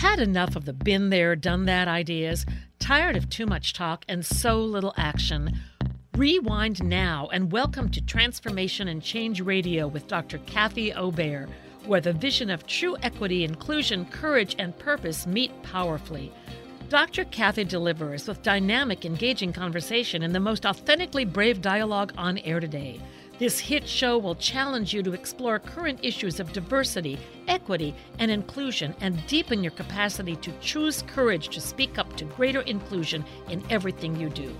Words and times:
Had 0.00 0.18
enough 0.18 0.56
of 0.56 0.64
the 0.64 0.72
been 0.72 1.10
there, 1.10 1.36
done 1.36 1.66
that 1.66 1.86
ideas? 1.86 2.46
Tired 2.78 3.16
of 3.16 3.28
too 3.28 3.44
much 3.44 3.74
talk 3.74 4.02
and 4.08 4.24
so 4.24 4.64
little 4.64 4.94
action? 4.96 5.60
Rewind 6.16 6.82
now 6.82 7.28
and 7.34 7.52
welcome 7.52 7.90
to 7.90 8.00
Transformation 8.00 8.88
and 8.88 9.02
Change 9.02 9.42
Radio 9.42 9.86
with 9.86 10.06
Dr. 10.06 10.38
Kathy 10.46 10.94
Obear, 10.94 11.50
where 11.84 12.00
the 12.00 12.14
vision 12.14 12.48
of 12.48 12.66
true 12.66 12.96
equity, 13.02 13.44
inclusion, 13.44 14.06
courage, 14.06 14.56
and 14.58 14.76
purpose 14.78 15.26
meet 15.26 15.52
powerfully. 15.62 16.32
Dr. 16.88 17.26
Kathy 17.26 17.64
delivers 17.64 18.26
with 18.26 18.42
dynamic, 18.42 19.04
engaging 19.04 19.52
conversation 19.52 20.22
and 20.22 20.34
the 20.34 20.40
most 20.40 20.64
authentically 20.64 21.26
brave 21.26 21.60
dialogue 21.60 22.14
on 22.16 22.38
air 22.38 22.58
today. 22.58 23.02
This 23.40 23.58
hit 23.58 23.88
show 23.88 24.18
will 24.18 24.34
challenge 24.34 24.92
you 24.92 25.02
to 25.02 25.14
explore 25.14 25.58
current 25.58 26.00
issues 26.02 26.40
of 26.40 26.52
diversity, 26.52 27.18
equity, 27.48 27.94
and 28.18 28.30
inclusion 28.30 28.94
and 29.00 29.26
deepen 29.26 29.64
your 29.64 29.70
capacity 29.70 30.36
to 30.36 30.52
choose 30.60 31.00
courage 31.06 31.48
to 31.48 31.58
speak 31.58 31.96
up 31.96 32.14
to 32.16 32.26
greater 32.26 32.60
inclusion 32.60 33.24
in 33.48 33.64
everything 33.70 34.14
you 34.14 34.28
do. 34.28 34.54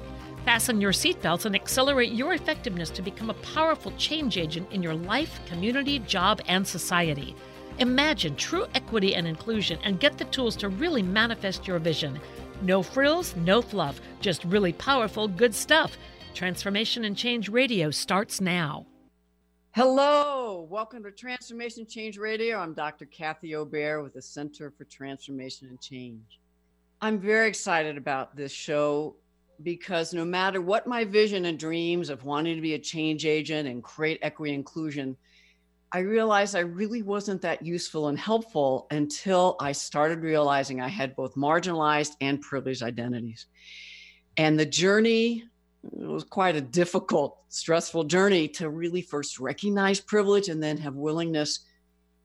Fasten 0.46 0.80
your 0.80 0.92
seatbelts 0.92 1.44
and 1.44 1.54
accelerate 1.54 2.12
your 2.12 2.32
effectiveness 2.32 2.88
to 2.88 3.02
become 3.02 3.28
a 3.28 3.34
powerful 3.54 3.92
change 3.98 4.38
agent 4.38 4.72
in 4.72 4.82
your 4.82 4.94
life, 4.94 5.40
community, 5.44 5.98
job, 5.98 6.40
and 6.48 6.66
society. 6.66 7.36
Imagine 7.80 8.34
true 8.34 8.64
equity 8.74 9.14
and 9.14 9.26
inclusion 9.26 9.78
and 9.84 10.00
get 10.00 10.16
the 10.16 10.24
tools 10.24 10.56
to 10.56 10.70
really 10.70 11.02
manifest 11.02 11.68
your 11.68 11.78
vision. 11.78 12.18
No 12.62 12.82
frills, 12.82 13.36
no 13.36 13.60
fluff, 13.60 14.00
just 14.22 14.42
really 14.44 14.72
powerful, 14.72 15.28
good 15.28 15.54
stuff. 15.54 15.98
Transformation 16.34 17.04
and 17.04 17.16
Change 17.16 17.48
Radio 17.48 17.90
starts 17.90 18.40
now. 18.40 18.86
Hello, 19.72 20.66
welcome 20.70 21.02
to 21.02 21.10
Transformation 21.10 21.86
Change 21.86 22.18
Radio. 22.18 22.58
I'm 22.58 22.74
Dr. 22.74 23.04
Kathy 23.06 23.54
Obear 23.54 24.02
with 24.02 24.14
the 24.14 24.22
Center 24.22 24.70
for 24.70 24.84
Transformation 24.84 25.68
and 25.68 25.80
Change. 25.80 26.40
I'm 27.00 27.18
very 27.18 27.48
excited 27.48 27.96
about 27.96 28.36
this 28.36 28.52
show 28.52 29.16
because 29.62 30.14
no 30.14 30.24
matter 30.24 30.60
what 30.60 30.86
my 30.86 31.04
vision 31.04 31.44
and 31.44 31.58
dreams 31.58 32.10
of 32.10 32.24
wanting 32.24 32.56
to 32.56 32.62
be 32.62 32.74
a 32.74 32.78
change 32.78 33.26
agent 33.26 33.68
and 33.68 33.82
create 33.82 34.18
equity 34.22 34.54
inclusion, 34.54 35.16
I 35.92 36.00
realized 36.00 36.54
I 36.54 36.60
really 36.60 37.02
wasn't 37.02 37.42
that 37.42 37.64
useful 37.64 38.08
and 38.08 38.18
helpful 38.18 38.86
until 38.90 39.56
I 39.60 39.72
started 39.72 40.20
realizing 40.20 40.80
I 40.80 40.88
had 40.88 41.16
both 41.16 41.34
marginalized 41.34 42.16
and 42.20 42.40
privileged 42.40 42.82
identities. 42.82 43.46
And 44.36 44.58
the 44.58 44.66
journey 44.66 45.44
it 45.84 46.06
was 46.06 46.24
quite 46.24 46.56
a 46.56 46.60
difficult, 46.60 47.38
stressful 47.48 48.04
journey 48.04 48.48
to 48.48 48.68
really 48.68 49.02
first 49.02 49.38
recognize 49.38 49.98
privilege 50.00 50.48
and 50.48 50.62
then 50.62 50.76
have 50.78 50.94
willingness 50.94 51.60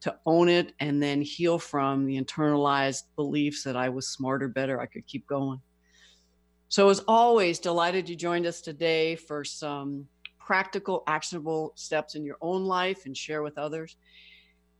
to 0.02 0.16
own 0.26 0.50
it 0.50 0.74
and 0.80 1.02
then 1.02 1.22
heal 1.22 1.58
from 1.58 2.06
the 2.06 2.22
internalized 2.22 3.04
beliefs 3.16 3.64
that 3.64 3.76
I 3.76 3.90
was 3.90 4.10
smarter, 4.10 4.48
better, 4.48 4.80
I 4.80 4.86
could 4.86 5.08
keep 5.08 5.26
going. 5.26 5.62
So, 6.68 6.90
as 6.90 7.00
always, 7.08 7.60
delighted 7.60 8.10
you 8.10 8.16
joined 8.16 8.46
us 8.46 8.60
today 8.60 9.16
for 9.16 9.44
some 9.44 10.08
practical, 10.38 11.04
actionable 11.08 11.72
steps 11.76 12.16
in 12.16 12.26
your 12.26 12.38
own 12.42 12.66
life 12.66 13.06
and 13.06 13.16
share 13.16 13.42
with 13.42 13.58
others. 13.58 13.96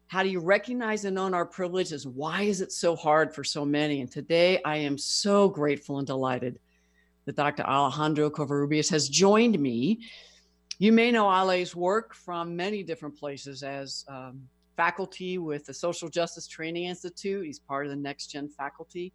How 0.08 0.22
do 0.22 0.30
you 0.30 0.40
recognize 0.40 1.06
and 1.06 1.18
own 1.18 1.34
our 1.34 1.46
privileges? 1.46 2.06
Why 2.06 2.44
is 2.44 2.62
it 2.62 2.72
so 2.72 2.96
hard 2.96 3.34
for 3.34 3.44
so 3.44 3.66
many? 3.66 4.02
And 4.02 4.12
today 4.12 4.62
I 4.64 4.78
am 4.78 4.98
so 4.98 5.50
grateful 5.50 5.98
and 5.98 6.06
delighted 6.06 6.60
that 7.26 7.36
Dr. 7.36 7.64
Alejandro 7.64 8.30
Covarrubias 8.30 8.90
has 8.90 9.10
joined 9.10 9.60
me. 9.60 10.00
You 10.78 10.92
may 10.92 11.12
know 11.12 11.30
Ale's 11.30 11.76
work 11.76 12.14
from 12.14 12.56
many 12.56 12.84
different 12.84 13.18
places 13.18 13.64
as 13.64 14.06
um, 14.08 14.42
faculty 14.76 15.38
with 15.38 15.66
the 15.66 15.74
Social 15.74 16.10
Justice 16.10 16.48
Training 16.48 16.86
Institute. 16.86 17.46
He's 17.46 17.60
part 17.60 17.86
of 17.86 17.90
the 17.90 17.96
Next 17.96 18.28
Gen 18.28 18.50
faculty. 18.50 19.14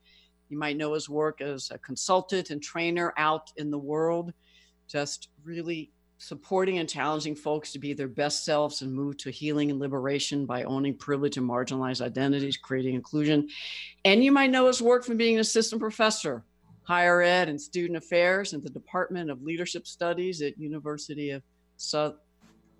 You 0.48 0.58
might 0.58 0.76
know 0.76 0.94
his 0.94 1.08
work 1.08 1.40
as 1.40 1.70
a 1.70 1.78
consultant 1.78 2.50
and 2.50 2.62
trainer 2.62 3.14
out 3.16 3.52
in 3.56 3.70
the 3.70 3.78
world, 3.78 4.32
just 4.88 5.28
really 5.44 5.92
supporting 6.18 6.78
and 6.78 6.88
challenging 6.88 7.34
folks 7.34 7.72
to 7.72 7.78
be 7.78 7.94
their 7.94 8.08
best 8.08 8.44
selves 8.44 8.82
and 8.82 8.92
move 8.92 9.16
to 9.16 9.30
healing 9.30 9.70
and 9.70 9.80
liberation 9.80 10.44
by 10.44 10.64
owning 10.64 10.94
privilege 10.94 11.36
and 11.38 11.48
marginalized 11.48 12.02
identities, 12.02 12.56
creating 12.56 12.94
inclusion. 12.94 13.48
And 14.04 14.22
you 14.22 14.32
might 14.32 14.50
know 14.50 14.66
his 14.66 14.82
work 14.82 15.04
from 15.04 15.16
being 15.16 15.34
an 15.34 15.40
assistant 15.40 15.80
professor 15.80 16.44
higher 16.90 17.22
ed 17.22 17.48
and 17.48 17.60
student 17.60 17.96
affairs 17.96 18.52
in 18.52 18.60
the 18.64 18.68
Department 18.68 19.30
of 19.30 19.44
Leadership 19.44 19.86
Studies 19.86 20.42
at 20.42 20.58
University 20.58 21.30
of 21.30 21.40
South 21.76 22.14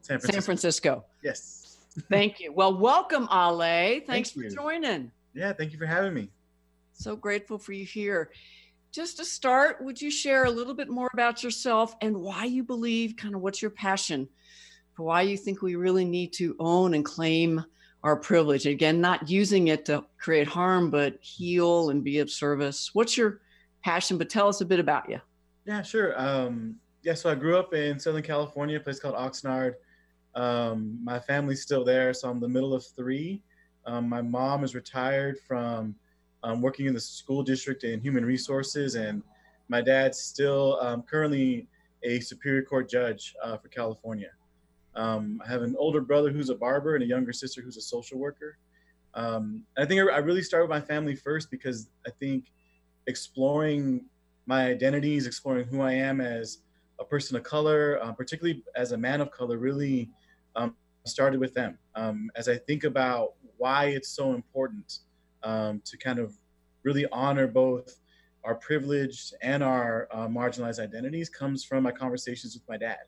San 0.01 0.19
Francisco. 0.19 0.33
San 0.33 0.43
Francisco. 0.43 1.05
Yes. 1.23 1.77
thank 2.09 2.41
you. 2.41 2.53
Well, 2.53 2.77
welcome, 2.77 3.29
Ale. 3.33 4.01
Thanks 4.05 4.33
thank 4.33 4.49
for 4.49 4.49
joining. 4.49 5.13
Yeah, 5.33 5.53
thank 5.53 5.71
you 5.73 5.79
for 5.79 5.87
having 5.87 6.13
me. 6.13 6.29
So 6.93 7.15
grateful 7.15 7.57
for 7.57 7.73
you 7.73 7.85
here. 7.85 8.33
Just 8.91 9.17
to 9.19 9.25
start, 9.25 9.81
would 9.81 10.03
you 10.03 10.11
share 10.11 10.45
a 10.45 10.51
little 10.51 10.75
bit 10.75 10.89
more 10.89 11.11
about 11.13 11.45
yourself 11.45 11.95
and 12.01 12.17
why 12.17 12.47
you 12.47 12.65
believe, 12.65 13.15
kind 13.17 13.37
of 13.37 13.43
what's 13.43 13.63
your 13.63 13.71
passion 13.71 14.29
for 14.95 15.05
why 15.05 15.23
you 15.23 15.37
think 15.37 15.63
we 15.63 15.77
really 15.77 16.05
need 16.05 16.33
to 16.33 16.57
own 16.59 16.95
and 16.95 17.05
claim 17.05 17.65
our 18.03 18.17
privilege? 18.17 18.67
Again, 18.67 19.01
not 19.01 19.31
using 19.31 19.69
it 19.69 19.85
to 19.85 20.05
create 20.19 20.49
harm, 20.49 20.91
but 20.91 21.17
heal 21.21 21.91
and 21.91 22.03
be 22.03 22.19
of 22.19 22.29
service. 22.29 22.91
What's 22.93 23.17
your 23.17 23.41
passion, 23.83 24.19
but 24.19 24.29
tell 24.29 24.49
us 24.49 24.61
a 24.61 24.65
bit 24.65 24.81
about 24.81 25.09
you. 25.09 25.21
Yeah, 25.67 25.83
sure. 25.83 26.19
Um, 26.21 26.77
yeah, 27.03 27.15
so 27.15 27.31
I 27.31 27.35
grew 27.35 27.59
up 27.59 27.73
in 27.75 27.99
Southern 27.99 28.23
California, 28.23 28.77
a 28.77 28.81
place 28.81 29.01
called 29.01 29.15
Oxnard. 29.15 29.75
Um, 30.35 30.99
my 31.03 31.19
family's 31.19 31.63
still 31.63 31.85
there, 31.85 32.13
so 32.13 32.29
I'm 32.29 32.41
the 32.41 32.49
middle 32.49 32.75
of 32.75 32.85
three. 32.97 33.43
Um, 33.87 34.09
my 34.09 34.23
mom 34.23 34.65
is 34.65 34.75
retired 34.75 35.39
from 35.47 35.95
um, 36.43 36.61
working 36.61 36.87
in 36.87 36.95
the 36.95 37.01
school 37.01 37.43
district 37.43 37.85
in 37.85 38.01
human 38.01 38.25
resources, 38.25 38.95
and 38.95 39.23
my 39.69 39.81
dad's 39.81 40.19
still 40.19 40.79
um, 40.81 41.03
currently 41.03 41.67
a 42.03 42.21
Superior 42.21 42.63
Court 42.63 42.89
judge 42.89 43.35
uh, 43.43 43.57
for 43.57 43.69
California. 43.69 44.31
Um, 44.95 45.41
I 45.45 45.51
have 45.51 45.63
an 45.63 45.77
older 45.79 46.01
brother 46.01 46.31
who's 46.31 46.51
a 46.51 46.55
barber 46.55 46.95
and 46.95 47.05
a 47.05 47.07
younger 47.07 47.33
sister 47.33 47.63
who's 47.63 47.77
a 47.77 47.83
social 47.83 48.19
worker. 48.19 48.59
Um, 49.15 49.65
I 49.77 49.85
think 49.85 50.01
I 50.01 50.19
really 50.19 50.43
started 50.43 50.69
with 50.69 50.71
my 50.71 50.81
family 50.81 51.15
first 51.15 51.51
because 51.51 51.89
I 52.07 52.11
think 52.11 52.53
exploring 53.11 54.07
my 54.47 54.67
identities, 54.67 55.27
exploring 55.27 55.67
who 55.67 55.83
I 55.83 55.93
am 55.93 56.21
as 56.21 56.59
a 56.99 57.05
person 57.05 57.37
of 57.37 57.43
color, 57.43 57.99
uh, 58.03 58.13
particularly 58.13 58.65
as 58.75 58.93
a 58.93 58.97
man 58.97 59.21
of 59.21 59.31
color, 59.31 59.59
really 59.59 60.11
um, 60.57 60.75
started 61.05 61.41
with 61.41 61.53
them. 61.53 61.77
Um, 61.95 62.31
as 62.37 62.49
I 62.49 62.57
think 62.57 62.85
about 62.85 63.35
why 63.59 63.87
it's 63.87 64.09
so 64.09 64.33
important 64.33 65.01
um, 65.43 65.83
to 65.85 65.97
kind 65.99 66.19
of 66.19 66.35
really 66.83 67.07
honor 67.13 67.47
both 67.47 67.97
our 68.45 68.55
privileged 68.55 69.35
and 69.43 69.63
our 69.63 70.09
uh, 70.13 70.27
marginalized 70.27 70.81
identities 70.81 71.29
comes 71.29 71.63
from 71.63 71.83
my 71.83 71.93
conversations 71.93 72.55
with 72.55 72.67
my 72.69 72.79
dad. 72.79 73.05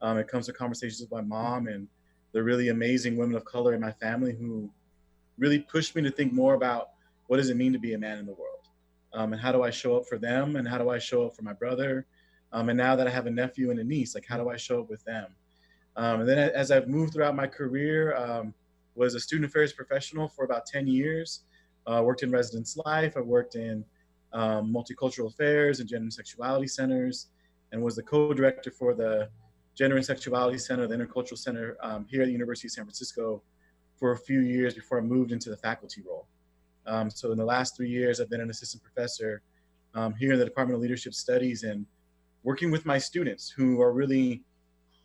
Um, 0.00 0.16
it 0.16 0.28
comes 0.28 0.46
to 0.46 0.54
conversations 0.54 1.00
with 1.00 1.10
my 1.10 1.20
mom 1.20 1.66
and 1.68 1.86
the 2.32 2.42
really 2.42 2.68
amazing 2.68 3.16
women 3.16 3.36
of 3.36 3.44
color 3.44 3.74
in 3.74 3.80
my 3.80 3.92
family 3.92 4.34
who 4.34 4.70
really 5.38 5.58
pushed 5.58 5.94
me 5.94 6.02
to 6.02 6.10
think 6.10 6.32
more 6.32 6.54
about 6.54 6.90
what 7.26 7.36
does 7.36 7.50
it 7.50 7.56
mean 7.56 7.72
to 7.72 7.78
be 7.78 7.92
a 7.94 7.98
man 7.98 8.18
in 8.18 8.26
the 8.26 8.32
world 8.32 8.59
um, 9.12 9.32
and 9.32 9.40
how 9.40 9.52
do 9.52 9.62
I 9.62 9.70
show 9.70 9.96
up 9.96 10.06
for 10.06 10.18
them 10.18 10.56
and 10.56 10.66
how 10.66 10.78
do 10.78 10.90
I 10.90 10.98
show 10.98 11.26
up 11.26 11.34
for 11.34 11.42
my 11.42 11.52
brother? 11.52 12.06
Um, 12.52 12.68
and 12.68 12.76
now 12.76 12.96
that 12.96 13.06
I 13.06 13.10
have 13.10 13.26
a 13.26 13.30
nephew 13.30 13.70
and 13.70 13.80
a 13.80 13.84
niece 13.84 14.14
like 14.14 14.26
how 14.26 14.36
do 14.36 14.48
I 14.48 14.56
show 14.56 14.80
up 14.80 14.90
with 14.90 15.04
them? 15.04 15.26
Um, 15.96 16.20
and 16.20 16.28
then 16.28 16.38
as 16.38 16.70
I've 16.70 16.88
moved 16.88 17.14
throughout 17.14 17.34
my 17.34 17.46
career 17.46 18.16
um, 18.16 18.54
was 18.94 19.14
a 19.14 19.20
student 19.20 19.50
affairs 19.50 19.72
professional 19.72 20.28
for 20.28 20.44
about 20.44 20.66
10 20.66 20.86
years. 20.86 21.44
Uh, 21.86 22.02
worked 22.04 22.22
in 22.22 22.30
residence 22.30 22.76
life. 22.84 23.16
I 23.16 23.20
worked 23.20 23.54
in 23.54 23.84
um, 24.32 24.72
multicultural 24.72 25.26
affairs 25.28 25.80
and 25.80 25.88
gender 25.88 26.04
and 26.04 26.12
sexuality 26.12 26.68
centers 26.68 27.28
and 27.72 27.82
was 27.82 27.96
the 27.96 28.02
co-director 28.02 28.70
for 28.70 28.94
the 28.94 29.28
Gender 29.74 29.96
and 29.96 30.04
Sexuality 30.04 30.58
Center, 30.58 30.86
the 30.86 30.96
Intercultural 30.96 31.38
Center 31.38 31.76
um, 31.80 32.06
here 32.08 32.22
at 32.22 32.26
the 32.26 32.32
University 32.32 32.68
of 32.68 32.72
San 32.72 32.84
Francisco 32.84 33.42
for 33.96 34.12
a 34.12 34.18
few 34.18 34.40
years 34.40 34.74
before 34.74 34.98
I 34.98 35.00
moved 35.00 35.32
into 35.32 35.50
the 35.50 35.56
faculty 35.56 36.02
role. 36.06 36.26
Um, 36.86 37.10
so 37.10 37.32
in 37.32 37.38
the 37.38 37.44
last 37.44 37.76
three 37.76 37.88
years, 37.88 38.20
I've 38.20 38.30
been 38.30 38.40
an 38.40 38.50
assistant 38.50 38.82
professor 38.82 39.42
um, 39.94 40.14
here 40.14 40.32
in 40.32 40.38
the 40.38 40.44
Department 40.44 40.76
of 40.76 40.82
Leadership 40.82 41.14
Studies 41.14 41.62
and 41.62 41.86
working 42.42 42.70
with 42.70 42.86
my 42.86 42.98
students 42.98 43.50
who 43.50 43.80
are 43.80 43.92
really 43.92 44.42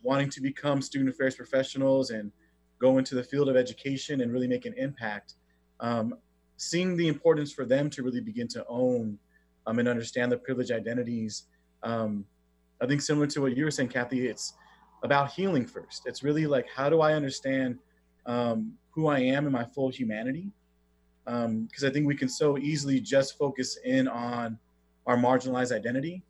wanting 0.02 0.30
to 0.30 0.40
become 0.40 0.80
student 0.80 1.10
affairs 1.10 1.34
professionals 1.34 2.10
and 2.10 2.32
go 2.78 2.98
into 2.98 3.14
the 3.14 3.22
field 3.22 3.48
of 3.48 3.56
education 3.56 4.20
and 4.20 4.32
really 4.32 4.48
make 4.48 4.66
an 4.66 4.74
impact. 4.76 5.34
Um, 5.80 6.14
seeing 6.56 6.96
the 6.96 7.08
importance 7.08 7.52
for 7.52 7.66
them 7.66 7.90
to 7.90 8.02
really 8.02 8.20
begin 8.20 8.48
to 8.48 8.64
own 8.68 9.18
um, 9.66 9.78
and 9.78 9.88
understand 9.88 10.32
the 10.32 10.36
privileged 10.36 10.70
identities. 10.70 11.44
Um, 11.82 12.24
I 12.80 12.86
think 12.86 13.02
similar 13.02 13.26
to 13.28 13.40
what 13.40 13.56
you 13.56 13.64
were 13.64 13.70
saying, 13.70 13.90
Kathy, 13.90 14.26
it's 14.26 14.54
about 15.02 15.32
healing 15.32 15.66
first. 15.66 16.02
It's 16.06 16.22
really 16.22 16.46
like, 16.46 16.66
how 16.74 16.88
do 16.88 17.00
I 17.00 17.12
understand 17.14 17.78
um, 18.24 18.72
who 18.90 19.06
I 19.06 19.20
am 19.20 19.46
in 19.46 19.52
my 19.52 19.64
full 19.64 19.88
humanity? 19.88 20.50
Because 21.26 21.82
um, 21.82 21.88
I 21.88 21.90
think 21.90 22.06
we 22.06 22.14
can 22.14 22.28
so 22.28 22.56
easily 22.56 23.00
just 23.00 23.36
focus 23.36 23.78
in 23.84 24.06
on 24.06 24.58
our 25.06 25.16
marginalized 25.16 25.72
identity 25.72 26.22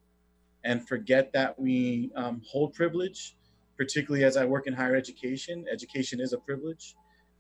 and 0.65 0.87
forget 0.89 1.33
that 1.35 1.59
we 1.59 2.11
um, 2.17 2.41
hold 2.49 2.73
privilege, 2.73 3.37
particularly 3.77 4.25
as 4.25 4.39
I 4.39 4.47
work 4.47 4.67
in 4.67 4.73
higher 4.73 4.97
education. 4.97 5.67
Education 5.71 6.19
is 6.19 6.33
a 6.33 6.39
privilege. 6.39 6.97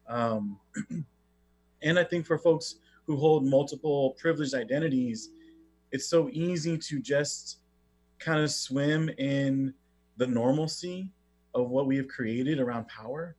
Um, 0.06 0.58
and 1.82 1.98
I 1.98 2.04
think 2.04 2.26
for 2.26 2.38
folks 2.38 2.76
who 3.06 3.16
hold 3.16 3.46
multiple 3.46 4.14
privileged 4.18 4.54
identities, 4.54 5.30
it's 5.92 6.10
so 6.10 6.28
easy 6.32 6.76
to 6.76 7.00
just 7.00 7.60
kind 8.18 8.40
of 8.40 8.50
swim 8.50 9.08
in 9.18 9.72
the 10.18 10.26
normalcy 10.26 11.08
of 11.54 11.70
what 11.70 11.86
we 11.86 11.96
have 11.96 12.08
created 12.08 12.60
around 12.60 12.86
power 12.88 13.34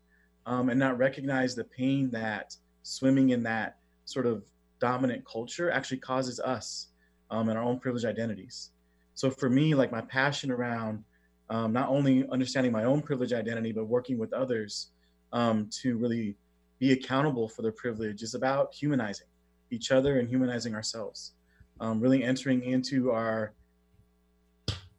um, 0.48 0.70
and 0.70 0.80
not 0.80 0.98
recognize 0.98 1.54
the 1.54 1.64
pain 1.64 2.10
that 2.10 2.56
swimming 2.82 3.30
in 3.30 3.44
that 3.44 3.78
sort 4.08 4.26
of 4.26 4.44
dominant 4.80 5.24
culture 5.26 5.70
actually 5.70 5.98
causes 5.98 6.40
us 6.40 6.88
um, 7.30 7.50
and 7.50 7.58
our 7.58 7.64
own 7.64 7.80
privileged 7.80 8.06
identities. 8.06 8.72
So 9.14 9.30
for 9.30 9.50
me, 9.50 9.76
like 9.76 9.92
my 9.92 10.02
passion 10.02 10.50
around 10.50 11.04
um, 11.50 11.74
not 11.74 11.90
only 11.90 12.26
understanding 12.32 12.72
my 12.72 12.86
own 12.86 13.02
privileged 13.02 13.34
identity, 13.34 13.72
but 13.72 13.86
working 13.86 14.18
with 14.18 14.34
others 14.34 14.92
um, 15.34 15.70
to 15.82 15.98
really 15.98 16.36
be 16.80 16.94
accountable 16.94 17.50
for 17.50 17.62
their 17.62 17.72
privilege 17.72 18.22
is 18.22 18.34
about 18.34 18.74
humanizing 18.74 19.28
each 19.72 19.92
other 19.92 20.20
and 20.20 20.30
humanizing 20.30 20.74
ourselves. 20.74 21.34
Um, 21.80 22.00
really 22.00 22.24
entering 22.24 22.64
into 22.64 23.12
our 23.12 23.54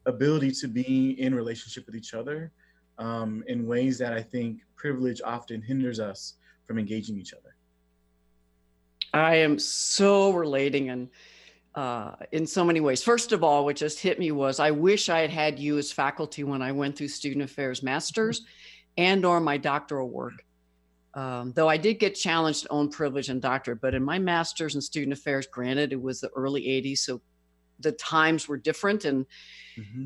ability 0.05 0.51
to 0.51 0.67
be 0.67 1.19
in 1.19 1.33
relationship 1.33 1.85
with 1.85 1.95
each 1.95 2.13
other 2.13 2.51
um, 2.99 3.43
in 3.47 3.65
ways 3.65 3.97
that 3.97 4.13
I 4.13 4.21
think 4.21 4.61
privilege 4.75 5.21
often 5.23 5.61
hinders 5.61 5.99
us 5.99 6.35
from 6.67 6.77
engaging 6.77 7.17
each 7.17 7.33
other. 7.33 7.48
I 9.13 9.35
am 9.35 9.59
so 9.59 10.31
relating 10.31 10.89
and 10.89 11.09
uh, 11.75 12.15
in 12.31 12.45
so 12.45 12.63
many 12.65 12.79
ways. 12.79 13.03
First 13.03 13.31
of 13.31 13.43
all, 13.43 13.65
what 13.65 13.75
just 13.75 13.99
hit 13.99 14.19
me 14.19 14.31
was 14.31 14.59
I 14.59 14.71
wish 14.71 15.09
I 15.09 15.19
had 15.19 15.29
had 15.29 15.59
you 15.59 15.77
as 15.77 15.91
faculty 15.91 16.43
when 16.43 16.61
I 16.61 16.71
went 16.71 16.97
through 16.97 17.09
student 17.09 17.43
affairs 17.43 17.83
masters 17.83 18.45
and 18.97 19.23
or 19.23 19.39
my 19.39 19.57
doctoral 19.57 20.09
work. 20.09 20.43
Um, 21.13 21.53
though 21.53 21.69
I 21.69 21.77
did 21.77 21.95
get 21.95 22.15
challenged 22.15 22.63
to 22.63 22.69
own 22.69 22.89
privilege 22.89 23.29
and 23.29 23.41
doctorate, 23.41 23.81
but 23.81 23.95
in 23.95 24.03
my 24.03 24.19
master's 24.19 24.75
in 24.75 24.81
student 24.81 25.13
affairs, 25.13 25.47
granted 25.47 25.91
it 25.91 26.01
was 26.01 26.21
the 26.21 26.29
early 26.35 26.63
80s, 26.63 26.99
so 26.99 27.21
the 27.79 27.93
times 27.93 28.47
were 28.47 28.57
different 28.57 29.05
and 29.05 29.25
mm-hmm. 29.77 30.05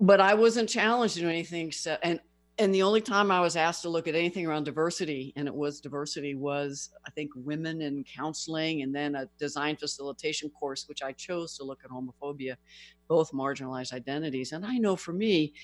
but 0.00 0.20
I 0.20 0.34
wasn't 0.34 0.68
challenged 0.68 1.16
do 1.16 1.28
anything. 1.28 1.70
So, 1.70 1.98
and 2.02 2.18
and 2.60 2.74
the 2.74 2.82
only 2.82 3.00
time 3.00 3.30
I 3.30 3.40
was 3.40 3.56
asked 3.56 3.82
to 3.82 3.88
look 3.88 4.06
at 4.06 4.14
anything 4.14 4.46
around 4.46 4.64
diversity, 4.64 5.32
and 5.34 5.48
it 5.48 5.54
was 5.54 5.80
diversity, 5.80 6.34
was 6.34 6.90
I 7.06 7.10
think 7.10 7.30
women 7.34 7.80
in 7.80 8.04
counseling, 8.04 8.82
and 8.82 8.94
then 8.94 9.14
a 9.14 9.26
design 9.38 9.76
facilitation 9.76 10.50
course, 10.50 10.86
which 10.86 11.02
I 11.02 11.12
chose 11.12 11.56
to 11.56 11.64
look 11.64 11.80
at 11.84 11.90
homophobia, 11.90 12.56
both 13.08 13.32
marginalized 13.32 13.94
identities. 13.94 14.52
And 14.52 14.64
I 14.66 14.76
know 14.76 14.94
for 14.94 15.12
me, 15.12 15.54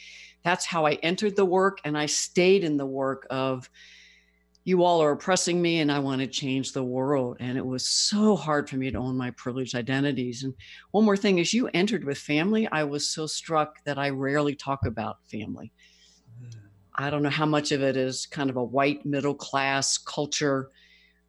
that's 0.42 0.64
how 0.64 0.86
I 0.86 0.94
entered 0.94 1.36
the 1.36 1.44
work, 1.44 1.78
and 1.84 1.98
I 1.98 2.06
stayed 2.06 2.64
in 2.64 2.78
the 2.78 2.86
work 2.86 3.26
of 3.30 3.70
you 4.64 4.82
all 4.82 5.00
are 5.00 5.12
oppressing 5.12 5.62
me 5.62 5.78
and 5.78 5.92
I 5.92 6.00
want 6.00 6.22
to 6.22 6.26
change 6.26 6.72
the 6.72 6.82
world. 6.82 7.36
And 7.38 7.56
it 7.56 7.64
was 7.64 7.86
so 7.86 8.34
hard 8.34 8.68
for 8.68 8.76
me 8.76 8.90
to 8.90 8.98
own 8.98 9.16
my 9.16 9.30
privileged 9.30 9.76
identities. 9.76 10.42
And 10.42 10.54
one 10.90 11.04
more 11.04 11.16
thing 11.16 11.38
as 11.38 11.54
you 11.54 11.68
entered 11.68 12.02
with 12.02 12.18
family. 12.18 12.66
I 12.66 12.82
was 12.82 13.08
so 13.08 13.28
struck 13.28 13.84
that 13.84 13.96
I 13.96 14.10
rarely 14.10 14.56
talk 14.56 14.84
about 14.84 15.24
family. 15.30 15.72
I 16.98 17.10
don't 17.10 17.22
know 17.22 17.30
how 17.30 17.46
much 17.46 17.72
of 17.72 17.82
it 17.82 17.96
is 17.96 18.26
kind 18.26 18.48
of 18.48 18.56
a 18.56 18.64
white 18.64 19.04
middle 19.04 19.34
class 19.34 19.98
culture, 19.98 20.70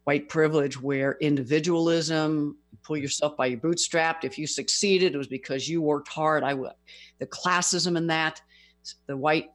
white 0.04 0.28
privilege, 0.28 0.80
where 0.80 1.18
individualism, 1.20 2.56
pull 2.82 2.96
yourself 2.96 3.36
by 3.36 3.46
your 3.46 3.58
bootstrap. 3.58 4.24
If 4.24 4.38
you 4.38 4.46
succeeded, 4.46 5.14
it 5.14 5.18
was 5.18 5.26
because 5.26 5.68
you 5.68 5.82
worked 5.82 6.08
hard. 6.08 6.42
I 6.42 6.54
would, 6.54 6.72
the 7.18 7.26
classism 7.26 7.96
in 7.98 8.06
that, 8.06 8.40
the 9.06 9.16
white 9.16 9.50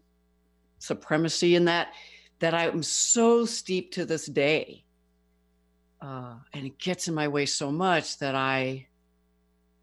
supremacy 0.77 1.55
in 1.55 1.65
that, 1.65 1.93
that 2.39 2.53
I'm 2.53 2.83
so 2.83 3.45
steep 3.45 3.91
to 3.93 4.05
this 4.05 4.27
day. 4.27 4.83
Uh, 5.99 6.35
and 6.53 6.65
it 6.65 6.77
gets 6.77 7.07
in 7.07 7.15
my 7.15 7.27
way 7.27 7.45
so 7.45 7.71
much 7.71 8.19
that 8.19 8.35
I 8.35 8.87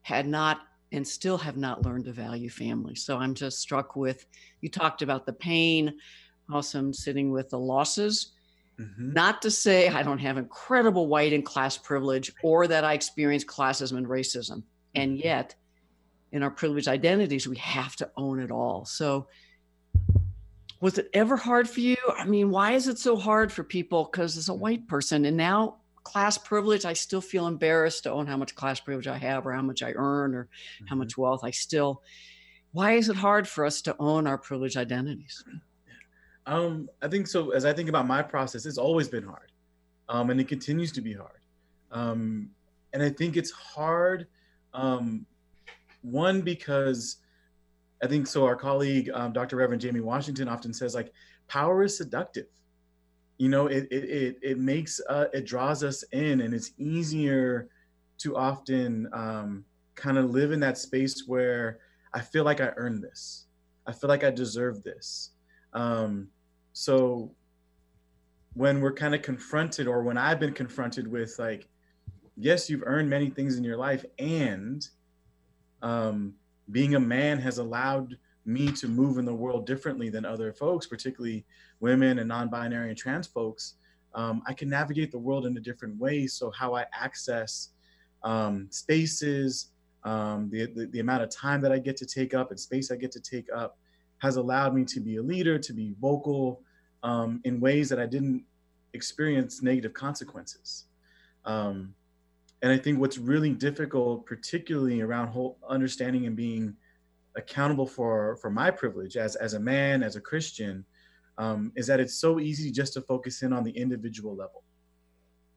had 0.02 0.28
not 0.28 0.60
and 0.92 1.06
still 1.06 1.38
have 1.38 1.56
not 1.56 1.84
learned 1.84 2.04
to 2.06 2.12
value 2.12 2.50
family. 2.50 2.94
So 2.94 3.18
I'm 3.18 3.34
just 3.34 3.60
struck 3.60 3.96
with 3.96 4.26
you 4.60 4.68
talked 4.68 5.02
about 5.02 5.26
the 5.26 5.32
pain. 5.32 5.94
Also, 6.52 6.78
I'm 6.78 6.92
sitting 6.92 7.30
with 7.30 7.50
the 7.50 7.58
losses. 7.58 8.32
Mm-hmm. 8.78 9.12
Not 9.12 9.42
to 9.42 9.50
say 9.50 9.88
I 9.88 10.02
don't 10.02 10.18
have 10.18 10.38
incredible 10.38 11.06
white 11.06 11.32
and 11.32 11.44
class 11.44 11.76
privilege 11.76 12.32
or 12.42 12.66
that 12.66 12.84
I 12.84 12.94
experience 12.94 13.44
classism 13.44 13.98
and 13.98 14.06
racism. 14.06 14.62
And 14.94 15.12
mm-hmm. 15.12 15.26
yet, 15.26 15.54
in 16.32 16.42
our 16.42 16.50
privileged 16.50 16.88
identities, 16.88 17.46
we 17.46 17.56
have 17.56 17.94
to 17.96 18.10
own 18.16 18.40
it 18.40 18.50
all. 18.50 18.84
So, 18.84 19.28
was 20.80 20.96
it 20.96 21.10
ever 21.12 21.36
hard 21.36 21.68
for 21.68 21.80
you? 21.80 21.96
I 22.16 22.24
mean, 22.24 22.50
why 22.50 22.72
is 22.72 22.88
it 22.88 22.98
so 22.98 23.16
hard 23.16 23.52
for 23.52 23.62
people? 23.62 24.08
Because 24.10 24.38
as 24.38 24.48
a 24.48 24.54
white 24.54 24.88
person, 24.88 25.26
and 25.26 25.36
now 25.36 25.76
class 26.10 26.36
privilege, 26.36 26.84
I 26.84 26.92
still 26.92 27.20
feel 27.20 27.46
embarrassed 27.46 28.02
to 28.02 28.10
own 28.10 28.26
how 28.26 28.36
much 28.36 28.56
class 28.56 28.80
privilege 28.80 29.06
I 29.06 29.18
have 29.18 29.46
or 29.46 29.52
how 29.52 29.62
much 29.62 29.82
I 29.82 29.92
earn 29.94 30.34
or 30.34 30.44
mm-hmm. 30.44 30.86
how 30.86 30.96
much 30.96 31.16
wealth 31.16 31.44
I 31.44 31.52
still. 31.52 32.02
Why 32.72 32.92
is 32.92 33.08
it 33.08 33.16
hard 33.16 33.46
for 33.46 33.64
us 33.64 33.80
to 33.82 33.94
own 34.00 34.26
our 34.26 34.36
privileged 34.36 34.76
identities? 34.76 35.44
Um, 36.46 36.88
I 37.00 37.06
think 37.06 37.28
so. 37.28 37.50
As 37.50 37.64
I 37.64 37.72
think 37.72 37.88
about 37.88 38.08
my 38.08 38.22
process, 38.22 38.66
it's 38.66 38.78
always 38.78 39.08
been 39.08 39.24
hard, 39.24 39.52
um, 40.08 40.30
and 40.30 40.40
it 40.40 40.48
continues 40.48 40.90
to 40.92 41.00
be 41.00 41.12
hard. 41.12 41.40
Um, 41.92 42.50
and 42.92 43.02
I 43.02 43.10
think 43.10 43.36
it's 43.36 43.52
hard. 43.52 44.26
Um, 44.74 45.26
one 46.02 46.40
because 46.40 47.18
I 48.02 48.08
think 48.08 48.26
so. 48.26 48.44
Our 48.46 48.56
colleague, 48.56 49.10
um, 49.14 49.32
Dr. 49.32 49.56
Reverend 49.56 49.80
Jamie 49.80 50.00
Washington, 50.00 50.48
often 50.48 50.72
says 50.72 50.94
like, 50.94 51.12
power 51.46 51.84
is 51.84 51.96
seductive. 51.96 52.46
You 53.40 53.48
know, 53.48 53.68
it 53.68 53.88
it 53.90 54.04
it, 54.04 54.36
it 54.42 54.58
makes 54.58 55.00
uh, 55.08 55.28
it 55.32 55.46
draws 55.46 55.82
us 55.82 56.02
in, 56.12 56.42
and 56.42 56.52
it's 56.52 56.72
easier 56.76 57.70
to 58.18 58.36
often 58.36 59.08
um, 59.14 59.64
kind 59.94 60.18
of 60.18 60.28
live 60.28 60.52
in 60.52 60.60
that 60.60 60.76
space 60.76 61.24
where 61.26 61.78
I 62.12 62.20
feel 62.20 62.44
like 62.44 62.60
I 62.60 62.72
earned 62.76 63.02
this. 63.02 63.46
I 63.86 63.92
feel 63.92 64.08
like 64.08 64.24
I 64.24 64.30
deserve 64.30 64.82
this. 64.82 65.30
Um, 65.72 66.28
so 66.74 67.32
when 68.52 68.82
we're 68.82 68.92
kind 68.92 69.14
of 69.14 69.22
confronted, 69.22 69.88
or 69.88 70.02
when 70.02 70.18
I've 70.18 70.38
been 70.38 70.52
confronted 70.52 71.08
with 71.10 71.34
like, 71.38 71.66
yes, 72.36 72.68
you've 72.68 72.84
earned 72.84 73.08
many 73.08 73.30
things 73.30 73.56
in 73.56 73.64
your 73.64 73.78
life, 73.78 74.04
and 74.18 74.86
um, 75.80 76.34
being 76.70 76.94
a 76.94 77.00
man 77.00 77.38
has 77.38 77.56
allowed 77.56 78.18
me 78.44 78.70
to 78.72 78.86
move 78.86 79.16
in 79.16 79.24
the 79.24 79.34
world 79.34 79.66
differently 79.66 80.10
than 80.10 80.26
other 80.26 80.52
folks, 80.52 80.86
particularly 80.86 81.46
women 81.80 82.18
and 82.18 82.28
non-binary 82.28 82.90
and 82.90 82.98
trans 82.98 83.26
folks. 83.26 83.74
Um, 84.14 84.42
I 84.46 84.52
can 84.52 84.68
navigate 84.68 85.10
the 85.10 85.18
world 85.18 85.46
in 85.46 85.56
a 85.56 85.60
different 85.60 85.98
way. 85.98 86.26
So 86.26 86.50
how 86.50 86.74
I 86.74 86.84
access 86.92 87.70
um, 88.22 88.68
spaces, 88.70 89.68
um, 90.04 90.48
the, 90.50 90.66
the, 90.66 90.86
the 90.86 91.00
amount 91.00 91.22
of 91.22 91.30
time 91.30 91.60
that 91.62 91.72
I 91.72 91.78
get 91.78 91.96
to 91.98 92.06
take 92.06 92.34
up 92.34 92.50
and 92.50 92.58
space 92.58 92.90
I 92.90 92.96
get 92.96 93.12
to 93.12 93.20
take 93.20 93.46
up 93.54 93.78
has 94.18 94.36
allowed 94.36 94.74
me 94.74 94.84
to 94.84 95.00
be 95.00 95.16
a 95.16 95.22
leader, 95.22 95.58
to 95.58 95.72
be 95.72 95.94
vocal 96.00 96.62
um, 97.02 97.40
in 97.44 97.60
ways 97.60 97.88
that 97.88 97.98
I 97.98 98.06
didn't 98.06 98.44
experience 98.92 99.62
negative 99.62 99.94
consequences. 99.94 100.86
Um, 101.44 101.94
and 102.62 102.70
I 102.70 102.76
think 102.76 102.98
what's 102.98 103.16
really 103.18 103.54
difficult, 103.54 104.26
particularly 104.26 105.00
around 105.00 105.28
whole 105.28 105.56
understanding 105.66 106.26
and 106.26 106.36
being 106.36 106.76
accountable 107.36 107.86
for 107.86 108.36
for 108.36 108.50
my 108.50 108.70
privilege 108.70 109.16
as 109.16 109.36
as 109.36 109.54
a 109.54 109.60
man, 109.60 110.02
as 110.02 110.16
a 110.16 110.20
Christian, 110.20 110.84
um, 111.40 111.72
is 111.74 111.86
that 111.86 112.00
it's 112.00 112.20
so 112.20 112.38
easy 112.38 112.70
just 112.70 112.92
to 112.92 113.00
focus 113.00 113.42
in 113.42 113.54
on 113.54 113.64
the 113.64 113.70
individual 113.70 114.36
level. 114.36 114.62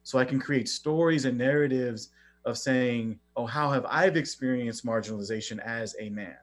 So 0.02 0.18
I 0.18 0.24
can 0.24 0.40
create 0.40 0.66
stories 0.66 1.26
and 1.26 1.36
narratives 1.36 2.08
of 2.46 2.56
saying, 2.56 3.20
"Oh, 3.36 3.44
how 3.44 3.70
have 3.70 3.84
I 3.84 4.06
experienced 4.06 4.86
marginalization 4.86 5.58
as 5.60 5.94
a 6.00 6.08
man? 6.08 6.38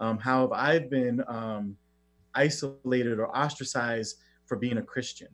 Um, 0.00 0.18
how 0.18 0.42
have 0.42 0.52
I 0.52 0.78
been 0.80 1.24
um, 1.26 1.76
isolated 2.34 3.18
or 3.18 3.34
ostracized 3.34 4.16
for 4.44 4.56
being 4.56 4.76
a 4.76 4.82
Christian?" 4.82 5.28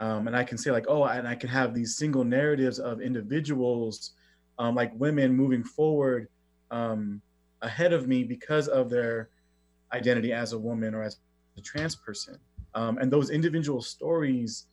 Um, 0.00 0.26
and 0.26 0.36
I 0.36 0.42
can 0.42 0.58
say 0.58 0.72
like, 0.72 0.86
"Oh," 0.88 1.04
and 1.04 1.28
I 1.28 1.36
can 1.36 1.50
have 1.50 1.74
these 1.74 1.96
single 1.96 2.24
narratives 2.24 2.80
of 2.80 3.00
individuals, 3.00 4.14
um, 4.58 4.74
like 4.74 4.90
women 4.94 5.32
moving 5.32 5.62
forward 5.62 6.26
um, 6.72 7.22
ahead 7.62 7.92
of 7.92 8.08
me 8.08 8.24
because 8.24 8.66
of 8.66 8.90
their 8.90 9.28
identity 9.92 10.32
as 10.32 10.52
a 10.54 10.58
woman 10.58 10.92
or 10.92 11.04
as 11.04 11.18
a 11.56 11.60
trans 11.60 11.94
person, 11.94 12.36
um, 12.74 12.98
and 12.98 13.10
those 13.10 13.30
individual 13.30 13.80
stories 13.80 14.66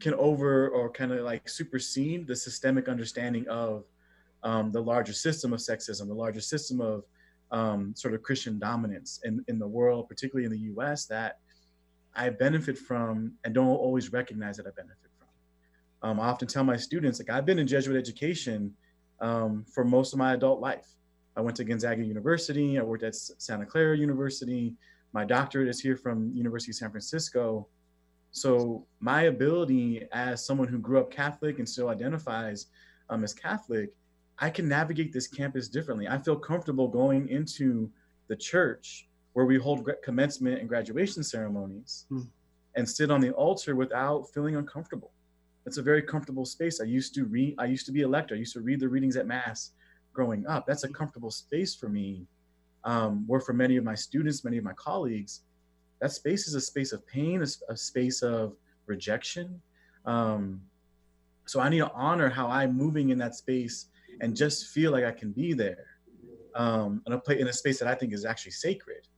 can 0.00 0.14
over 0.14 0.68
or 0.68 0.90
kind 0.90 1.12
of 1.12 1.20
like 1.20 1.48
supersede 1.48 2.26
the 2.26 2.36
systemic 2.36 2.88
understanding 2.88 3.46
of 3.48 3.84
um, 4.42 4.70
the 4.72 4.80
larger 4.80 5.12
system 5.12 5.52
of 5.52 5.60
sexism, 5.60 6.06
the 6.06 6.14
larger 6.14 6.40
system 6.40 6.80
of 6.80 7.04
um, 7.50 7.94
sort 7.96 8.14
of 8.14 8.22
Christian 8.22 8.58
dominance 8.58 9.20
in, 9.24 9.42
in 9.48 9.58
the 9.58 9.66
world, 9.66 10.08
particularly 10.08 10.44
in 10.44 10.52
the 10.52 10.72
US, 10.74 11.06
that 11.06 11.38
I 12.14 12.28
benefit 12.28 12.76
from 12.76 13.32
and 13.44 13.54
don't 13.54 13.68
always 13.68 14.12
recognize 14.12 14.56
that 14.58 14.66
I 14.66 14.70
benefit 14.76 15.10
from. 15.18 16.10
Um, 16.10 16.20
I 16.20 16.26
often 16.26 16.48
tell 16.48 16.64
my 16.64 16.76
students, 16.76 17.18
like, 17.18 17.30
I've 17.30 17.46
been 17.46 17.58
in 17.58 17.66
Jesuit 17.66 17.96
education 17.96 18.74
um, 19.20 19.64
for 19.72 19.84
most 19.84 20.12
of 20.12 20.18
my 20.18 20.34
adult 20.34 20.60
life. 20.60 20.86
I 21.36 21.40
went 21.40 21.56
to 21.56 21.64
Gonzaga 21.64 22.04
University, 22.04 22.78
I 22.78 22.82
worked 22.82 23.02
at 23.02 23.14
Santa 23.14 23.66
Clara 23.66 23.96
University, 23.96 24.74
my 25.14 25.24
doctorate 25.24 25.68
is 25.68 25.80
here 25.80 25.96
from 25.96 26.32
University 26.34 26.72
of 26.72 26.76
San 26.76 26.90
Francisco. 26.90 27.68
So 28.32 28.84
my 28.98 29.22
ability 29.22 30.08
as 30.12 30.44
someone 30.44 30.66
who 30.66 30.78
grew 30.78 30.98
up 30.98 31.10
Catholic 31.10 31.60
and 31.60 31.68
still 31.68 31.88
identifies 31.88 32.66
um, 33.08 33.22
as 33.22 33.32
Catholic, 33.32 33.94
I 34.40 34.50
can 34.50 34.68
navigate 34.68 35.12
this 35.12 35.28
campus 35.28 35.68
differently. 35.68 36.08
I 36.08 36.18
feel 36.18 36.36
comfortable 36.36 36.88
going 36.88 37.28
into 37.28 37.88
the 38.26 38.34
church 38.34 39.08
where 39.34 39.46
we 39.46 39.56
hold 39.56 39.88
commencement 40.02 40.58
and 40.58 40.68
graduation 40.68 41.22
ceremonies 41.22 42.06
mm. 42.10 42.26
and 42.74 42.88
sit 42.88 43.12
on 43.12 43.20
the 43.20 43.30
altar 43.30 43.76
without 43.76 44.24
feeling 44.34 44.56
uncomfortable. 44.56 45.12
It's 45.64 45.78
a 45.78 45.82
very 45.82 46.02
comfortable 46.02 46.44
space. 46.44 46.80
I 46.80 46.84
used 46.84 47.14
to 47.14 47.24
read, 47.24 47.54
I 47.58 47.66
used 47.66 47.86
to 47.86 47.92
be 47.92 48.02
a 48.02 48.08
lector. 48.08 48.34
I 48.34 48.38
used 48.38 48.54
to 48.54 48.60
read 48.60 48.80
the 48.80 48.88
readings 48.88 49.16
at 49.16 49.28
Mass 49.28 49.70
growing 50.12 50.44
up. 50.48 50.66
That's 50.66 50.82
a 50.82 50.88
comfortable 50.88 51.30
space 51.30 51.72
for 51.74 51.88
me. 51.88 52.26
Um, 52.84 53.24
where 53.26 53.40
for 53.40 53.54
many 53.54 53.76
of 53.76 53.84
my 53.84 53.94
students, 53.94 54.44
many 54.44 54.58
of 54.58 54.64
my 54.64 54.74
colleagues, 54.74 55.42
that 56.00 56.12
space 56.12 56.46
is 56.46 56.54
a 56.54 56.60
space 56.60 56.92
of 56.92 57.06
pain, 57.06 57.42
a, 57.42 57.72
a 57.72 57.76
space 57.76 58.22
of 58.22 58.56
rejection. 58.86 59.60
Um, 60.04 60.60
so 61.46 61.60
I 61.60 61.68
need 61.68 61.78
to 61.78 61.90
honor 61.92 62.28
how 62.28 62.48
I'm 62.48 62.76
moving 62.76 63.10
in 63.10 63.18
that 63.18 63.34
space 63.34 63.86
and 64.20 64.36
just 64.36 64.68
feel 64.68 64.92
like 64.92 65.04
I 65.04 65.12
can 65.12 65.32
be 65.32 65.54
there 65.54 65.86
um, 66.54 67.02
in 67.06 67.12
a 67.12 67.18
place 67.18 67.40
in 67.40 67.48
a 67.48 67.52
space 67.52 67.78
that 67.78 67.88
I 67.88 67.94
think 67.94 68.12
is 68.12 68.24
actually 68.24 68.52
sacred. 68.52 69.08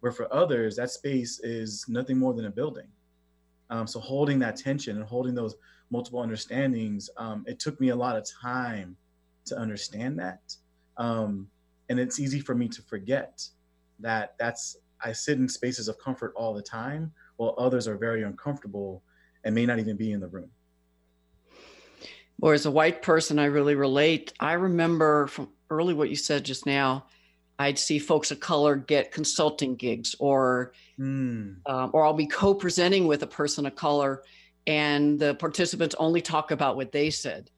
Where 0.00 0.12
for 0.12 0.32
others, 0.32 0.76
that 0.76 0.90
space 0.90 1.40
is 1.40 1.84
nothing 1.88 2.18
more 2.18 2.32
than 2.34 2.46
a 2.46 2.50
building. 2.50 2.86
Um, 3.70 3.86
so 3.86 4.00
holding 4.00 4.38
that 4.38 4.56
tension 4.56 4.96
and 4.96 5.04
holding 5.04 5.34
those 5.34 5.56
multiple 5.90 6.20
understandings, 6.20 7.10
um, 7.16 7.44
it 7.46 7.58
took 7.58 7.80
me 7.80 7.88
a 7.88 7.96
lot 7.96 8.16
of 8.16 8.24
time 8.24 8.96
to 9.46 9.58
understand 9.58 10.18
that. 10.20 10.54
Um, 10.96 11.48
and 11.88 11.98
it's 11.98 12.18
easy 12.18 12.40
for 12.40 12.54
me 12.54 12.68
to 12.68 12.82
forget 12.82 13.46
that 14.00 14.34
that's 14.38 14.76
I 15.00 15.12
sit 15.12 15.38
in 15.38 15.48
spaces 15.48 15.88
of 15.88 15.98
comfort 15.98 16.32
all 16.36 16.52
the 16.52 16.62
time, 16.62 17.12
while 17.36 17.54
others 17.58 17.86
are 17.86 17.96
very 17.96 18.22
uncomfortable 18.24 19.02
and 19.44 19.54
may 19.54 19.64
not 19.64 19.78
even 19.78 19.96
be 19.96 20.12
in 20.12 20.20
the 20.20 20.28
room. 20.28 20.50
Or 22.40 22.52
as 22.52 22.66
a 22.66 22.70
white 22.70 23.02
person, 23.02 23.38
I 23.38 23.46
really 23.46 23.74
relate. 23.74 24.32
I 24.38 24.52
remember 24.52 25.26
from 25.28 25.48
early 25.70 25.94
what 25.94 26.10
you 26.10 26.16
said 26.16 26.44
just 26.44 26.66
now. 26.66 27.06
I'd 27.60 27.78
see 27.78 27.98
folks 27.98 28.30
of 28.30 28.38
color 28.38 28.76
get 28.76 29.10
consulting 29.10 29.74
gigs, 29.74 30.14
or 30.20 30.72
mm. 30.98 31.56
um, 31.66 31.90
or 31.92 32.06
I'll 32.06 32.12
be 32.14 32.26
co-presenting 32.26 33.08
with 33.08 33.24
a 33.24 33.26
person 33.26 33.66
of 33.66 33.74
color, 33.74 34.22
and 34.66 35.18
the 35.18 35.34
participants 35.34 35.96
only 35.98 36.22
talk 36.22 36.52
about 36.52 36.76
what 36.76 36.92
they 36.92 37.10
said. 37.10 37.50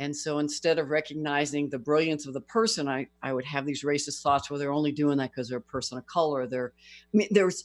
And 0.00 0.16
so 0.16 0.38
instead 0.38 0.78
of 0.78 0.90
recognizing 0.90 1.68
the 1.68 1.78
brilliance 1.78 2.26
of 2.26 2.34
the 2.34 2.40
person, 2.42 2.88
I, 2.88 3.08
I 3.22 3.32
would 3.32 3.44
have 3.44 3.66
these 3.66 3.82
racist 3.82 4.22
thoughts 4.22 4.48
where 4.48 4.58
they're 4.58 4.72
only 4.72 4.92
doing 4.92 5.18
that 5.18 5.32
because 5.32 5.48
they're 5.48 5.58
a 5.58 5.62
person 5.62 5.98
of 5.98 6.06
color. 6.06 6.46
They're, 6.46 6.72
I 7.12 7.16
mean, 7.16 7.28
there's, 7.32 7.64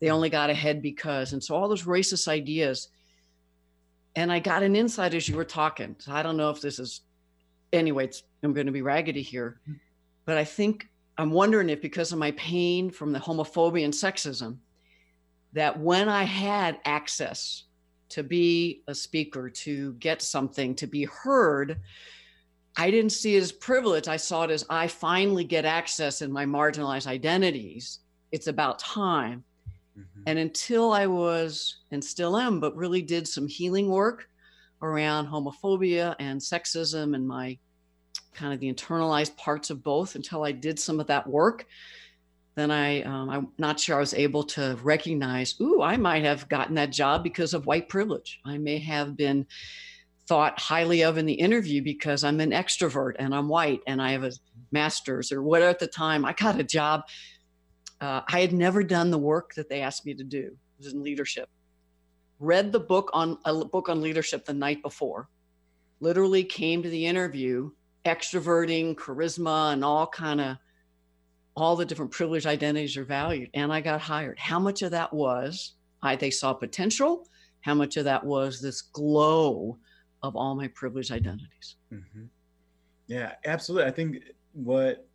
they 0.00 0.10
only 0.10 0.30
got 0.30 0.50
ahead 0.50 0.80
because, 0.80 1.32
and 1.32 1.42
so 1.42 1.56
all 1.56 1.68
those 1.68 1.82
racist 1.82 2.28
ideas. 2.28 2.88
And 4.14 4.30
I 4.30 4.38
got 4.38 4.62
an 4.62 4.76
insight 4.76 5.14
as 5.14 5.28
you 5.28 5.36
were 5.36 5.44
talking. 5.44 5.96
So 5.98 6.12
I 6.12 6.22
don't 6.22 6.36
know 6.36 6.50
if 6.50 6.60
this 6.60 6.78
is, 6.78 7.00
anyway, 7.72 8.10
I'm 8.42 8.52
going 8.52 8.66
to 8.66 8.72
be 8.72 8.82
raggedy 8.82 9.22
here, 9.22 9.60
but 10.24 10.36
I 10.36 10.44
think 10.44 10.88
I'm 11.18 11.30
wondering 11.30 11.68
if 11.68 11.82
because 11.82 12.12
of 12.12 12.18
my 12.18 12.30
pain 12.32 12.90
from 12.90 13.12
the 13.12 13.18
homophobia 13.18 13.84
and 13.84 13.94
sexism, 13.94 14.58
that 15.52 15.78
when 15.78 16.08
I 16.08 16.22
had 16.22 16.78
access 16.84 17.64
to 18.12 18.22
be 18.22 18.82
a 18.88 18.94
speaker, 18.94 19.50
to 19.50 19.94
get 19.94 20.22
something, 20.22 20.74
to 20.76 20.86
be 20.86 21.04
heard, 21.04 21.80
I 22.76 22.90
didn't 22.90 23.12
see 23.12 23.36
it 23.36 23.42
as 23.42 23.52
privilege. 23.52 24.08
I 24.08 24.16
saw 24.16 24.44
it 24.44 24.50
as 24.50 24.64
I 24.70 24.86
finally 24.86 25.44
get 25.44 25.64
access 25.64 26.22
in 26.22 26.32
my 26.32 26.46
marginalized 26.46 27.06
identities. 27.06 27.98
It's 28.30 28.46
about 28.46 28.78
time. 28.78 29.44
Mm-hmm. 29.98 30.22
And 30.26 30.38
until 30.38 30.92
I 30.92 31.06
was, 31.06 31.80
and 31.90 32.02
still 32.02 32.38
am, 32.38 32.60
but 32.60 32.76
really 32.76 33.02
did 33.02 33.28
some 33.28 33.46
healing 33.46 33.88
work 33.88 34.28
around 34.80 35.26
homophobia 35.26 36.16
and 36.18 36.40
sexism 36.40 37.14
and 37.14 37.28
my 37.28 37.58
kind 38.34 38.54
of 38.54 38.60
the 38.60 38.72
internalized 38.72 39.36
parts 39.36 39.68
of 39.68 39.82
both, 39.82 40.14
until 40.14 40.44
I 40.44 40.52
did 40.52 40.78
some 40.78 40.98
of 40.98 41.06
that 41.08 41.26
work, 41.26 41.66
then 42.54 42.70
I, 42.70 43.02
um, 43.02 43.30
I'm 43.30 43.48
not 43.58 43.80
sure 43.80 43.96
I 43.96 44.00
was 44.00 44.14
able 44.14 44.44
to 44.44 44.78
recognize, 44.82 45.54
ooh, 45.60 45.80
I 45.80 45.96
might 45.96 46.24
have 46.24 46.48
gotten 46.48 46.74
that 46.74 46.90
job 46.90 47.22
because 47.22 47.54
of 47.54 47.66
white 47.66 47.88
privilege. 47.88 48.40
I 48.44 48.58
may 48.58 48.78
have 48.78 49.16
been 49.16 49.46
thought 50.26 50.60
highly 50.60 51.02
of 51.02 51.18
in 51.18 51.26
the 51.26 51.32
interview 51.32 51.82
because 51.82 52.24
I'm 52.24 52.40
an 52.40 52.50
extrovert 52.50 53.14
and 53.18 53.34
I'm 53.34 53.48
white 53.48 53.80
and 53.86 54.00
I 54.00 54.12
have 54.12 54.24
a 54.24 54.32
master's 54.70 55.32
or 55.32 55.42
whatever 55.42 55.70
at 55.70 55.78
the 55.78 55.86
time. 55.86 56.24
I 56.24 56.32
got 56.32 56.60
a 56.60 56.64
job. 56.64 57.02
Uh, 58.00 58.20
I 58.28 58.40
had 58.40 58.52
never 58.52 58.82
done 58.82 59.10
the 59.10 59.18
work 59.18 59.54
that 59.54 59.68
they 59.68 59.80
asked 59.80 60.04
me 60.04 60.14
to 60.14 60.24
do. 60.24 60.38
It 60.38 60.84
was 60.84 60.92
in 60.92 61.02
leadership. 61.02 61.48
Read 62.38 62.72
the 62.72 62.80
book 62.80 63.10
on 63.12 63.38
a 63.44 63.64
book 63.64 63.88
on 63.88 64.00
leadership 64.00 64.44
the 64.44 64.54
night 64.54 64.82
before. 64.82 65.28
Literally 66.00 66.42
came 66.42 66.82
to 66.82 66.88
the 66.88 67.06
interview, 67.06 67.70
extroverting, 68.04 68.96
charisma, 68.96 69.72
and 69.72 69.84
all 69.84 70.06
kind 70.06 70.40
of 70.40 70.56
all 71.54 71.76
the 71.76 71.84
different 71.84 72.10
privileged 72.10 72.46
identities 72.46 72.96
are 72.96 73.04
valued 73.04 73.50
and 73.54 73.72
i 73.72 73.80
got 73.80 74.00
hired. 74.00 74.38
How 74.38 74.58
much 74.58 74.82
of 74.82 74.90
that 74.92 75.12
was 75.12 75.74
i 76.02 76.16
they 76.16 76.30
saw 76.30 76.52
potential? 76.52 77.28
How 77.60 77.74
much 77.74 77.96
of 77.96 78.04
that 78.04 78.24
was 78.24 78.60
this 78.60 78.80
glow 78.82 79.78
of 80.22 80.36
all 80.36 80.54
my 80.54 80.68
privileged 80.68 81.12
identities? 81.12 81.76
Mm-hmm. 81.92 82.24
yeah 83.06 83.34
absolutely. 83.44 83.88
I 83.88 83.92
think 83.92 84.18
what 84.52 85.06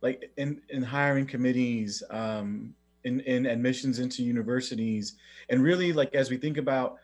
like 0.00 0.30
in 0.36 0.60
in 0.68 0.82
hiring 0.82 1.26
committees 1.26 2.02
um 2.10 2.74
in 3.04 3.20
in 3.20 3.46
admissions 3.46 3.98
into 3.98 4.22
universities 4.22 5.16
and 5.48 5.62
really 5.62 5.92
like 5.92 6.14
as 6.14 6.30
we 6.30 6.36
think 6.36 6.56
about 6.56 6.96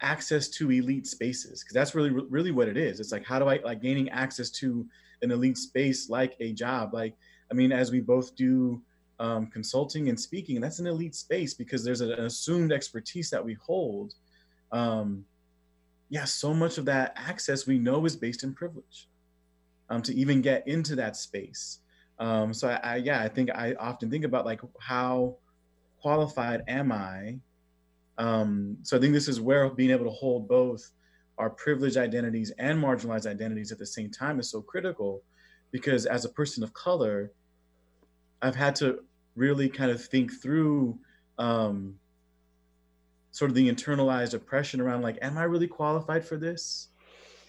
access 0.00 0.48
to 0.48 0.70
elite 0.70 1.06
spaces 1.06 1.62
because 1.62 1.74
that's 1.74 1.94
really 1.94 2.10
really 2.10 2.50
what 2.50 2.68
it 2.68 2.76
is. 2.76 3.00
It's 3.00 3.12
like 3.12 3.24
how 3.24 3.38
do 3.38 3.46
i 3.46 3.58
like 3.64 3.80
gaining 3.80 4.08
access 4.10 4.50
to 4.50 4.86
an 5.22 5.30
elite 5.30 5.58
space 5.58 6.08
like 6.08 6.34
a 6.40 6.52
job. 6.52 6.94
Like, 6.94 7.14
I 7.50 7.54
mean, 7.54 7.72
as 7.72 7.90
we 7.90 8.00
both 8.00 8.34
do 8.36 8.82
um, 9.18 9.46
consulting 9.46 10.08
and 10.08 10.18
speaking, 10.18 10.60
that's 10.60 10.78
an 10.78 10.86
elite 10.86 11.14
space 11.14 11.54
because 11.54 11.84
there's 11.84 12.00
an 12.00 12.12
assumed 12.12 12.72
expertise 12.72 13.30
that 13.30 13.44
we 13.44 13.56
hold. 13.64 14.14
Um, 14.72 15.24
yeah, 16.08 16.24
so 16.24 16.52
much 16.52 16.78
of 16.78 16.84
that 16.86 17.12
access 17.16 17.66
we 17.66 17.78
know 17.78 18.04
is 18.04 18.16
based 18.16 18.44
in 18.44 18.54
privilege 18.54 19.08
um, 19.90 20.02
to 20.02 20.14
even 20.14 20.40
get 20.40 20.66
into 20.66 20.96
that 20.96 21.16
space. 21.16 21.80
Um, 22.18 22.54
so 22.54 22.68
I, 22.68 22.74
I, 22.92 22.96
yeah, 22.96 23.20
I 23.20 23.28
think 23.28 23.50
I 23.50 23.74
often 23.78 24.10
think 24.10 24.24
about 24.24 24.44
like 24.44 24.60
how 24.80 25.36
qualified 26.00 26.62
am 26.68 26.92
I? 26.92 27.38
Um, 28.18 28.78
so 28.82 28.96
I 28.96 29.00
think 29.00 29.12
this 29.12 29.28
is 29.28 29.40
where 29.40 29.68
being 29.70 29.90
able 29.90 30.04
to 30.04 30.10
hold 30.10 30.48
both 30.48 30.90
our 31.38 31.50
privileged 31.50 31.96
identities 31.96 32.52
and 32.58 32.82
marginalized 32.82 33.26
identities 33.26 33.72
at 33.72 33.78
the 33.78 33.86
same 33.86 34.10
time 34.10 34.38
is 34.38 34.50
so 34.50 34.60
critical 34.62 35.22
because 35.70 36.06
as 36.06 36.24
a 36.24 36.28
person 36.28 36.62
of 36.62 36.72
color 36.72 37.32
i've 38.42 38.54
had 38.54 38.74
to 38.74 39.00
really 39.36 39.68
kind 39.68 39.90
of 39.90 40.04
think 40.04 40.32
through 40.40 40.98
um, 41.38 41.94
sort 43.34 43.50
of 43.50 43.56
the 43.56 43.68
internalized 43.68 44.34
oppression 44.34 44.80
around 44.80 45.02
like 45.02 45.18
am 45.20 45.36
i 45.36 45.42
really 45.44 45.66
qualified 45.66 46.24
for 46.24 46.36
this? 46.36 46.88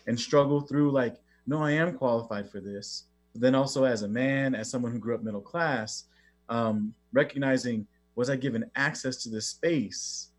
And 0.07 0.19
struggle 0.19 0.61
through 0.61 0.91
like 0.91 1.17
no 1.47 1.61
i 1.61 1.71
am 1.71 1.97
qualified 1.97 2.49
for 2.49 2.59
this. 2.59 3.05
But 3.33 3.41
then 3.41 3.55
also 3.55 3.83
as 3.83 4.01
a 4.01 4.07
man 4.07 4.55
as 4.55 4.69
someone 4.69 4.91
who 4.91 4.99
grew 4.99 5.15
up 5.15 5.23
middle 5.23 5.41
class 5.41 6.05
um, 6.49 6.93
recognizing 7.13 7.87
was 8.15 8.29
i 8.29 8.35
given 8.35 8.69
access 8.75 9.17
to 9.23 9.29
this 9.29 9.47
space 9.47 10.31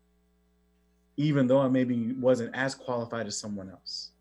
even 1.17 1.47
though 1.47 1.59
I 1.59 1.67
maybe 1.67 2.13
wasn't 2.13 2.55
as 2.55 2.75
qualified 2.75 3.25
as 3.25 3.37
someone 3.37 3.69
else. 3.69 4.11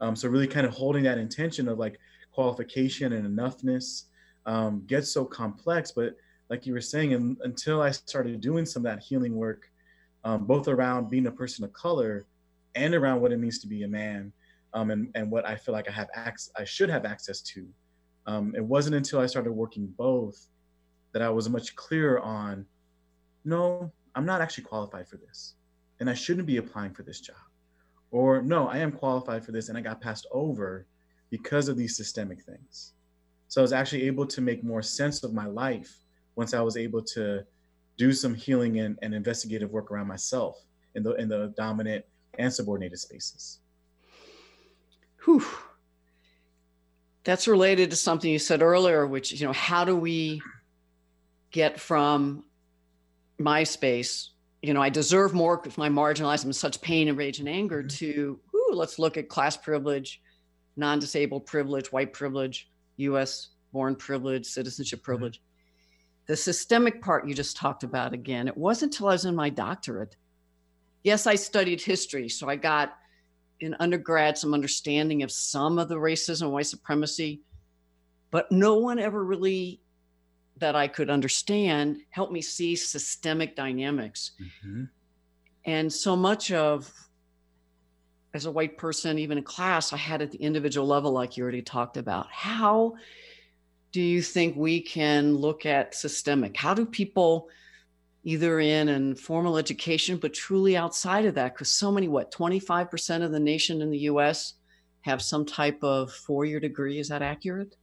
Um, 0.00 0.14
so 0.14 0.28
really 0.28 0.46
kind 0.46 0.66
of 0.66 0.72
holding 0.72 1.02
that 1.04 1.18
intention 1.18 1.68
of 1.68 1.78
like 1.78 1.98
qualification 2.32 3.14
and 3.14 3.26
enoughness 3.26 4.04
um, 4.46 4.84
gets 4.86 5.10
so 5.10 5.24
complex. 5.24 5.90
But 5.90 6.14
like 6.50 6.66
you 6.66 6.74
were 6.74 6.80
saying, 6.80 7.14
and, 7.14 7.36
until 7.42 7.80
I 7.80 7.90
started 7.90 8.40
doing 8.40 8.66
some 8.66 8.84
of 8.86 8.92
that 8.92 9.02
healing 9.02 9.34
work, 9.34 9.70
um, 10.24 10.44
both 10.44 10.68
around 10.68 11.10
being 11.10 11.26
a 11.26 11.32
person 11.32 11.64
of 11.64 11.72
color 11.72 12.26
and 12.74 12.94
around 12.94 13.20
what 13.20 13.32
it 13.32 13.38
means 13.38 13.58
to 13.60 13.66
be 13.66 13.82
a 13.82 13.88
man, 13.88 14.32
um, 14.74 14.90
and 14.90 15.10
and 15.14 15.30
what 15.30 15.46
I 15.46 15.56
feel 15.56 15.72
like 15.72 15.88
I 15.88 15.92
have 15.92 16.08
access, 16.14 16.52
I 16.56 16.64
should 16.64 16.90
have 16.90 17.06
access 17.06 17.40
to. 17.40 17.66
Um, 18.26 18.54
it 18.54 18.62
wasn't 18.62 18.96
until 18.96 19.20
I 19.20 19.26
started 19.26 19.52
working 19.52 19.86
both 19.96 20.48
that 21.12 21.22
I 21.22 21.30
was 21.30 21.48
much 21.48 21.74
clearer 21.74 22.20
on, 22.20 22.66
no, 23.46 23.90
I'm 24.14 24.26
not 24.26 24.42
actually 24.42 24.64
qualified 24.64 25.08
for 25.08 25.16
this 25.16 25.54
and 26.00 26.08
I 26.08 26.14
shouldn't 26.14 26.46
be 26.46 26.58
applying 26.58 26.94
for 26.94 27.02
this 27.02 27.20
job. 27.20 27.36
Or 28.10 28.42
no, 28.42 28.68
I 28.68 28.78
am 28.78 28.92
qualified 28.92 29.44
for 29.44 29.52
this 29.52 29.68
and 29.68 29.76
I 29.76 29.80
got 29.80 30.00
passed 30.00 30.26
over 30.32 30.86
because 31.30 31.68
of 31.68 31.76
these 31.76 31.96
systemic 31.96 32.42
things. 32.42 32.94
So 33.48 33.60
I 33.60 33.62
was 33.62 33.72
actually 33.72 34.04
able 34.04 34.26
to 34.26 34.40
make 34.40 34.62
more 34.62 34.82
sense 34.82 35.22
of 35.22 35.34
my 35.34 35.46
life 35.46 35.94
once 36.36 36.54
I 36.54 36.60
was 36.60 36.76
able 36.76 37.02
to 37.02 37.44
do 37.96 38.12
some 38.12 38.34
healing 38.34 38.78
and, 38.78 38.98
and 39.02 39.12
investigative 39.12 39.70
work 39.70 39.90
around 39.90 40.06
myself 40.06 40.56
in 40.94 41.02
the 41.02 41.14
in 41.14 41.28
the 41.28 41.52
dominant 41.56 42.04
and 42.38 42.52
subordinated 42.52 42.98
spaces. 42.98 43.60
Whew. 45.24 45.44
That's 47.24 47.48
related 47.48 47.90
to 47.90 47.96
something 47.96 48.30
you 48.30 48.38
said 48.38 48.62
earlier, 48.62 49.06
which 49.06 49.32
you 49.32 49.46
know, 49.46 49.52
how 49.52 49.84
do 49.84 49.96
we 49.96 50.40
get 51.50 51.80
from 51.80 52.44
my 53.38 53.64
space 53.64 54.30
you 54.62 54.74
know, 54.74 54.82
I 54.82 54.88
deserve 54.88 55.34
more 55.34 55.60
if 55.64 55.78
I 55.78 55.88
marginalized 55.88 56.40
them 56.40 56.50
in 56.50 56.54
such 56.54 56.80
pain 56.80 57.08
and 57.08 57.16
rage 57.16 57.38
and 57.38 57.48
anger 57.48 57.82
Mhm. 57.82 57.96
to, 57.98 58.40
ooh, 58.54 58.70
let's 58.72 58.98
look 58.98 59.16
at 59.16 59.28
class 59.28 59.56
privilege, 59.56 60.20
non 60.76 60.98
disabled 60.98 61.46
privilege, 61.46 61.92
white 61.92 62.12
privilege, 62.12 62.70
US 62.96 63.50
born 63.72 63.94
privilege, 63.94 64.46
citizenship 64.46 65.02
privilege. 65.02 65.40
The 66.26 66.36
systemic 66.36 67.00
part 67.02 67.26
you 67.26 67.34
just 67.34 67.56
talked 67.56 67.84
about 67.84 68.12
again, 68.12 68.48
it 68.48 68.56
wasn't 68.56 68.94
until 68.94 69.08
I 69.08 69.12
was 69.12 69.24
in 69.24 69.34
my 69.34 69.48
doctorate. 69.50 70.16
Yes, 71.04 71.26
I 71.26 71.36
studied 71.36 71.80
history. 71.80 72.28
So 72.28 72.48
I 72.48 72.56
got 72.56 72.98
in 73.60 73.74
undergrad 73.80 74.36
some 74.36 74.54
understanding 74.54 75.22
of 75.22 75.30
some 75.32 75.78
of 75.78 75.88
the 75.88 75.96
racism, 75.96 76.50
white 76.50 76.66
supremacy, 76.66 77.42
but 78.30 78.50
no 78.52 78.76
one 78.76 78.98
ever 78.98 79.24
really 79.24 79.80
that 80.60 80.76
I 80.76 80.88
could 80.88 81.10
understand 81.10 81.98
helped 82.10 82.32
me 82.32 82.42
see 82.42 82.76
systemic 82.76 83.56
dynamics. 83.56 84.32
Mhm. 84.40 84.88
And 85.64 85.92
so 85.92 86.16
much 86.16 86.50
of, 86.50 86.92
as 88.34 88.46
a 88.46 88.50
white 88.50 88.78
person, 88.78 89.18
even 89.18 89.38
in 89.38 89.44
class, 89.44 89.92
I 89.92 89.96
had 89.96 90.22
at 90.22 90.30
the 90.30 90.38
individual 90.38 90.86
level, 90.86 91.12
like 91.12 91.36
you 91.36 91.42
already 91.42 91.62
talked 91.62 91.96
about. 91.96 92.26
How 92.30 92.94
do 93.92 94.00
you 94.00 94.22
think 94.22 94.56
we 94.56 94.80
can 94.80 95.34
look 95.36 95.64
at 95.66 95.94
systemic? 95.94 96.56
How 96.56 96.74
do 96.74 96.84
people, 96.84 97.48
either 98.24 98.60
in 98.60 98.88
and 98.88 99.18
formal 99.18 99.56
education, 99.56 100.18
but 100.18 100.34
truly 100.34 100.76
outside 100.76 101.24
of 101.24 101.34
that? 101.36 101.54
Because 101.54 101.72
so 101.72 101.90
many, 101.90 102.08
what, 102.08 102.30
25% 102.32 103.22
of 103.22 103.32
the 103.32 103.40
nation 103.40 103.80
in 103.80 103.90
the 103.90 104.00
US 104.00 104.54
have 105.02 105.22
some 105.22 105.46
type 105.46 105.82
of 105.82 106.12
four 106.12 106.44
year 106.44 106.60
degree. 106.60 106.98
Is 106.98 107.08
that 107.08 107.22
accurate? 107.22 107.76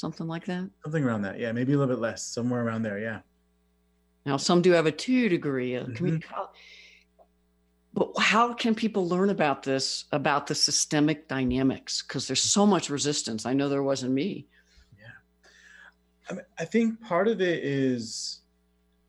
Something 0.00 0.26
like 0.26 0.46
that? 0.46 0.70
Something 0.82 1.04
around 1.04 1.20
that. 1.22 1.38
Yeah, 1.38 1.52
maybe 1.52 1.74
a 1.74 1.78
little 1.78 1.94
bit 1.94 2.00
less, 2.00 2.22
somewhere 2.24 2.64
around 2.64 2.82
there. 2.84 2.98
Yeah. 2.98 3.20
Now, 4.24 4.38
some 4.38 4.62
do 4.62 4.70
have 4.70 4.86
a 4.86 4.92
two 4.92 5.28
degree. 5.28 5.74
A 5.74 5.84
Mhm. 5.84 6.22
college. 6.22 6.50
But 7.92 8.18
how 8.18 8.54
can 8.54 8.74
people 8.74 9.06
learn 9.06 9.28
about 9.28 9.62
this, 9.62 10.06
about 10.10 10.46
the 10.46 10.54
systemic 10.54 11.28
dynamics? 11.28 12.00
Because 12.00 12.26
there's 12.26 12.42
so 12.42 12.64
much 12.64 12.88
resistance. 12.88 13.44
I 13.44 13.52
know 13.52 13.68
there 13.68 13.82
wasn't 13.82 14.12
me. 14.12 14.48
I, 16.30 16.32
mean, 16.32 16.44
I 16.58 16.64
think 16.64 16.98
part 17.02 17.26
of 17.28 17.42
it 17.42 17.62
is, 17.62 18.40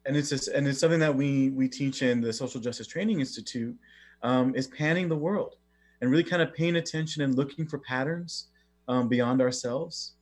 and 0.05 0.17
it's 0.17 0.27
just, 0.27 0.49
and 0.49 0.67
it's 0.67 0.79
something 0.79 0.99
that 0.99 1.15
we 1.15 1.51
we 1.51 1.69
teach 1.69 2.01
in 2.01 2.19
the 2.19 2.33
Social 2.33 2.59
Justice 2.59 2.87
Training 2.87 3.19
Institute, 3.21 3.77
um, 4.23 4.55
is 4.55 4.67
panning 4.67 5.07
the 5.07 5.15
world, 5.15 5.55
and 6.01 6.11
really 6.11 6.23
kind 6.23 6.41
of 6.41 6.53
paying 6.53 6.77
attention 6.77 7.21
and 7.21 7.35
looking 7.35 7.65
for 7.67 7.77
patterns 7.77 8.47
um, 8.89 9.07
beyond 9.07 9.39
ourselves. 9.39 10.15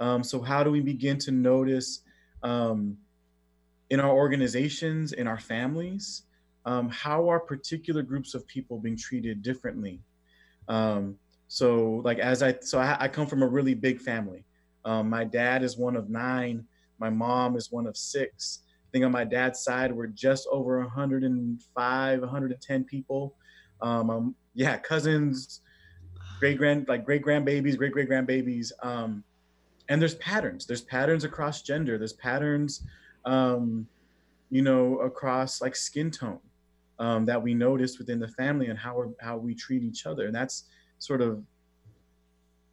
Um, 0.00 0.24
so 0.24 0.40
how 0.40 0.62
do 0.62 0.70
we 0.70 0.80
begin 0.80 1.18
to 1.18 1.30
notice 1.30 2.00
um, 2.42 2.96
in 3.90 4.00
our 4.00 4.10
organizations, 4.10 5.12
in 5.12 5.26
our 5.26 5.38
families, 5.38 6.22
um, 6.64 6.88
how 6.88 7.28
are 7.28 7.40
particular 7.40 8.02
groups 8.02 8.34
of 8.34 8.46
people 8.46 8.78
being 8.78 8.96
treated 8.96 9.42
differently? 9.42 10.00
Um, 10.68 11.16
so 11.48 12.00
like 12.04 12.18
as 12.18 12.42
I 12.42 12.56
so 12.60 12.78
I, 12.78 12.96
I 13.00 13.08
come 13.08 13.26
from 13.26 13.42
a 13.42 13.46
really 13.46 13.74
big 13.74 14.00
family. 14.00 14.44
Um, 14.84 15.10
my 15.10 15.24
dad 15.24 15.62
is 15.62 15.76
one 15.76 15.96
of 15.96 16.08
nine. 16.08 16.64
My 16.98 17.10
mom 17.10 17.56
is 17.56 17.70
one 17.70 17.86
of 17.86 17.96
six. 17.96 18.60
I 18.68 18.88
think 18.92 19.04
on 19.04 19.12
my 19.12 19.24
dad's 19.24 19.62
side, 19.62 19.92
we're 19.92 20.06
just 20.06 20.48
over 20.50 20.80
105, 20.80 22.20
110 22.20 22.84
people. 22.84 23.36
Um, 23.80 24.34
yeah, 24.54 24.76
cousins, 24.78 25.60
great 26.40 26.58
grand, 26.58 26.88
like 26.88 27.04
great 27.04 27.24
grandbabies, 27.24 27.76
great 27.76 27.92
great 27.92 28.08
grandbabies. 28.08 28.70
Um, 28.82 29.24
and 29.88 30.00
there's 30.00 30.14
patterns. 30.16 30.66
There's 30.66 30.82
patterns 30.82 31.24
across 31.24 31.62
gender. 31.62 31.98
There's 31.98 32.12
patterns, 32.12 32.84
um, 33.24 33.86
you 34.50 34.62
know, 34.62 34.98
across 34.98 35.60
like 35.60 35.76
skin 35.76 36.10
tone 36.10 36.40
um, 36.98 37.24
that 37.26 37.42
we 37.42 37.54
notice 37.54 37.98
within 37.98 38.18
the 38.18 38.28
family 38.28 38.66
and 38.66 38.78
how 38.78 38.96
we're, 38.96 39.08
how 39.20 39.36
we 39.36 39.54
treat 39.54 39.82
each 39.82 40.06
other. 40.06 40.26
And 40.26 40.34
that's 40.34 40.64
sort 40.98 41.20
of 41.20 41.42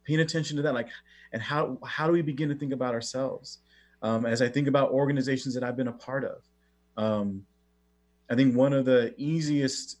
paying 0.04 0.20
attention 0.20 0.56
to 0.56 0.62
that, 0.62 0.74
like, 0.74 0.88
and 1.32 1.42
how 1.42 1.78
how 1.84 2.06
do 2.06 2.12
we 2.12 2.22
begin 2.22 2.48
to 2.48 2.54
think 2.54 2.72
about 2.72 2.94
ourselves? 2.94 3.58
Um, 4.02 4.24
as 4.24 4.40
I 4.40 4.48
think 4.48 4.66
about 4.66 4.90
organizations 4.90 5.54
that 5.54 5.62
I've 5.62 5.76
been 5.76 5.88
a 5.88 5.92
part 5.92 6.24
of, 6.24 6.42
um, 6.96 7.44
I 8.30 8.34
think 8.34 8.56
one 8.56 8.72
of 8.72 8.84
the 8.84 9.14
easiest 9.16 9.98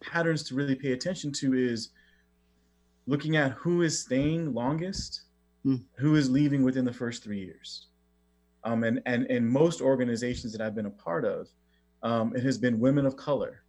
patterns 0.00 0.42
to 0.44 0.54
really 0.54 0.74
pay 0.74 0.92
attention 0.92 1.30
to 1.32 1.54
is 1.54 1.90
looking 3.06 3.36
at 3.36 3.52
who 3.52 3.82
is 3.82 3.98
staying 3.98 4.54
longest, 4.54 5.22
Hmm. 5.64 5.76
who 5.98 6.14
is 6.14 6.30
leaving 6.30 6.62
within 6.62 6.86
the 6.86 6.92
first 6.92 7.22
three 7.22 7.40
years. 7.40 7.88
Um, 8.64 8.82
and 8.82 9.02
and 9.04 9.26
in 9.26 9.46
most 9.46 9.82
organizations 9.82 10.52
that 10.52 10.62
I've 10.62 10.74
been 10.74 10.86
a 10.86 10.90
part 10.90 11.24
of, 11.26 11.48
um, 12.02 12.34
it 12.34 12.42
has 12.42 12.56
been 12.56 12.80
women 12.80 13.04
of 13.04 13.16
color 13.16 13.62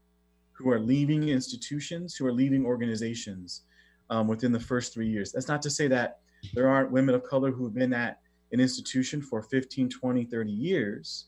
who 0.54 0.69
are 0.69 0.80
leaving 0.80 1.27
institutions, 1.27 2.15
who 2.15 2.25
are 2.25 2.32
leaving 2.32 2.65
organizations 2.65 3.63
um, 4.10 4.27
within 4.27 4.54
the 4.54 4.60
first 4.60 4.93
three 4.93 5.08
years. 5.08 5.32
That's 5.32 5.49
not 5.49 5.62
to 5.63 5.69
say 5.69 5.88
that 5.89 6.19
there 6.54 6.69
aren't 6.69 6.91
women 6.91 7.13
of 7.13 7.23
color 7.23 7.51
who 7.51 7.65
have 7.65 7.73
been 7.73 7.93
at 7.93 8.19
an 8.54 8.60
institution 8.60 9.21
for 9.21 9.41
15, 9.41 9.89
20, 9.89 10.25
30 10.25 10.51
years. 10.51 11.25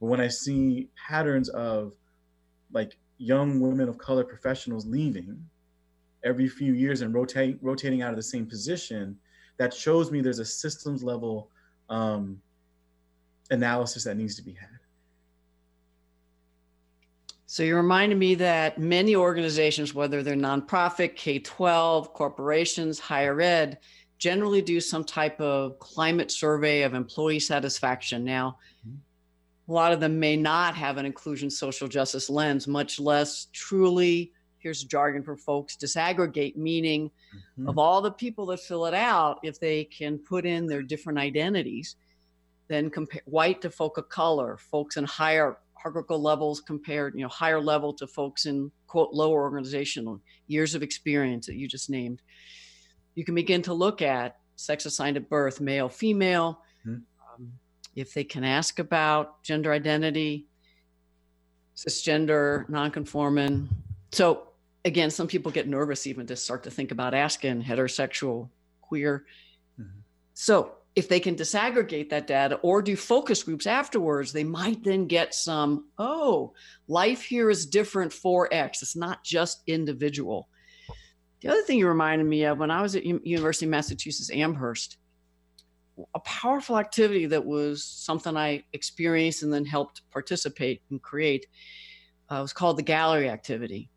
But 0.00 0.06
when 0.06 0.20
I 0.20 0.28
see 0.28 0.88
patterns 0.96 1.48
of 1.50 1.92
like 2.72 2.98
young 3.18 3.60
women 3.60 3.88
of 3.88 3.96
color 3.96 4.24
professionals 4.24 4.86
leaving 4.86 5.42
every 6.24 6.48
few 6.48 6.74
years 6.74 7.00
and 7.00 7.14
rotate, 7.14 7.58
rotating 7.62 8.02
out 8.02 8.10
of 8.10 8.16
the 8.16 8.22
same 8.22 8.46
position, 8.46 9.18
that 9.56 9.72
shows 9.72 10.10
me 10.10 10.20
there's 10.20 10.38
a 10.38 10.44
systems 10.44 11.02
level 11.02 11.50
um, 11.88 12.40
analysis 13.50 14.04
that 14.04 14.16
needs 14.16 14.34
to 14.36 14.42
be 14.42 14.52
had. 14.52 14.68
So 17.46 17.62
you 17.62 17.76
reminded 17.76 18.18
me 18.18 18.34
that 18.36 18.78
many 18.78 19.14
organizations, 19.14 19.94
whether 19.94 20.22
they're 20.24 20.34
nonprofit, 20.34 21.14
K 21.14 21.38
12, 21.38 22.12
corporations, 22.12 22.98
higher 22.98 23.40
ed, 23.40 23.78
generally 24.18 24.60
do 24.60 24.80
some 24.80 25.04
type 25.04 25.40
of 25.40 25.78
climate 25.78 26.32
survey 26.32 26.82
of 26.82 26.94
employee 26.94 27.38
satisfaction. 27.38 28.24
Now, 28.24 28.58
a 29.68 29.72
lot 29.72 29.92
of 29.92 30.00
them 30.00 30.18
may 30.18 30.36
not 30.36 30.74
have 30.74 30.96
an 30.96 31.06
inclusion 31.06 31.48
social 31.48 31.86
justice 31.86 32.28
lens, 32.28 32.66
much 32.66 32.98
less 32.98 33.46
truly, 33.52 34.32
here's 34.64 34.82
jargon 34.82 35.22
for 35.22 35.36
folks, 35.36 35.76
disaggregate, 35.76 36.56
meaning 36.56 37.10
Mhm. 37.58 37.68
of 37.68 37.78
all 37.78 38.00
the 38.00 38.10
people 38.10 38.46
that 38.46 38.58
fill 38.58 38.86
it 38.86 38.94
out, 38.94 39.38
if 39.42 39.60
they 39.60 39.84
can 39.84 40.18
put 40.18 40.46
in 40.46 40.66
their 40.66 40.82
different 40.82 41.18
identities, 41.18 41.96
then 42.68 42.88
compare 42.90 43.20
white 43.26 43.60
to 43.60 43.70
folk 43.70 43.98
of 43.98 44.08
color, 44.08 44.56
folks 44.56 44.96
in 44.96 45.04
higher 45.04 45.58
hierarchical 45.76 46.18
levels 46.18 46.62
compared, 46.62 47.14
you 47.14 47.20
know, 47.20 47.28
higher 47.28 47.60
level 47.60 47.92
to 47.92 48.06
folks 48.06 48.46
in 48.46 48.72
quote 48.86 49.12
lower 49.12 49.42
organizational 49.42 50.18
years 50.46 50.74
of 50.74 50.82
experience 50.82 51.44
that 51.44 51.56
you 51.56 51.68
just 51.68 51.90
named. 51.90 52.22
You 53.14 53.22
can 53.22 53.34
begin 53.34 53.60
to 53.62 53.74
look 53.74 54.00
at 54.00 54.40
sex 54.56 54.86
assigned 54.86 55.18
at 55.18 55.28
birth, 55.28 55.60
male, 55.60 55.90
female. 55.90 56.62
Mhm. 56.86 57.02
Um, 57.34 57.58
if 57.94 58.14
they 58.14 58.24
can 58.24 58.44
ask 58.44 58.78
about 58.78 59.42
gender 59.42 59.74
identity, 59.74 60.46
cisgender, 61.76 62.66
nonconforming. 62.70 63.68
So 64.12 64.53
again, 64.84 65.10
some 65.10 65.26
people 65.26 65.50
get 65.50 65.68
nervous 65.68 66.06
even 66.06 66.26
to 66.26 66.36
start 66.36 66.62
to 66.64 66.70
think 66.70 66.90
about 66.90 67.14
asking 67.14 67.62
heterosexual, 67.62 68.50
queer. 68.82 69.26
Mhm. 69.80 70.02
So 70.34 70.76
if 70.94 71.08
they 71.08 71.18
can 71.18 71.34
disaggregate 71.34 72.10
that 72.10 72.26
data 72.26 72.56
or 72.62 72.80
do 72.80 72.94
focus 72.96 73.42
groups 73.42 73.66
afterwards, 73.66 74.32
they 74.32 74.44
might 74.44 74.84
then 74.84 75.06
get 75.06 75.34
some, 75.34 75.88
oh, 75.98 76.52
life 76.86 77.22
here 77.22 77.50
is 77.50 77.66
different 77.66 78.12
for 78.12 78.48
X. 78.52 78.82
It's 78.82 78.94
not 78.94 79.24
just 79.24 79.62
individual. 79.66 80.48
The 81.40 81.48
other 81.48 81.62
thing 81.62 81.78
you 81.78 81.88
reminded 81.88 82.26
me 82.26 82.44
of 82.44 82.58
when 82.58 82.70
I 82.70 82.80
was 82.80 82.94
at 82.94 83.04
U- 83.04 83.20
University 83.24 83.66
of 83.66 83.70
Massachusetts 83.70 84.30
Amherst, 84.30 84.98
a 86.14 86.20
powerful 86.20 86.78
activity 86.78 87.26
that 87.26 87.44
was 87.44 87.84
something 87.84 88.36
I 88.36 88.64
experienced 88.72 89.42
and 89.42 89.52
then 89.52 89.64
helped 89.64 90.02
participate 90.10 90.82
and 90.90 91.00
create 91.02 91.46
uh, 92.30 92.38
was 92.40 92.52
called 92.52 92.78
the 92.78 92.82
gallery 92.82 93.28
activity. 93.28 93.90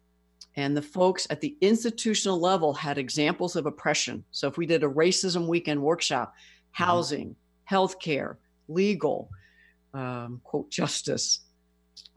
And 0.58 0.76
the 0.76 0.82
folks 0.82 1.28
at 1.30 1.40
the 1.40 1.56
institutional 1.62 2.40
level 2.40 2.74
had 2.74 2.98
examples 2.98 3.56
of 3.56 3.68
oppression. 3.68 4.24
So 4.32 4.48
if 4.48 4.58
we 4.58 4.66
did 4.66 4.84
a 4.84 4.88
racism 4.88 5.48
weekend 5.48 5.82
workshop, 5.82 6.34
housing, 6.72 7.36
healthcare, 7.70 8.38
legal, 8.68 9.30
um, 9.94 10.42
quote, 10.44 10.72
justice, 10.72 11.42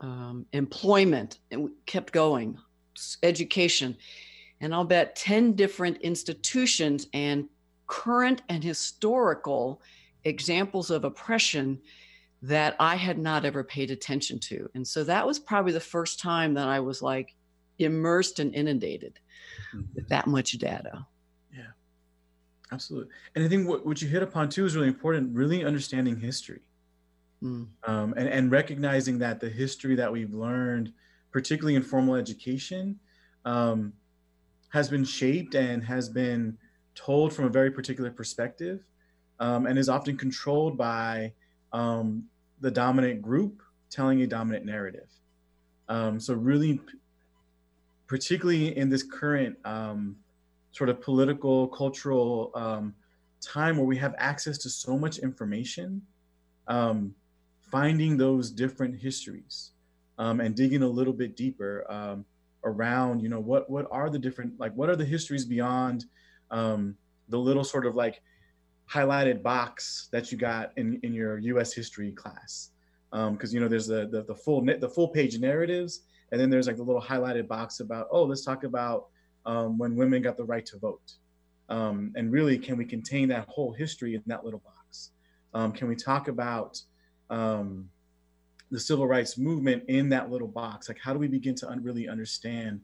um, 0.00 0.46
employment, 0.54 1.38
and 1.50 1.64
we 1.64 1.70
kept 1.84 2.14
going, 2.14 2.56
education. 3.22 3.96
And 4.62 4.74
I'll 4.74 4.84
bet 4.84 5.16
10 5.16 5.52
different 5.52 5.98
institutions 5.98 7.08
and 7.12 7.46
current 7.86 8.40
and 8.48 8.64
historical 8.64 9.82
examples 10.24 10.90
of 10.90 11.04
oppression 11.04 11.78
that 12.42 12.74
I 12.80 12.96
had 12.96 13.18
not 13.18 13.44
ever 13.44 13.62
paid 13.62 13.90
attention 13.90 14.38
to. 14.40 14.70
And 14.74 14.86
so 14.86 15.04
that 15.04 15.26
was 15.26 15.38
probably 15.38 15.72
the 15.72 15.80
first 15.80 16.20
time 16.20 16.54
that 16.54 16.68
I 16.68 16.80
was 16.80 17.02
like 17.02 17.34
immersed 17.80 18.38
and 18.38 18.54
inundated 18.54 19.18
with 19.94 20.08
that 20.08 20.26
much 20.26 20.52
data. 20.52 21.06
Yeah, 21.52 21.72
absolutely. 22.72 23.12
And 23.34 23.44
I 23.44 23.48
think 23.48 23.68
what, 23.68 23.86
what 23.86 24.00
you 24.02 24.08
hit 24.08 24.22
upon 24.22 24.48
too 24.48 24.64
is 24.64 24.74
really 24.76 24.88
important, 24.88 25.34
really 25.34 25.64
understanding 25.64 26.18
history. 26.18 26.60
mm. 27.42 27.66
um, 27.84 28.14
and, 28.16 28.28
and 28.28 28.50
recognizing 28.50 29.18
that 29.18 29.40
the 29.40 29.48
history 29.48 29.94
that 29.96 30.10
we've 30.10 30.34
learned, 30.34 30.92
particularly 31.32 31.74
in 31.74 31.82
formal 31.82 32.14
education, 32.14 32.98
um, 33.44 33.92
has 34.70 34.88
been 34.88 35.04
shaped 35.04 35.54
and 35.54 35.82
has 35.84 36.08
been 36.08 36.56
told 36.94 37.32
from 37.32 37.46
a 37.46 37.48
very 37.48 37.70
particular 37.70 38.10
perspective 38.10 38.84
um, 39.38 39.66
and 39.66 39.78
is 39.78 39.88
often 39.88 40.16
controlled 40.16 40.76
by 40.76 41.32
um, 41.72 42.24
the 42.60 42.70
dominant 42.70 43.22
group 43.22 43.62
telling 43.88 44.22
a 44.22 44.26
dominant 44.26 44.64
narrative. 44.64 45.08
Um, 45.88 46.20
so, 46.20 46.34
really, 46.34 46.80
particularly 48.10 48.76
in 48.76 48.88
this 48.88 49.04
current 49.04 49.56
um, 49.64 50.16
sort 50.72 50.90
of 50.90 51.00
political, 51.00 51.68
cultural 51.68 52.50
um, 52.56 52.92
time 53.40 53.76
where 53.76 53.86
we 53.86 53.96
have 53.96 54.16
access 54.18 54.58
to 54.58 54.68
so 54.68 54.98
much 54.98 55.18
information, 55.18 56.02
um, 56.66 57.14
finding 57.60 58.16
those 58.16 58.50
different 58.50 59.00
histories 59.00 59.70
and 60.18 60.56
digging 60.56 60.82
a 60.82 60.88
little 60.88 61.12
bit 61.12 61.36
deeper 61.36 62.24
around, 62.64 63.20
you 63.20 63.28
know, 63.28 63.38
what 63.38 63.70
what 63.70 63.86
are 63.92 64.10
the 64.10 64.18
different 64.18 64.58
like 64.58 64.74
what 64.74 64.90
are 64.90 64.96
the 64.96 65.04
histories 65.04 65.44
beyond 65.44 66.06
um, 66.50 66.96
the 67.28 67.38
little 67.38 67.64
sort 67.64 67.86
of 67.86 67.94
like 67.94 68.20
highlighted 68.90 69.40
box 69.40 70.08
that 70.10 70.32
you 70.32 70.36
got 70.36 70.72
in, 70.76 70.98
in 71.04 71.14
your 71.14 71.38
U.S. 71.38 71.72
history 71.72 72.10
class, 72.10 72.70
because 73.12 73.50
um, 73.50 73.54
you 73.54 73.60
know 73.60 73.68
there's 73.68 73.86
the, 73.86 74.08
the 74.08 74.24
the 74.24 74.34
full 74.34 74.62
the 74.62 74.88
full 74.88 75.08
page 75.08 75.38
narratives, 75.38 76.00
and 76.32 76.40
then 76.40 76.50
there's 76.50 76.66
like 76.66 76.76
the 76.76 76.82
little 76.82 77.02
highlighted 77.02 77.48
box 77.48 77.80
about 77.80 78.08
oh 78.10 78.24
let's 78.24 78.44
talk 78.44 78.64
about 78.64 79.06
um, 79.46 79.78
when 79.78 79.96
women 79.96 80.22
got 80.22 80.36
the 80.36 80.44
right 80.44 80.66
to 80.66 80.78
vote, 80.78 81.14
um, 81.68 82.12
and 82.16 82.30
really 82.30 82.58
can 82.58 82.76
we 82.76 82.84
contain 82.84 83.28
that 83.28 83.48
whole 83.48 83.72
history 83.72 84.14
in 84.14 84.22
that 84.26 84.44
little 84.44 84.60
box? 84.60 85.12
Um, 85.54 85.72
can 85.72 85.88
we 85.88 85.96
talk 85.96 86.28
about 86.28 86.80
um, 87.30 87.88
the 88.70 88.78
civil 88.78 89.06
rights 89.06 89.36
movement 89.38 89.84
in 89.88 90.08
that 90.10 90.30
little 90.30 90.48
box? 90.48 90.88
Like 90.88 90.98
how 91.02 91.12
do 91.12 91.18
we 91.18 91.28
begin 91.28 91.54
to 91.56 91.68
un- 91.68 91.82
really 91.82 92.08
understand 92.08 92.80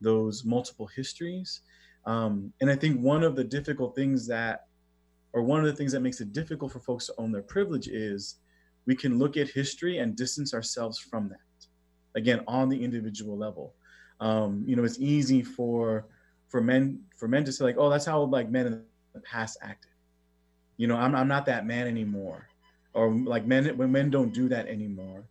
those 0.00 0.44
multiple 0.44 0.86
histories? 0.86 1.60
Um, 2.06 2.52
and 2.60 2.70
I 2.70 2.76
think 2.76 3.00
one 3.00 3.22
of 3.22 3.36
the 3.36 3.44
difficult 3.44 3.94
things 3.94 4.26
that, 4.28 4.66
or 5.32 5.42
one 5.42 5.60
of 5.60 5.66
the 5.66 5.74
things 5.74 5.92
that 5.92 6.00
makes 6.00 6.20
it 6.20 6.32
difficult 6.32 6.72
for 6.72 6.80
folks 6.80 7.06
to 7.06 7.14
own 7.18 7.32
their 7.32 7.42
privilege 7.42 7.88
is 7.88 8.36
we 8.86 8.96
can 8.96 9.18
look 9.18 9.36
at 9.36 9.48
history 9.48 9.98
and 9.98 10.16
distance 10.16 10.54
ourselves 10.54 10.98
from 10.98 11.28
that. 11.28 11.40
Again, 12.14 12.42
on 12.46 12.68
the 12.68 12.82
individual 12.82 13.36
level, 13.36 13.74
um, 14.20 14.64
you 14.66 14.76
know, 14.76 14.84
it's 14.84 14.98
easy 14.98 15.42
for 15.42 16.06
for 16.48 16.60
men 16.60 17.00
for 17.16 17.28
men 17.28 17.44
to 17.44 17.52
say 17.52 17.64
like, 17.64 17.76
oh, 17.78 17.90
that's 17.90 18.06
how 18.06 18.22
like 18.22 18.50
men 18.50 18.66
in 18.66 18.82
the 19.12 19.20
past 19.20 19.58
acted. 19.62 19.90
You 20.76 20.86
know, 20.86 20.96
I'm 20.96 21.14
I'm 21.14 21.28
not 21.28 21.46
that 21.46 21.66
man 21.66 21.86
anymore, 21.86 22.48
or 22.94 23.10
like 23.10 23.46
men 23.46 23.76
when 23.76 23.92
men 23.92 24.10
don't 24.10 24.32
do 24.32 24.48
that 24.48 24.66
anymore. 24.66 25.24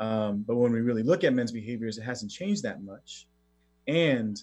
Um, 0.00 0.44
but 0.46 0.56
when 0.56 0.72
we 0.72 0.80
really 0.80 1.02
look 1.02 1.24
at 1.24 1.32
men's 1.32 1.50
behaviors, 1.50 1.98
it 1.98 2.02
hasn't 2.02 2.30
changed 2.30 2.62
that 2.62 2.82
much, 2.82 3.26
and 3.88 4.40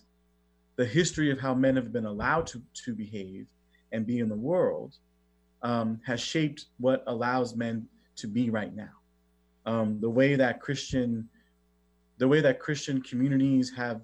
the 0.76 0.86
history 0.86 1.32
of 1.32 1.39
how 1.39 1.54
men 1.54 1.76
have 1.76 1.91
been 1.93 2.06
allowed 2.06 2.48
to, 2.48 2.62
to 2.86 2.93
behave 2.93 3.48
and 3.91 4.06
be 4.06 4.19
in 4.19 4.30
the 4.30 4.36
world 4.36 4.98
um, 5.62 6.00
has 6.06 6.19
shaped 6.19 6.65
what 6.78 7.04
allows 7.08 7.56
men 7.56 7.88
to 8.17 8.28
be 8.28 8.50
right 8.50 8.76
now. 8.76 8.91
Um, 9.65 10.00
the 10.00 10.10
way 10.10 10.36
that 10.36 10.60
Christian, 10.60 11.28
the 12.17 12.28
way 12.28 12.41
that 12.41 12.60
Christian 12.60 13.01
communities 13.01 13.71
have 13.75 14.01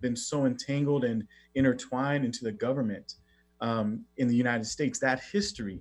been 0.00 0.16
so 0.16 0.46
entangled 0.46 1.04
and 1.04 1.24
intertwined 1.54 2.24
into 2.24 2.44
the 2.44 2.52
government 2.52 3.14
um, 3.60 4.04
in 4.16 4.28
the 4.28 4.34
United 4.34 4.64
States, 4.64 4.98
that 5.00 5.20
history 5.32 5.80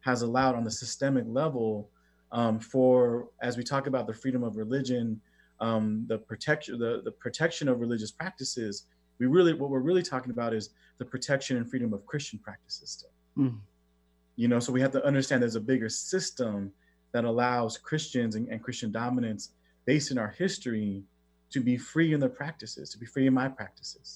has 0.00 0.22
allowed 0.22 0.54
on 0.54 0.64
the 0.64 0.70
systemic 0.70 1.24
level 1.26 1.90
um, 2.30 2.60
for, 2.60 3.28
as 3.42 3.56
we 3.56 3.64
talk 3.64 3.86
about 3.86 4.06
the 4.06 4.12
freedom 4.12 4.44
of 4.44 4.56
religion, 4.56 5.20
um, 5.60 6.04
the 6.08 6.18
protection, 6.18 6.78
the, 6.78 7.00
the 7.04 7.10
protection 7.10 7.68
of 7.68 7.80
religious 7.80 8.10
practices, 8.10 8.86
we 9.18 9.26
really 9.26 9.52
what 9.52 9.70
we're 9.70 9.80
really 9.80 10.02
talking 10.02 10.30
about 10.30 10.54
is 10.54 10.70
the 10.98 11.04
protection 11.04 11.56
and 11.56 11.68
freedom 11.68 11.92
of 11.92 12.04
christian 12.06 12.38
practices 12.38 12.90
still 12.90 13.10
mm. 13.46 13.56
you 14.36 14.48
know 14.48 14.58
so 14.58 14.72
we 14.72 14.80
have 14.80 14.90
to 14.90 15.04
understand 15.04 15.42
there's 15.42 15.56
a 15.56 15.60
bigger 15.60 15.88
system 15.88 16.72
that 17.12 17.24
allows 17.24 17.78
christians 17.78 18.34
and, 18.34 18.48
and 18.48 18.62
christian 18.62 18.90
dominance 18.90 19.50
based 19.90 20.10
in 20.12 20.18
our 20.18 20.32
history 20.42 21.02
to 21.54 21.60
be 21.60 21.76
free 21.76 22.10
in 22.14 22.20
their 22.20 22.36
practices 22.42 22.90
to 22.90 22.98
be 22.98 23.06
free 23.14 23.26
in 23.26 23.34
my 23.42 23.48
practices 23.48 24.08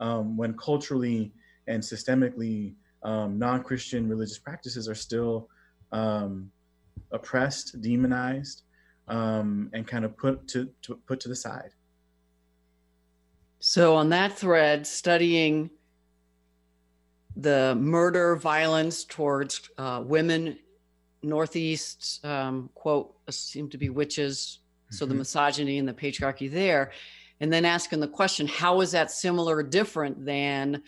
um, 0.00 0.36
when 0.40 0.52
culturally 0.68 1.32
and 1.66 1.82
systemically 1.82 2.74
um, 3.10 3.38
non-christian 3.38 4.08
religious 4.08 4.38
practices 4.38 4.88
are 4.88 5.00
still 5.08 5.48
um, 5.92 6.50
oppressed 7.12 7.80
demonized 7.80 8.62
um, 9.08 9.70
and 9.74 9.86
kind 9.86 10.04
of 10.04 10.16
put 10.16 10.46
to, 10.52 10.68
to 10.82 10.96
put 11.06 11.18
to 11.20 11.28
the 11.28 11.36
side 11.36 11.72
so, 13.62 13.94
on 13.94 14.08
that 14.08 14.38
thread, 14.38 14.86
studying 14.86 15.68
the 17.36 17.76
murder, 17.78 18.36
violence 18.36 19.04
towards 19.04 19.68
uh, 19.76 20.02
women, 20.02 20.58
Northeast, 21.22 22.24
um, 22.24 22.70
quote, 22.74 23.14
seem 23.28 23.68
to 23.68 23.76
be 23.76 23.90
witches. 23.90 24.59
Mm-hmm. 24.90 24.96
So, 24.96 25.06
the 25.06 25.12
mm-hmm. 25.12 25.18
misogyny 25.18 25.78
and 25.78 25.88
the 25.88 25.92
patriarchy 25.92 26.50
there. 26.50 26.92
And 27.40 27.52
then 27.52 27.64
asking 27.64 28.00
the 28.00 28.08
question, 28.08 28.46
how 28.46 28.80
is 28.82 28.92
that 28.92 29.10
similar 29.10 29.56
or 29.56 29.62
different 29.62 30.24
than 30.26 30.82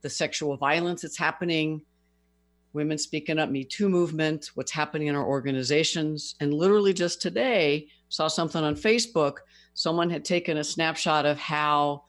the 0.00 0.08
sexual 0.08 0.56
violence 0.56 1.02
that's 1.02 1.18
happening? 1.18 1.82
Women 2.72 2.96
speaking 2.98 3.38
up, 3.38 3.50
Me 3.50 3.64
Too 3.64 3.88
movement, 3.88 4.50
what's 4.54 4.72
happening 4.72 5.08
in 5.08 5.14
our 5.14 5.26
organizations. 5.26 6.34
And 6.40 6.54
literally 6.54 6.94
just 6.94 7.20
today, 7.20 7.88
saw 8.08 8.28
something 8.28 8.62
on 8.62 8.74
Facebook. 8.74 9.38
Someone 9.74 10.08
had 10.08 10.24
taken 10.24 10.56
a 10.56 10.64
snapshot 10.64 11.26
of 11.26 11.38
how 11.38 12.04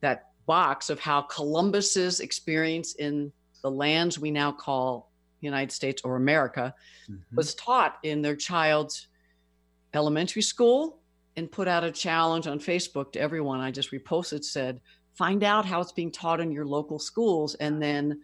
that 0.00 0.30
box 0.46 0.90
of 0.90 0.98
how 0.98 1.22
Columbus's 1.22 2.18
experience 2.18 2.94
in 2.94 3.32
the 3.62 3.70
lands 3.70 4.18
we 4.18 4.30
now 4.30 4.50
call 4.50 5.10
United 5.40 5.72
States 5.72 6.02
or 6.02 6.16
America 6.16 6.74
mm-hmm. 7.08 7.36
was 7.36 7.54
taught 7.54 7.98
in 8.02 8.20
their 8.22 8.36
child's 8.36 9.06
elementary 9.94 10.42
school 10.42 11.00
and 11.36 11.50
put 11.50 11.68
out 11.68 11.84
a 11.84 11.90
challenge 11.90 12.46
on 12.46 12.58
Facebook 12.58 13.12
to 13.12 13.20
everyone. 13.20 13.60
I 13.60 13.70
just 13.70 13.92
reposted 13.92 14.44
said, 14.44 14.80
find 15.14 15.44
out 15.44 15.66
how 15.66 15.80
it's 15.80 15.92
being 15.92 16.10
taught 16.10 16.40
in 16.40 16.52
your 16.52 16.66
local 16.66 16.98
schools 16.98 17.54
and 17.56 17.82
then 17.82 18.20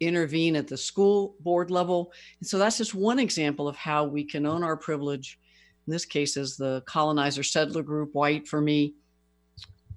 intervene 0.00 0.56
at 0.56 0.68
the 0.68 0.76
school 0.76 1.36
board 1.40 1.70
level. 1.70 2.12
And 2.40 2.48
so 2.48 2.58
that's 2.58 2.78
just 2.78 2.94
one 2.94 3.18
example 3.18 3.68
of 3.68 3.76
how 3.76 4.04
we 4.04 4.24
can 4.24 4.46
own 4.46 4.62
our 4.62 4.76
privilege. 4.76 5.38
In 5.86 5.92
this 5.92 6.04
case, 6.04 6.36
as 6.36 6.56
the 6.56 6.82
colonizer 6.86 7.42
settler 7.42 7.82
group, 7.82 8.14
white 8.14 8.46
for 8.48 8.60
me, 8.60 8.94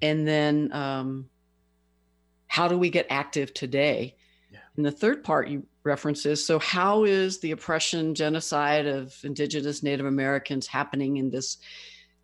and 0.02 0.28
then 0.28 0.72
um, 0.72 1.30
how 2.48 2.68
do 2.68 2.78
we 2.78 2.90
get 2.90 3.08
active 3.10 3.54
today 3.54 4.16
yeah. 4.52 4.60
and 4.78 4.86
the 4.86 4.92
third 4.92 5.24
part 5.24 5.50
you 5.50 5.66
reference 5.90 6.26
is 6.26 6.46
so 6.46 6.60
how 6.60 7.04
is 7.04 7.40
the 7.40 7.52
oppression 7.52 8.14
genocide 8.14 8.86
of 8.86 9.18
indigenous 9.24 9.82
native 9.82 10.06
americans 10.06 10.68
happening 10.68 11.18
in 11.18 11.30
this 11.30 11.58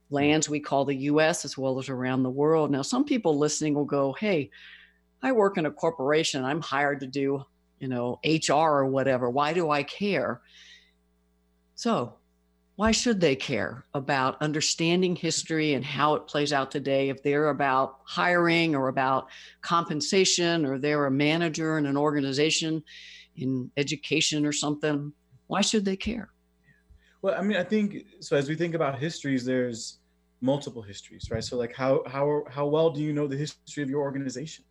lands 0.10 0.47
we 0.47 0.60
call 0.60 0.86
the 0.86 0.95
us 0.95 1.45
as 1.45 1.58
well 1.58 1.80
as 1.80 1.89
around 1.89 2.23
the 2.23 2.30
world? 2.30 2.71
Now 2.71 2.82
some 2.82 3.06
people 3.06 3.38
listening 3.38 3.73
will 3.73 3.86
go 3.86 4.13
hey 4.13 4.49
i 5.21 5.32
work 5.32 5.58
in 5.58 5.65
a 5.65 5.71
corporation. 5.71 6.43
I'm 6.43 6.62
hired 6.62 6.99
to 6.99 7.08
do 7.08 7.43
you 7.80 7.88
know 7.88 8.19
hr 8.23 8.54
or 8.54 8.86
whatever. 8.86 9.30
Why 9.30 9.54
do 9.54 9.69
i 9.69 9.84
care? 9.84 10.41
So 11.75 12.15
why 12.75 12.91
should 12.91 13.21
they 13.21 13.36
care 13.38 13.86
about 13.93 14.41
understanding 14.41 15.15
history 15.15 15.73
and 15.73 15.86
how 15.86 16.15
it 16.15 16.28
plays 16.28 16.51
out 16.51 16.71
today 16.71 17.08
if 17.10 17.23
they're 17.23 17.49
about 17.49 17.99
hiring 18.04 18.75
or 18.75 18.89
about 18.89 19.30
compensation 19.62 20.65
or 20.65 20.78
they're 20.78 21.06
a 21.06 21.12
manager 21.12 21.78
in 21.78 21.86
an 21.86 21.95
organization 21.95 22.84
in 23.36 23.71
education 23.78 24.45
or 24.45 24.52
something 24.52 25.13
why 25.48 25.62
should 25.62 25.86
they 25.86 25.95
care? 25.95 26.30
Well 27.21 27.36
i 27.36 27.41
mean 27.41 27.58
i 27.58 27.63
think 27.63 28.06
so 28.19 28.36
as 28.36 28.50
we 28.50 28.56
think 28.56 28.76
about 28.76 29.00
histories 29.00 29.45
there's 29.45 30.00
multiple 30.41 30.82
histories 30.82 31.30
right? 31.32 31.43
So 31.43 31.58
like 31.58 31.74
how 31.76 32.04
how 32.08 32.43
how 32.50 32.65
well 32.67 32.89
do 32.89 33.02
you 33.02 33.13
know 33.13 33.28
the 33.28 33.38
history 33.38 33.84
of 33.84 33.89
your 33.89 34.02
organization? 34.02 34.63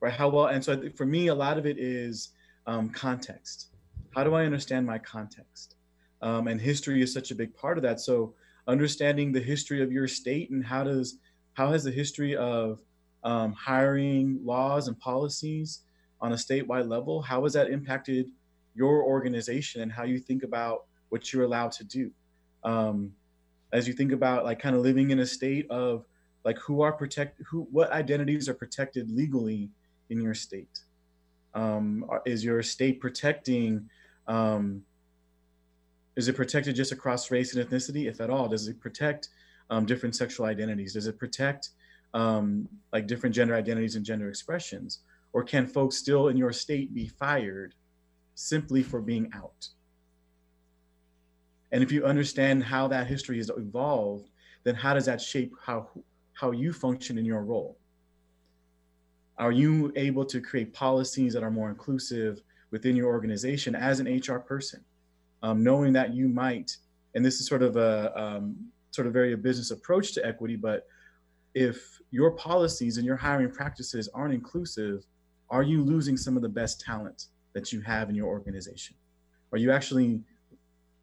Right? 0.00 0.12
How 0.12 0.28
well 0.28 0.46
and 0.46 0.64
so 0.64 0.82
for 0.96 1.06
me 1.06 1.28
a 1.28 1.34
lot 1.34 1.58
of 1.58 1.66
it 1.66 1.78
is 1.78 2.30
um, 2.66 2.90
context. 2.90 3.68
How 4.14 4.24
do 4.24 4.34
i 4.34 4.44
understand 4.44 4.86
my 4.86 4.98
context? 4.98 5.76
Um, 6.22 6.48
and 6.48 6.60
history 6.60 7.02
is 7.02 7.12
such 7.12 7.30
a 7.30 7.34
big 7.34 7.54
part 7.54 7.76
of 7.76 7.82
that. 7.82 8.00
So 8.00 8.34
understanding 8.66 9.32
the 9.32 9.40
history 9.40 9.82
of 9.82 9.92
your 9.92 10.08
state 10.08 10.50
and 10.50 10.64
how 10.64 10.84
does 10.84 11.18
how 11.54 11.72
has 11.72 11.84
the 11.84 11.90
history 11.90 12.36
of 12.36 12.80
um, 13.24 13.52
hiring 13.52 14.40
laws 14.44 14.88
and 14.88 14.98
policies 14.98 15.82
on 16.20 16.32
a 16.32 16.36
statewide 16.36 16.88
level 16.88 17.22
how 17.22 17.42
has 17.42 17.52
that 17.52 17.70
impacted 17.70 18.30
your 18.74 19.02
organization 19.02 19.82
and 19.82 19.92
how 19.92 20.04
you 20.04 20.18
think 20.18 20.42
about 20.42 20.84
what 21.10 21.32
you're 21.32 21.44
allowed 21.44 21.72
to 21.72 21.84
do 21.84 22.10
um, 22.64 23.12
as 23.72 23.86
you 23.88 23.94
think 23.94 24.12
about 24.12 24.44
like 24.44 24.58
kind 24.58 24.76
of 24.76 24.82
living 24.82 25.10
in 25.10 25.20
a 25.20 25.26
state 25.26 25.70
of 25.70 26.04
like 26.44 26.58
who 26.58 26.80
are 26.82 26.92
protect 26.92 27.40
who 27.48 27.66
what 27.70 27.90
identities 27.92 28.48
are 28.48 28.54
protected 28.54 29.10
legally 29.10 29.70
in 30.10 30.20
your 30.20 30.34
state 30.34 30.80
um, 31.54 32.04
is 32.26 32.44
your 32.44 32.62
state 32.62 33.00
protecting 33.00 33.88
um, 34.28 34.82
Is 36.16 36.28
it 36.28 36.36
protected 36.36 36.74
just 36.76 36.92
across 36.92 37.30
race 37.30 37.54
and 37.54 37.66
ethnicity, 37.66 38.08
if 38.08 38.20
at 38.20 38.30
all? 38.30 38.48
Does 38.48 38.68
it 38.68 38.80
protect 38.80 39.28
um, 39.70 39.86
different 39.86 40.14
sexual 40.16 40.46
identities? 40.46 40.94
Does 40.94 41.06
it 41.06 41.18
protect 41.18 41.70
um, 42.14 42.68
like 42.92 43.06
different 43.06 43.34
gender 43.34 43.54
identities 43.54 43.96
and 43.96 44.04
gender 44.04 44.28
expressions? 44.28 45.00
Or 45.36 45.44
can 45.44 45.66
folks 45.66 45.98
still 45.98 46.28
in 46.28 46.38
your 46.38 46.50
state 46.50 46.94
be 46.94 47.08
fired 47.08 47.74
simply 48.36 48.82
for 48.82 49.02
being 49.02 49.30
out? 49.34 49.68
And 51.72 51.82
if 51.82 51.92
you 51.92 52.06
understand 52.06 52.64
how 52.64 52.88
that 52.88 53.06
history 53.06 53.36
has 53.36 53.50
evolved, 53.54 54.30
then 54.64 54.74
how 54.74 54.94
does 54.94 55.04
that 55.04 55.20
shape 55.20 55.52
how 55.62 55.90
how 56.32 56.52
you 56.52 56.72
function 56.72 57.18
in 57.18 57.26
your 57.26 57.42
role? 57.42 57.76
Are 59.36 59.52
you 59.52 59.92
able 59.94 60.24
to 60.24 60.40
create 60.40 60.72
policies 60.72 61.34
that 61.34 61.42
are 61.42 61.50
more 61.50 61.68
inclusive 61.68 62.40
within 62.70 62.96
your 62.96 63.08
organization 63.08 63.74
as 63.74 64.00
an 64.00 64.06
HR 64.06 64.38
person, 64.38 64.82
um, 65.42 65.62
knowing 65.62 65.92
that 65.92 66.14
you 66.14 66.28
might, 66.28 66.74
and 67.14 67.22
this 67.22 67.40
is 67.40 67.46
sort 67.46 67.62
of 67.62 67.76
a 67.76 68.18
um, 68.18 68.56
sort 68.90 69.06
of 69.06 69.12
very 69.12 69.34
a 69.34 69.36
business 69.36 69.70
approach 69.70 70.14
to 70.14 70.24
equity, 70.24 70.56
but 70.56 70.86
if 71.52 72.00
your 72.10 72.30
policies 72.30 72.96
and 72.96 73.04
your 73.04 73.16
hiring 73.16 73.50
practices 73.50 74.08
aren't 74.14 74.32
inclusive, 74.32 75.04
are 75.50 75.62
you 75.62 75.82
losing 75.82 76.16
some 76.16 76.36
of 76.36 76.42
the 76.42 76.48
best 76.48 76.80
talent 76.80 77.26
that 77.52 77.72
you 77.72 77.80
have 77.80 78.08
in 78.08 78.14
your 78.14 78.26
organization? 78.26 78.96
Are 79.52 79.58
you 79.58 79.70
actually 79.70 80.20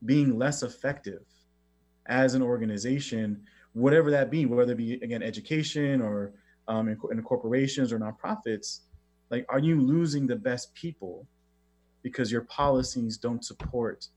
being 0.06 0.38
less 0.38 0.64
effective 0.64 1.24
as 2.08 2.34
an 2.34 2.42
organization, 2.42 3.42
whatever 3.74 4.12
that 4.12 4.30
be, 4.30 4.46
whether 4.46 4.74
it 4.74 4.78
be 4.78 4.94
again 4.96 5.24
education 5.24 6.02
or 6.02 6.34
um, 6.68 6.90
in, 6.90 6.98
in 7.12 7.22
corporations 7.24 7.92
or 7.92 8.00
nonprofits, 8.00 8.82
like 9.30 9.46
are 9.50 9.60
you 9.60 9.80
losing 9.80 10.28
the 10.28 10.36
best 10.36 10.74
people 10.74 11.26
because 12.04 12.32
your 12.32 12.42
policies 12.42 13.18
don't 13.18 13.44
support 13.44 14.08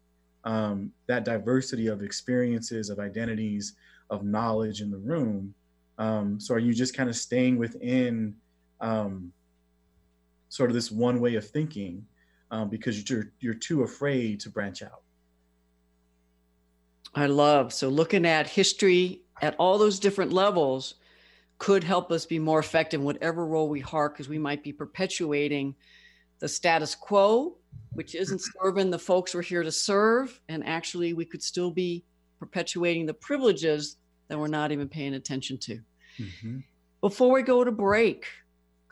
um, 0.45 0.93
that 1.07 1.25
diversity 1.25 1.87
of 1.87 2.03
experiences, 2.03 2.91
of 2.91 2.99
identities, 2.99 3.75
of 4.11 4.25
knowledge 4.25 4.81
in 4.81 4.91
the 4.91 4.99
room? 4.99 5.55
Um, 5.99 6.39
so 6.39 6.55
are 6.55 6.59
you 6.59 6.75
just 6.75 6.97
kind 6.97 7.09
of 7.09 7.17
staying 7.17 7.57
within 7.57 8.35
um, 8.81 9.33
sort 10.49 10.71
of 10.71 10.75
this 10.75 10.91
one 10.91 11.21
way 11.21 11.35
of 11.35 11.49
thinking 11.49 12.07
um, 12.51 12.69
because 12.69 13.09
you're 13.09 13.33
you're 13.41 13.55
too 13.55 13.83
afraid 13.83 14.41
to 14.41 14.51
branch 14.51 14.83
out? 14.83 15.03
I 17.15 17.27
love 17.27 17.73
so 17.73 17.89
looking 17.89 18.27
at 18.27 18.47
history 18.47 19.23
at 19.41 19.55
all 19.59 19.79
those 19.79 19.99
different 19.99 20.33
levels 20.33 20.95
could 21.59 21.83
help 21.83 22.13
us 22.13 22.27
be 22.27 22.39
more 22.39 22.59
effective 22.59 23.01
in 23.01 23.07
whatever 23.07 23.47
role 23.47 23.69
we 23.69 23.83
are 23.93 24.11
because 24.11 24.29
we 24.29 24.39
might 24.39 24.63
be 24.63 24.73
perpetuating 24.73 25.75
the 26.39 26.49
status 26.49 26.95
quo 26.95 27.57
which 27.93 28.15
isn't 28.15 28.43
serving 28.63 28.91
the 28.91 28.99
folks 28.99 29.35
we're 29.35 29.43
here 29.43 29.63
to 29.63 29.73
serve 29.73 30.41
and 30.49 30.65
actually 30.67 31.15
we 31.15 31.25
could 31.25 31.43
still 31.43 31.71
be 31.71 32.05
perpetuating 32.39 33.07
the 33.07 33.15
privileges 33.15 33.97
that 34.29 34.39
we're 34.39 34.47
not 34.47 34.71
even 34.71 34.89
paying 34.89 35.15
attention 35.15 35.57
to 35.57 35.81
mm-hmm. 36.19 36.59
before 37.01 37.33
we 37.33 37.43
go 37.43 37.65
to 37.65 37.73
break 37.73 38.27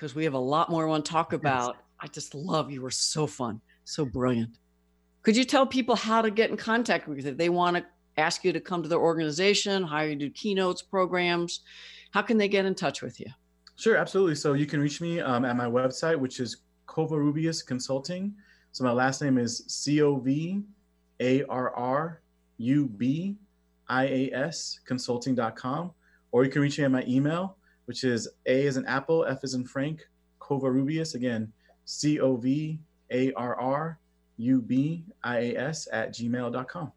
because 0.05 0.15
we 0.15 0.25
have 0.25 0.35
a 0.35 0.39
lot 0.39 0.71
more 0.71 0.85
i 0.85 0.87
want 0.87 1.03
to 1.03 1.11
talk 1.11 1.33
about 1.33 1.75
yes. 1.75 1.83
i 2.01 2.07
just 2.09 2.35
love 2.35 2.71
you 2.71 2.83
were 2.83 2.91
so 2.91 3.27
fun 3.27 3.59
so 3.85 4.05
brilliant 4.05 4.59
could 5.23 5.35
you 5.35 5.45
tell 5.45 5.67
people 5.67 5.97
how 5.97 6.21
to 6.21 6.31
get 6.31 6.51
in 6.51 6.57
contact 6.59 7.09
with 7.09 7.25
you 7.25 7.31
if 7.31 7.39
they 7.39 7.49
want 7.49 7.77
to 7.77 7.85
ask 8.19 8.45
you 8.45 8.53
to 8.53 8.61
come 8.61 8.83
to 8.83 8.89
their 8.89 8.99
organization, 8.99 9.83
hire 9.83 10.09
you 10.09 10.17
to 10.17 10.27
do 10.27 10.31
keynotes, 10.31 10.83
programs, 10.83 11.61
how 12.11 12.23
can 12.23 12.37
they 12.37 12.47
get 12.47 12.67
in 12.67 12.75
touch 12.75 13.03
with 13.03 13.19
you? 13.19 13.27
Sure, 13.77 13.97
absolutely. 13.97 14.35
So 14.35 14.53
you 14.53 14.67
can 14.67 14.81
reach 14.81 15.01
me 15.01 15.21
um, 15.21 15.47
at 15.47 15.57
my 15.57 15.65
website, 15.65 16.19
which 16.19 16.41
is 16.41 16.59
Covarrubias 16.87 17.67
Consulting. 17.67 18.35
So 18.73 18.85
my 18.85 18.93
last 18.93 19.23
name 19.23 19.39
is 19.39 19.65
C 19.67 20.03
O 20.03 20.17
V 20.17 20.63
A 21.21 21.43
R 21.45 21.75
R 21.75 22.21
U 22.59 22.87
B 22.87 23.37
I 23.89 24.05
A 24.05 24.31
S 24.33 24.81
consulting.com. 24.85 25.93
Or 26.31 26.45
you 26.45 26.51
can 26.51 26.63
reach 26.63 26.79
me 26.79 26.85
at 26.85 26.91
my 26.91 27.05
email, 27.07 27.57
which 27.87 28.05
is 28.05 28.29
A 28.47 28.67
is 28.67 28.77
an 28.77 28.87
apple, 28.87 29.25
F 29.27 29.45
is 29.45 29.55
in 29.55 29.65
Frank, 29.65 30.07
Covarrubias. 30.41 31.15
Again, 31.15 31.53
C 31.85 32.21
O 32.21 32.37
V 32.37 32.79
A 33.11 33.33
R 33.33 33.61
R 33.61 33.99
U 34.37 34.61
B 34.61 35.05
I 35.23 35.39
A 35.39 35.57
S 35.57 35.89
at 35.93 36.15
gmail.com. 36.15 36.93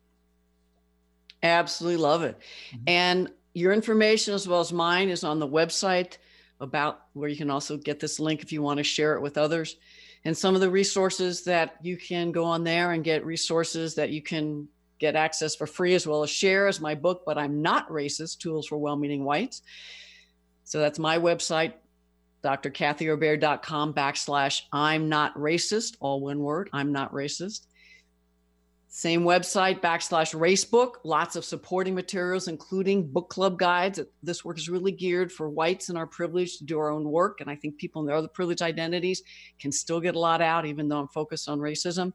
Absolutely 1.44 1.98
love 1.98 2.24
it. 2.24 2.40
Mm-hmm. 2.72 2.84
And 2.88 3.32
your 3.54 3.74
information, 3.74 4.34
as 4.34 4.48
well 4.48 4.60
as 4.60 4.74
mine, 4.74 5.10
is 5.10 5.24
on 5.24 5.40
the 5.40 5.48
website 5.48 6.18
about 6.60 7.06
where 7.14 7.30
you 7.30 7.36
can 7.36 7.52
also 7.52 7.78
get 7.78 8.00
this 8.00 8.20
link 8.20 8.42
if 8.42 8.52
you 8.52 8.62
want 8.62 8.78
to 8.78 8.84
share 8.84 9.16
it 9.16 9.22
with 9.22 9.38
others. 9.38 9.78
And 10.26 10.36
some 10.36 10.56
of 10.56 10.62
the 10.62 10.70
resources 10.70 11.44
that 11.44 11.76
you 11.82 11.96
can 11.98 12.32
go 12.32 12.44
on 12.44 12.64
there 12.64 12.92
and 12.92 13.04
get 13.04 13.26
resources 13.26 13.96
that 13.96 14.10
you 14.10 14.22
can 14.22 14.68
get 15.00 15.16
access 15.16 15.56
for 15.56 15.68
free, 15.68 15.94
as 15.94 16.08
well 16.08 16.24
as 16.24 16.30
share, 16.30 16.68
as 16.68 16.82
my 16.82 16.96
book, 16.96 17.24
But 17.26 17.38
I'm 17.38 17.62
Not 17.62 17.88
Racist 17.90 18.40
Tools 18.40 18.68
for 18.68 18.78
Well 18.78 18.96
Meaning 18.96 19.24
Whites. 19.24 19.62
So 20.68 20.82
that's 20.82 21.00
my 21.00 21.18
website, 21.18 21.76
drkathyobear.com 22.44 23.94
backslash 23.94 24.64
I'm 24.74 25.08
not 25.08 25.34
racist, 25.36 25.96
all 26.02 26.20
one 26.20 26.40
word, 26.40 26.70
I'm 26.74 26.92
not 26.92 27.14
racist. 27.14 27.68
Same 28.90 29.22
website, 29.24 29.80
backslash 29.80 30.36
racebook, 30.36 30.96
lots 31.06 31.38
of 31.38 31.46
supporting 31.46 31.96
materials, 31.96 32.50
including 32.50 33.08
book 33.08 33.30
club 33.30 33.58
guides. 33.58 34.02
This 34.22 34.44
work 34.44 34.58
is 34.58 34.68
really 34.68 34.92
geared 34.92 35.32
for 35.32 35.50
whites 35.50 35.88
and 35.88 35.98
our 35.98 36.06
privilege 36.06 36.58
to 36.58 36.66
do 36.66 36.78
our 36.80 36.90
own 36.90 37.06
work. 37.06 37.40
And 37.40 37.50
I 37.50 37.56
think 37.56 37.78
people 37.78 38.02
in 38.02 38.06
their 38.06 38.18
other 38.18 38.28
privileged 38.28 38.62
identities 38.62 39.24
can 39.62 39.72
still 39.72 40.02
get 40.02 40.16
a 40.16 40.20
lot 40.20 40.42
out, 40.42 40.66
even 40.66 40.90
though 40.90 41.00
I'm 41.00 41.08
focused 41.08 41.48
on 41.48 41.60
racism. 41.60 42.12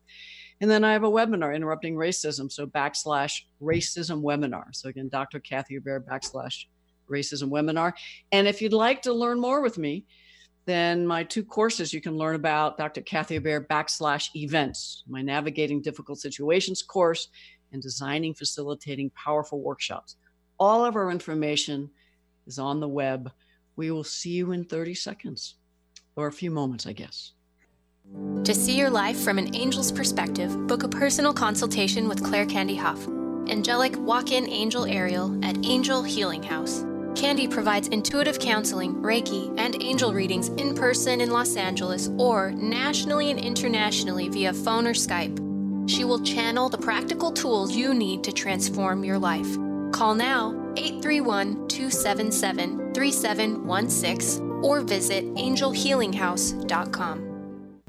And 0.61 0.71
then 0.71 0.85
I 0.85 0.93
have 0.93 1.05
a 1.05 1.11
webinar, 1.11 1.57
Interrupting 1.57 1.95
Racism. 1.95 2.53
So 2.53 2.67
backslash 2.67 3.45
racism 3.63 4.21
webinar. 4.23 4.65
So 4.73 4.91
again, 4.91 5.09
Dr. 5.09 5.41
Kathy 5.41 5.79
Obear 5.79 6.03
backslash 6.03 6.67
racism 7.13 7.51
webinar. 7.51 7.93
And 8.33 8.49
if 8.49 8.61
you'd 8.61 8.73
like 8.73 9.03
to 9.03 9.13
learn 9.13 9.39
more 9.41 9.61
with 9.61 9.79
me, 9.79 10.07
then 10.65 11.07
my 11.07 11.25
two 11.25 11.45
courses 11.45 11.93
you 11.93 12.01
can 12.01 12.17
learn 12.17 12.37
about 12.37 12.79
Dr. 12.79 13.01
Kathy 13.03 13.37
Obear 13.37 13.63
backslash 13.63 14.29
events, 14.35 15.03
my 15.09 15.23
navigating 15.23 15.83
difficult 15.83 16.19
situations 16.19 16.83
course, 16.83 17.29
and 17.73 17.83
designing, 17.83 18.35
facilitating 18.35 19.11
powerful 19.11 19.61
workshops. 19.61 20.17
All 20.59 20.85
of 20.85 20.95
our 20.95 21.11
information 21.11 21.91
is 22.47 22.59
on 22.59 22.81
the 22.81 22.89
web. 22.89 23.31
We 23.77 23.91
will 23.91 24.05
see 24.05 24.31
you 24.31 24.53
in 24.53 24.65
30 24.65 24.95
seconds 24.95 25.57
or 26.15 26.27
a 26.27 26.33
few 26.33 26.51
moments, 26.51 26.87
I 26.87 26.93
guess. 26.93 27.33
To 28.45 28.55
see 28.55 28.77
your 28.77 28.91
life 28.91 29.19
from 29.19 29.39
an 29.39 29.55
angel's 29.55 29.93
perspective, 29.93 30.67
book 30.67 30.83
a 30.83 30.89
personal 30.89 31.33
consultation 31.33 32.09
with 32.09 32.23
Claire 32.23 32.47
Candy 32.47 32.77
Huff, 32.77 33.07
angelic 33.49 33.97
walk 33.99 34.33
in 34.33 34.49
angel 34.49 34.85
Ariel 34.85 35.39
at 35.45 35.57
Angel 35.65 36.03
Healing 36.03 36.43
House. 36.43 36.85
Candy 37.15 37.47
provides 37.47 37.89
intuitive 37.89 38.39
counseling, 38.39 38.95
Reiki, 38.97 39.55
and 39.59 39.81
angel 39.83 40.13
readings 40.13 40.49
in 40.49 40.75
person 40.75 41.21
in 41.21 41.31
Los 41.31 41.57
Angeles 41.57 42.09
or 42.19 42.53
nationally 42.53 43.31
and 43.31 43.39
internationally 43.39 44.29
via 44.29 44.53
phone 44.53 44.87
or 44.87 44.95
Skype. 44.95 45.39
She 45.89 46.05
will 46.05 46.21
channel 46.21 46.69
the 46.69 46.79
practical 46.79 47.31
tools 47.33 47.77
you 47.77 47.93
need 47.93 48.25
to 48.25 48.33
transform 48.33 49.05
your 49.05 49.19
life. 49.19 49.57
Call 49.93 50.15
now 50.15 50.51
831 50.77 51.69
277 51.69 52.95
3716 52.95 54.51
or 54.63 54.81
visit 54.81 55.25
angelhealinghouse.com. 55.35 57.29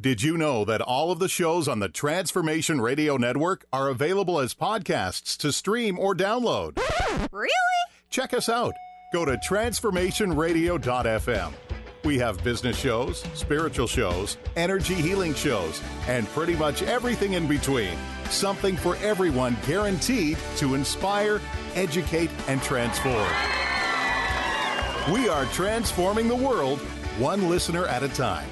Did 0.01 0.21
you 0.21 0.37
know 0.37 0.65
that 0.65 0.81
all 0.81 1.11
of 1.11 1.19
the 1.19 1.29
shows 1.29 1.69
on 1.69 1.79
the 1.79 1.87
Transformation 1.87 2.81
Radio 2.81 3.15
Network 3.15 3.63
are 3.71 3.87
available 3.87 4.39
as 4.39 4.53
podcasts 4.53 5.37
to 5.37 5.53
stream 5.53 5.97
or 5.97 6.13
download? 6.13 6.77
Really? 7.31 7.51
Check 8.09 8.33
us 8.33 8.49
out 8.49 8.73
Go 9.13 9.23
to 9.25 9.37
transformationradio.fm. 9.37 11.53
We 12.03 12.17
have 12.17 12.43
business 12.43 12.75
shows, 12.75 13.23
spiritual 13.35 13.85
shows, 13.85 14.37
energy 14.55 14.95
healing 14.95 15.35
shows, 15.35 15.79
and 16.07 16.27
pretty 16.29 16.55
much 16.55 16.81
everything 16.81 17.33
in 17.33 17.47
between. 17.47 17.95
Something 18.31 18.75
for 18.75 18.95
everyone 18.97 19.55
guaranteed 19.67 20.39
to 20.57 20.73
inspire, 20.73 21.39
educate, 21.75 22.31
and 22.47 22.59
transform. 22.63 23.29
We 25.13 25.29
are 25.29 25.45
transforming 25.53 26.27
the 26.27 26.35
world 26.35 26.79
one 27.19 27.49
listener 27.49 27.85
at 27.85 28.01
a 28.01 28.09
time. 28.09 28.49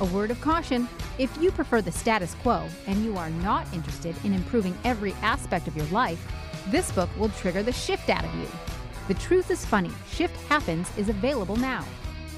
A 0.00 0.06
word 0.06 0.30
of 0.30 0.40
caution 0.40 0.88
if 1.18 1.30
you 1.38 1.50
prefer 1.50 1.82
the 1.82 1.92
status 1.92 2.34
quo 2.36 2.66
and 2.86 3.04
you 3.04 3.18
are 3.18 3.28
not 3.28 3.66
interested 3.74 4.16
in 4.24 4.32
improving 4.32 4.74
every 4.84 5.12
aspect 5.20 5.68
of 5.68 5.76
your 5.76 5.84
life, 5.86 6.26
this 6.68 6.90
book 6.92 7.08
will 7.18 7.28
trigger 7.30 7.62
the 7.62 7.72
shift 7.72 8.10
out 8.10 8.24
of 8.24 8.34
you. 8.34 8.46
The 9.08 9.14
Truth 9.14 9.50
is 9.50 9.64
Funny 9.64 9.90
Shift 10.10 10.36
Happens 10.48 10.90
is 10.96 11.08
available 11.08 11.56
now. 11.56 11.84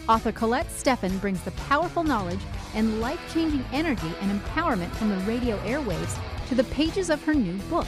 Author 0.08 0.32
Colette 0.32 0.68
Steffen 0.68 1.20
brings 1.20 1.42
the 1.42 1.50
powerful 1.52 2.02
knowledge 2.02 2.40
and 2.74 3.00
life 3.00 3.20
changing 3.32 3.64
energy 3.72 4.12
and 4.20 4.40
empowerment 4.40 4.90
from 4.92 5.10
the 5.10 5.16
radio 5.18 5.58
airwaves 5.58 6.18
to 6.48 6.54
the 6.54 6.64
pages 6.64 7.10
of 7.10 7.22
her 7.24 7.34
new 7.34 7.56
book. 7.64 7.86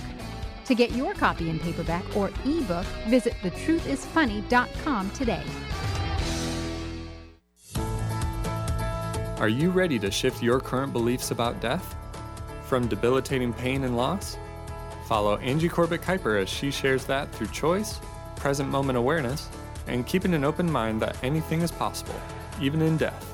To 0.67 0.75
get 0.75 0.93
your 0.93 1.15
copy 1.15 1.51
in 1.51 1.59
paperback 1.59 2.05
or 2.17 2.31
ebook, 2.45 2.87
visit 3.09 3.35
thetruthisfunny.com 3.43 5.11
today. 5.11 5.43
Are 9.39 9.49
you 9.49 9.71
ready 9.71 9.99
to 9.99 10.11
shift 10.11 10.43
your 10.43 10.61
current 10.61 10.93
beliefs 10.93 11.31
about 11.31 11.61
death? 11.61 11.97
from 12.65 12.89
debilitating 12.89 13.53
pain 13.53 13.85
and 13.85 13.97
loss? 13.97 14.37
Follow 15.07 15.37
Angie 15.39 15.69
Corbett 15.69 16.03
Kuiper 16.03 16.41
as 16.41 16.49
she 16.49 16.71
shares 16.71 17.05
that 17.07 17.31
through 17.33 17.49
choice, 17.49 18.01
present 18.37 18.69
moment 18.69 18.99
awareness, 18.99 19.49
and 19.87 20.07
keeping 20.07 20.35
an 20.35 20.45
open 20.45 20.71
mind 20.71 21.03
that 21.03 21.17
anything 21.23 21.61
is 21.61 21.71
possible, 21.71 22.19
even 22.61 22.81
in 22.81 22.97
death. 22.97 23.31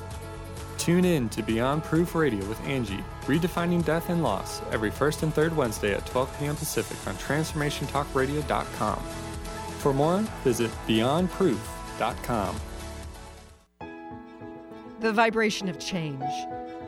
Tune 0.78 1.04
in 1.04 1.28
to 1.28 1.42
Beyond 1.42 1.84
Proof 1.84 2.14
Radio 2.14 2.44
with 2.46 2.60
Angie, 2.62 3.04
redefining 3.26 3.84
death 3.84 4.08
and 4.08 4.22
loss, 4.22 4.62
every 4.72 4.90
first 4.90 5.22
and 5.22 5.32
third 5.32 5.54
Wednesday 5.54 5.94
at 5.94 6.06
12 6.06 6.38
p.m. 6.38 6.56
Pacific 6.56 6.96
on 7.06 7.14
TransformationTalkRadio.com. 7.16 8.98
For 9.78 9.92
more, 9.92 10.18
visit 10.42 10.70
BeyondProof.com. 10.88 12.56
The 15.00 15.12
vibration 15.12 15.68
of 15.68 15.78
change, 15.78 16.22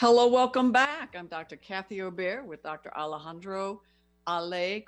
Hello, 0.00 0.28
welcome 0.28 0.70
back. 0.70 1.16
I'm 1.18 1.26
Dr. 1.26 1.56
Kathy 1.56 2.02
Obear 2.02 2.44
with 2.44 2.62
Dr. 2.62 2.96
Alejandro 2.96 3.82
Ale. 4.28 4.82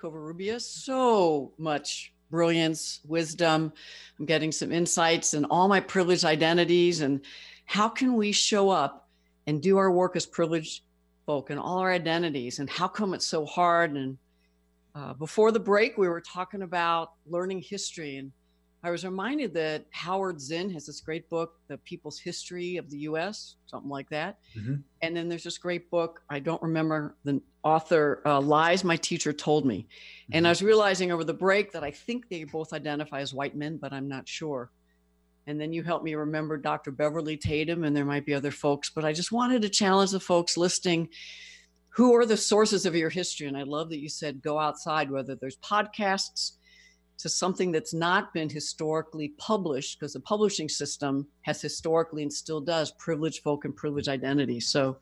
So 0.60 1.52
much 1.58 2.12
brilliance, 2.30 3.00
wisdom. 3.04 3.72
I'm 4.20 4.24
getting 4.24 4.52
some 4.52 4.70
insights 4.70 5.34
and 5.34 5.46
all 5.50 5.66
my 5.66 5.80
privileged 5.80 6.24
identities 6.24 7.00
and 7.00 7.22
how 7.64 7.88
can 7.88 8.14
we 8.14 8.30
show 8.30 8.70
up 8.70 9.08
and 9.48 9.60
do 9.60 9.78
our 9.78 9.90
work 9.90 10.14
as 10.14 10.26
privileged 10.26 10.82
folk 11.26 11.50
and 11.50 11.58
all 11.58 11.78
our 11.78 11.90
identities 11.90 12.60
and 12.60 12.70
how 12.70 12.86
come 12.86 13.12
it's 13.12 13.26
so 13.26 13.44
hard 13.44 13.96
and 13.96 14.16
uh, 14.94 15.12
before 15.14 15.50
the 15.50 15.58
break 15.58 15.98
we 15.98 16.06
were 16.06 16.20
talking 16.20 16.62
about 16.62 17.14
learning 17.26 17.60
history 17.60 18.18
and 18.18 18.30
i 18.82 18.90
was 18.90 19.04
reminded 19.04 19.54
that 19.54 19.84
howard 19.90 20.40
zinn 20.40 20.70
has 20.70 20.86
this 20.86 21.00
great 21.00 21.28
book 21.28 21.54
the 21.68 21.78
people's 21.78 22.18
history 22.18 22.76
of 22.76 22.88
the 22.90 22.98
us 22.98 23.56
something 23.66 23.90
like 23.90 24.08
that 24.10 24.38
mm-hmm. 24.56 24.76
and 25.02 25.16
then 25.16 25.28
there's 25.28 25.44
this 25.44 25.58
great 25.58 25.90
book 25.90 26.22
i 26.30 26.38
don't 26.38 26.62
remember 26.62 27.16
the 27.24 27.40
author 27.62 28.22
uh, 28.24 28.40
lies 28.40 28.84
my 28.84 28.96
teacher 28.96 29.32
told 29.32 29.64
me 29.64 29.78
mm-hmm. 29.78 30.32
and 30.34 30.46
i 30.46 30.50
was 30.50 30.62
realizing 30.62 31.12
over 31.12 31.24
the 31.24 31.34
break 31.34 31.72
that 31.72 31.84
i 31.84 31.90
think 31.90 32.28
they 32.28 32.44
both 32.44 32.72
identify 32.72 33.20
as 33.20 33.34
white 33.34 33.56
men 33.56 33.76
but 33.76 33.92
i'm 33.92 34.08
not 34.08 34.26
sure 34.28 34.70
and 35.46 35.60
then 35.60 35.72
you 35.72 35.82
helped 35.82 36.04
me 36.04 36.14
remember 36.14 36.58
Dr. 36.58 36.92
Beverly 36.92 37.36
Tatum, 37.36 37.82
and 37.82 37.96
there 37.96 38.04
might 38.04 38.26
be 38.26 38.34
other 38.34 38.52
folks, 38.52 38.90
but 38.94 39.06
I 39.06 39.12
just 39.12 39.32
wanted 39.32 39.62
to 39.62 39.70
challenge 39.70 40.10
the 40.12 40.20
folks 40.20 40.56
listening 40.56 41.08
who 41.90 42.14
are 42.14 42.24
the 42.24 42.36
sources 42.36 42.86
of 42.86 42.94
your 42.94 43.10
history? 43.10 43.46
And 43.46 43.56
I 43.56 43.64
love 43.64 43.90
that 43.90 43.98
you 43.98 44.08
said 44.08 44.42
go 44.42 44.58
outside, 44.58 45.10
whether 45.10 45.34
there's 45.34 45.56
podcasts 45.56 46.52
to 47.22 47.28
something 47.28 47.72
that's 47.72 47.94
not 47.94 48.32
been 48.32 48.48
historically 48.48 49.28
published, 49.38 49.98
because 49.98 50.12
the 50.12 50.20
publishing 50.20 50.68
system 50.68 51.26
has 51.42 51.60
historically 51.60 52.22
and 52.22 52.32
still 52.32 52.60
does 52.60 52.92
privileged 52.92 53.42
folk 53.42 53.64
and 53.64 53.76
privileged 53.76 54.08
identities. 54.08 54.68
So 54.68 54.98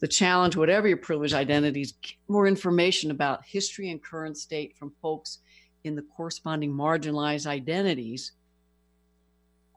the 0.00 0.08
challenge, 0.08 0.56
whatever 0.56 0.88
your 0.88 0.96
privileged 0.96 1.34
identities, 1.34 1.94
more 2.28 2.46
information 2.46 3.10
about 3.10 3.44
history 3.44 3.90
and 3.90 4.02
current 4.02 4.36
state 4.36 4.76
from 4.76 4.92
folks 5.02 5.38
in 5.84 5.94
the 5.94 6.02
corresponding 6.02 6.72
marginalized 6.72 7.46
identities 7.46 8.32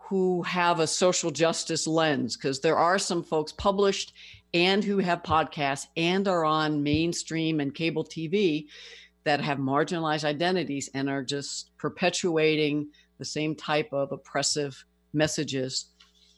who 0.10 0.43
have 0.43 0.80
a 0.80 0.88
social 0.88 1.32
justice 1.32 1.88
lens 1.88 2.36
because 2.36 2.60
there 2.60 2.78
are 2.78 2.99
some 2.99 3.23
folks 3.23 3.52
published 3.52 4.13
and 4.54 4.84
who 4.84 4.99
have 4.99 5.23
podcasts 5.23 5.88
and 5.97 6.28
are 6.28 6.45
on 6.45 6.84
mainstream 6.84 7.60
and 7.60 7.73
cable 7.73 8.04
TV 8.04 8.67
that 9.25 9.41
have 9.41 9.57
marginalized 9.57 10.25
identities 10.25 10.89
and 10.93 11.09
are 11.09 11.23
just 11.23 11.75
perpetuating 11.77 12.89
the 13.19 13.25
same 13.25 13.55
type 13.55 13.89
of 13.91 14.12
oppressive 14.12 14.86
messages 15.13 15.88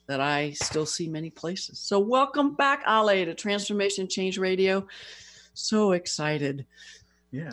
that 0.07 0.21
I 0.21 0.51
still 0.51 0.85
see 0.85 1.07
many 1.07 1.29
places. 1.29 1.79
So, 1.79 1.99
welcome 1.99 2.55
back, 2.55 2.83
Ale, 2.87 3.25
to 3.25 3.33
Transformation 3.33 4.07
Change 4.07 4.37
Radio. 4.37 4.87
So 5.53 5.93
excited. 5.93 6.65
Yeah. 7.31 7.51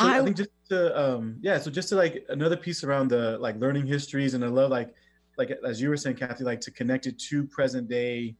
So 0.00 0.06
I, 0.06 0.18
I 0.18 0.24
think 0.24 0.38
just 0.38 0.50
to, 0.70 0.98
um, 0.98 1.36
yeah, 1.42 1.58
so 1.58 1.70
just 1.70 1.90
to 1.90 1.96
like 1.96 2.24
another 2.30 2.56
piece 2.56 2.82
around 2.82 3.08
the 3.08 3.38
like 3.38 3.56
learning 3.56 3.86
histories, 3.86 4.34
and 4.34 4.44
I 4.44 4.48
love 4.48 4.70
like 4.70 4.94
like 5.36 5.50
as 5.64 5.80
you 5.80 5.88
were 5.88 5.96
saying, 5.96 6.16
Kathy, 6.16 6.44
like 6.44 6.60
to 6.62 6.70
connect 6.70 7.06
it 7.06 7.18
to 7.18 7.44
present 7.44 7.88
day 7.88 8.34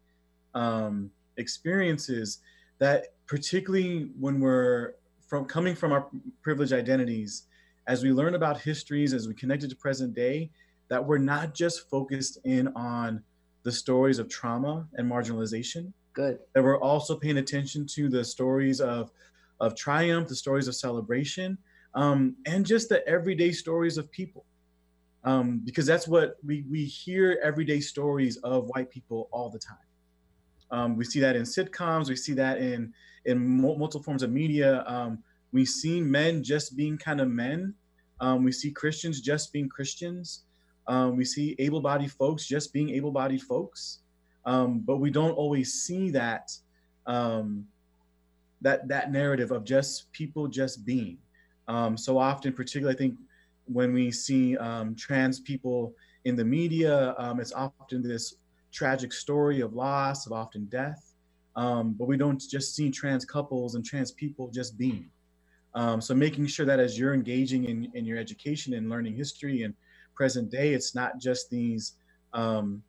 um, 0.55 1.11
experiences 1.37 2.39
that 2.79 3.15
particularly 3.27 4.11
when 4.19 4.41
we're 4.41 4.95
from 5.33 5.47
coming 5.47 5.75
from 5.75 5.93
our 5.93 6.09
privileged 6.43 6.75
identities, 6.75 7.45
as 7.87 8.03
we 8.03 8.13
learn 8.13 8.35
about 8.35 8.61
histories, 8.61 9.15
as 9.15 9.27
we 9.27 9.33
connect 9.33 9.63
it 9.63 9.69
to 9.69 9.77
present 9.77 10.13
day, 10.13 10.51
that 10.91 11.03
we're 11.03 11.17
not 11.17 11.55
just 11.55 11.89
focused 11.89 12.37
in 12.45 12.69
on 12.77 13.23
the 13.63 13.73
stories 13.73 14.19
of 14.19 14.29
trauma 14.29 14.87
and 14.93 15.11
marginalization. 15.11 15.91
Good. 16.13 16.39
That 16.55 16.63
we're 16.63 16.79
also 16.79 17.17
paying 17.17 17.39
attention 17.39 17.87
to 17.95 18.11
the 18.11 18.23
stories 18.23 18.83
of 18.83 19.11
of 19.59 19.75
triumph, 19.75 20.29
the 20.29 20.37
stories 20.37 20.69
of 20.69 20.75
celebration, 20.75 21.57
um, 21.95 22.37
and 22.45 22.67
just 22.67 22.91
the 22.91 23.01
everyday 23.09 23.53
stories 23.53 23.97
of 23.97 24.13
people 24.13 24.45
um, 25.25 25.63
because 25.65 25.87
that's 25.87 26.09
what 26.09 26.37
we 26.45 26.65
we 26.71 26.85
hear 26.85 27.39
everyday 27.43 27.81
stories 27.81 28.37
of 28.39 28.67
white 28.75 28.91
people 28.91 29.29
all 29.33 29.49
the 29.49 29.59
time. 29.59 29.79
Um, 30.73 30.97
we 30.97 31.05
see 31.05 31.21
that 31.21 31.37
in 31.37 31.43
sitcoms. 31.43 32.09
We 32.09 32.17
see 32.17 32.33
that 32.35 32.59
in 32.59 32.93
in 33.25 33.39
multiple 33.61 34.03
forms 34.03 34.23
of 34.23 34.31
media. 34.31 34.83
Um, 34.87 35.23
we 35.53 35.65
see 35.65 36.01
men 36.01 36.43
just 36.43 36.77
being 36.77 36.99
kind 36.99 37.21
of 37.21 37.29
men. 37.29 37.75
Um, 38.21 38.43
we 38.43 38.53
see 38.53 38.71
Christians 38.71 39.21
just 39.21 39.53
being 39.53 39.69
Christians. 39.69 40.45
Um, 40.89 41.17
we 41.17 41.25
see 41.25 41.55
able-bodied 41.59 42.11
folks 42.11 42.47
just 42.47 42.73
being 42.73 42.91
able-bodied 42.91 43.43
folks. 43.43 44.01
Um, 44.45 44.81
but 44.81 44.97
we 44.97 45.11
don't 45.11 45.33
always 45.33 45.85
see 45.85 46.11
that 46.11 46.51
that 47.07 48.89
that 48.89 49.13
narrative 49.13 49.51
of 49.53 49.65
just 49.65 50.11
people 50.13 50.49
just 50.49 50.85
being. 50.85 51.19
so 51.97 52.19
often, 52.19 52.53
particularly, 52.53 52.95
I 52.95 52.99
think 52.99 53.15
when 53.67 53.93
we 53.93 54.11
see 54.11 54.57
um, 54.57 54.95
trans 54.95 55.41
people 55.41 55.95
in 56.25 56.37
the 56.37 56.45
media, 56.45 57.15
um, 57.19 57.41
it's 57.41 57.53
often 57.53 58.03
this 58.03 58.37
tragic 58.73 59.13
story 59.13 59.61
of 59.61 59.75
loss, 59.75 60.27
of 60.27 60.33
often 60.33 60.65
death. 60.67 61.15
Um, 61.55 61.95
but 61.99 62.09
we 62.09 62.17
don't 62.17 62.41
just 62.41 62.75
see 62.75 62.91
trans 62.91 63.25
couples 63.25 63.75
and 63.75 63.85
trans 63.85 64.11
people 64.13 64.49
just 64.51 64.79
being. 64.79 65.11
Um, 65.75 66.01
so 66.01 66.15
making 66.15 66.47
sure 66.47 66.67
that 66.67 66.81
as 66.81 66.99
you're 66.99 67.15
engaging 67.15 67.65
in, 67.65 67.91
in 67.95 68.05
your 68.05 68.19
education 68.19 68.75
and 68.75 68.89
learning 68.89 69.17
history 69.17 69.63
and 69.63 69.75
present 70.15 70.51
day, 70.51 70.73
it's 70.73 70.95
not 70.95 71.19
just 71.19 71.51
these, 71.51 71.95
um, 72.33 72.83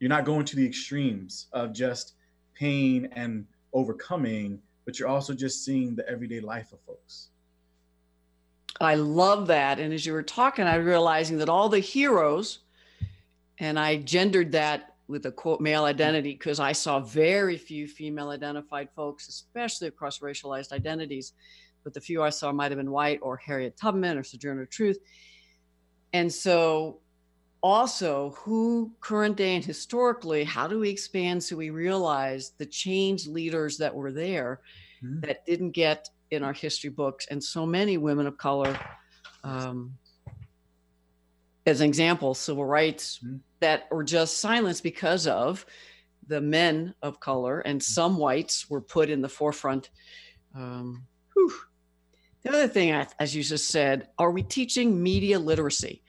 you're 0.00 0.08
not 0.08 0.24
going 0.24 0.44
to 0.46 0.56
the 0.56 0.66
extremes 0.66 1.48
of 1.52 1.72
just 1.72 2.14
pain 2.54 3.08
and 3.12 3.46
overcoming, 3.72 4.60
but 4.84 4.98
you're 4.98 5.08
also 5.08 5.34
just 5.34 5.64
seeing 5.64 5.94
the 5.94 6.08
everyday 6.08 6.40
life 6.40 6.72
of 6.72 6.80
folks. 6.86 7.28
I 8.80 8.96
love 8.96 9.46
that. 9.48 9.78
And 9.78 9.92
as 9.92 10.04
you 10.04 10.12
were 10.12 10.22
talking, 10.22 10.66
I 10.66 10.78
was 10.78 10.86
realizing 10.86 11.38
that 11.38 11.48
all 11.48 11.68
the 11.68 11.78
heroes, 11.78 12.60
and 13.58 13.78
I 13.78 13.98
gendered 13.98 14.52
that 14.52 14.93
with 15.06 15.26
a 15.26 15.32
quote 15.32 15.60
male 15.60 15.84
identity 15.84 16.32
because 16.32 16.60
I 16.60 16.72
saw 16.72 17.00
very 17.00 17.58
few 17.58 17.86
female 17.86 18.30
identified 18.30 18.88
folks, 18.96 19.28
especially 19.28 19.88
across 19.88 20.20
racialized 20.20 20.72
identities. 20.72 21.32
But 21.82 21.92
the 21.92 22.00
few 22.00 22.22
I 22.22 22.30
saw 22.30 22.50
might 22.52 22.70
have 22.70 22.78
been 22.78 22.90
white 22.90 23.20
or 23.22 23.36
Harriet 23.36 23.76
Tubman 23.76 24.16
or 24.16 24.24
Sojourner 24.24 24.66
Truth. 24.66 24.98
And 26.14 26.32
so, 26.32 27.00
also, 27.62 28.34
who 28.38 28.92
current 29.00 29.36
day 29.36 29.54
and 29.56 29.64
historically, 29.64 30.44
how 30.44 30.66
do 30.66 30.78
we 30.78 30.90
expand 30.90 31.42
so 31.42 31.56
we 31.56 31.70
realize 31.70 32.52
the 32.58 32.66
change 32.66 33.26
leaders 33.26 33.78
that 33.78 33.94
were 33.94 34.12
there 34.12 34.60
mm-hmm. 35.02 35.20
that 35.20 35.44
didn't 35.46 35.72
get 35.72 36.08
in 36.30 36.42
our 36.42 36.52
history 36.52 36.90
books, 36.90 37.26
and 37.30 37.42
so 37.42 37.64
many 37.66 37.96
women 37.96 38.26
of 38.26 38.36
color 38.36 38.78
um, 39.44 39.94
as 41.66 41.80
an 41.80 41.88
example, 41.88 42.34
civil 42.34 42.64
rights 42.64 43.20
Mhm. 43.24 43.40
that 43.60 43.90
were 43.90 44.04
just 44.04 44.38
silenced 44.38 44.82
because 44.82 45.26
of 45.26 45.64
the 46.26 46.40
men 46.40 46.94
of 47.02 47.20
color 47.20 47.60
and 47.60 47.82
some 47.82 48.16
whites 48.16 48.68
were 48.70 48.80
put 48.80 49.10
in 49.10 49.20
the 49.22 49.28
forefront. 49.28 49.90
Um. 50.54 51.06
The 52.42 52.50
other 52.50 52.68
thing, 52.68 52.92
I- 52.92 53.08
as 53.18 53.34
you 53.34 53.42
just 53.42 53.68
said, 53.68 54.08
are 54.18 54.30
we 54.30 54.42
teaching 54.42 55.02
media 55.02 55.38
literacy? 55.38 56.02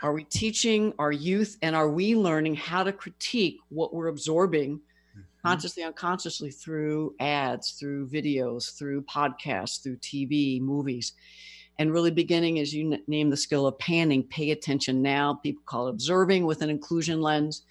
Are 0.00 0.12
we 0.12 0.22
teaching 0.24 0.94
our 0.98 1.10
youth 1.10 1.58
and 1.60 1.74
are 1.74 1.90
we 1.90 2.14
learning 2.14 2.54
how 2.54 2.84
to 2.84 2.92
critique 2.92 3.58
what 3.68 3.92
we're 3.92 4.06
absorbing 4.06 4.78
Mhm. 4.78 5.24
consciously, 5.44 5.82
unconsciously 5.82 6.52
through 6.52 7.16
ads, 7.18 7.72
through 7.72 8.08
videos, 8.08 8.76
through 8.76 9.02
podcasts, 9.02 9.82
through 9.82 9.96
TV, 9.96 10.60
movies? 10.60 11.14
And 11.78 11.92
really 11.92 12.10
beginning, 12.10 12.58
as 12.58 12.72
you 12.72 12.92
n- 12.92 13.02
name 13.06 13.30
the 13.30 13.36
skill 13.36 13.66
of 13.66 13.78
panning, 13.78 14.24
pay 14.24 14.50
attention 14.50 15.02
now. 15.02 15.34
People 15.34 15.62
call 15.64 15.88
it 15.88 15.90
observing 15.90 16.44
with 16.44 16.62
an 16.62 16.70
inclusion 16.70 17.20
lens. 17.20 17.62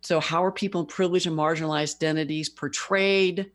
So, 0.00 0.20
how 0.20 0.44
are 0.44 0.52
people 0.52 0.82
in 0.82 0.86
privileged 0.86 1.26
and 1.26 1.36
marginalized 1.36 1.96
identities 1.96 2.48
portrayed 2.48 3.50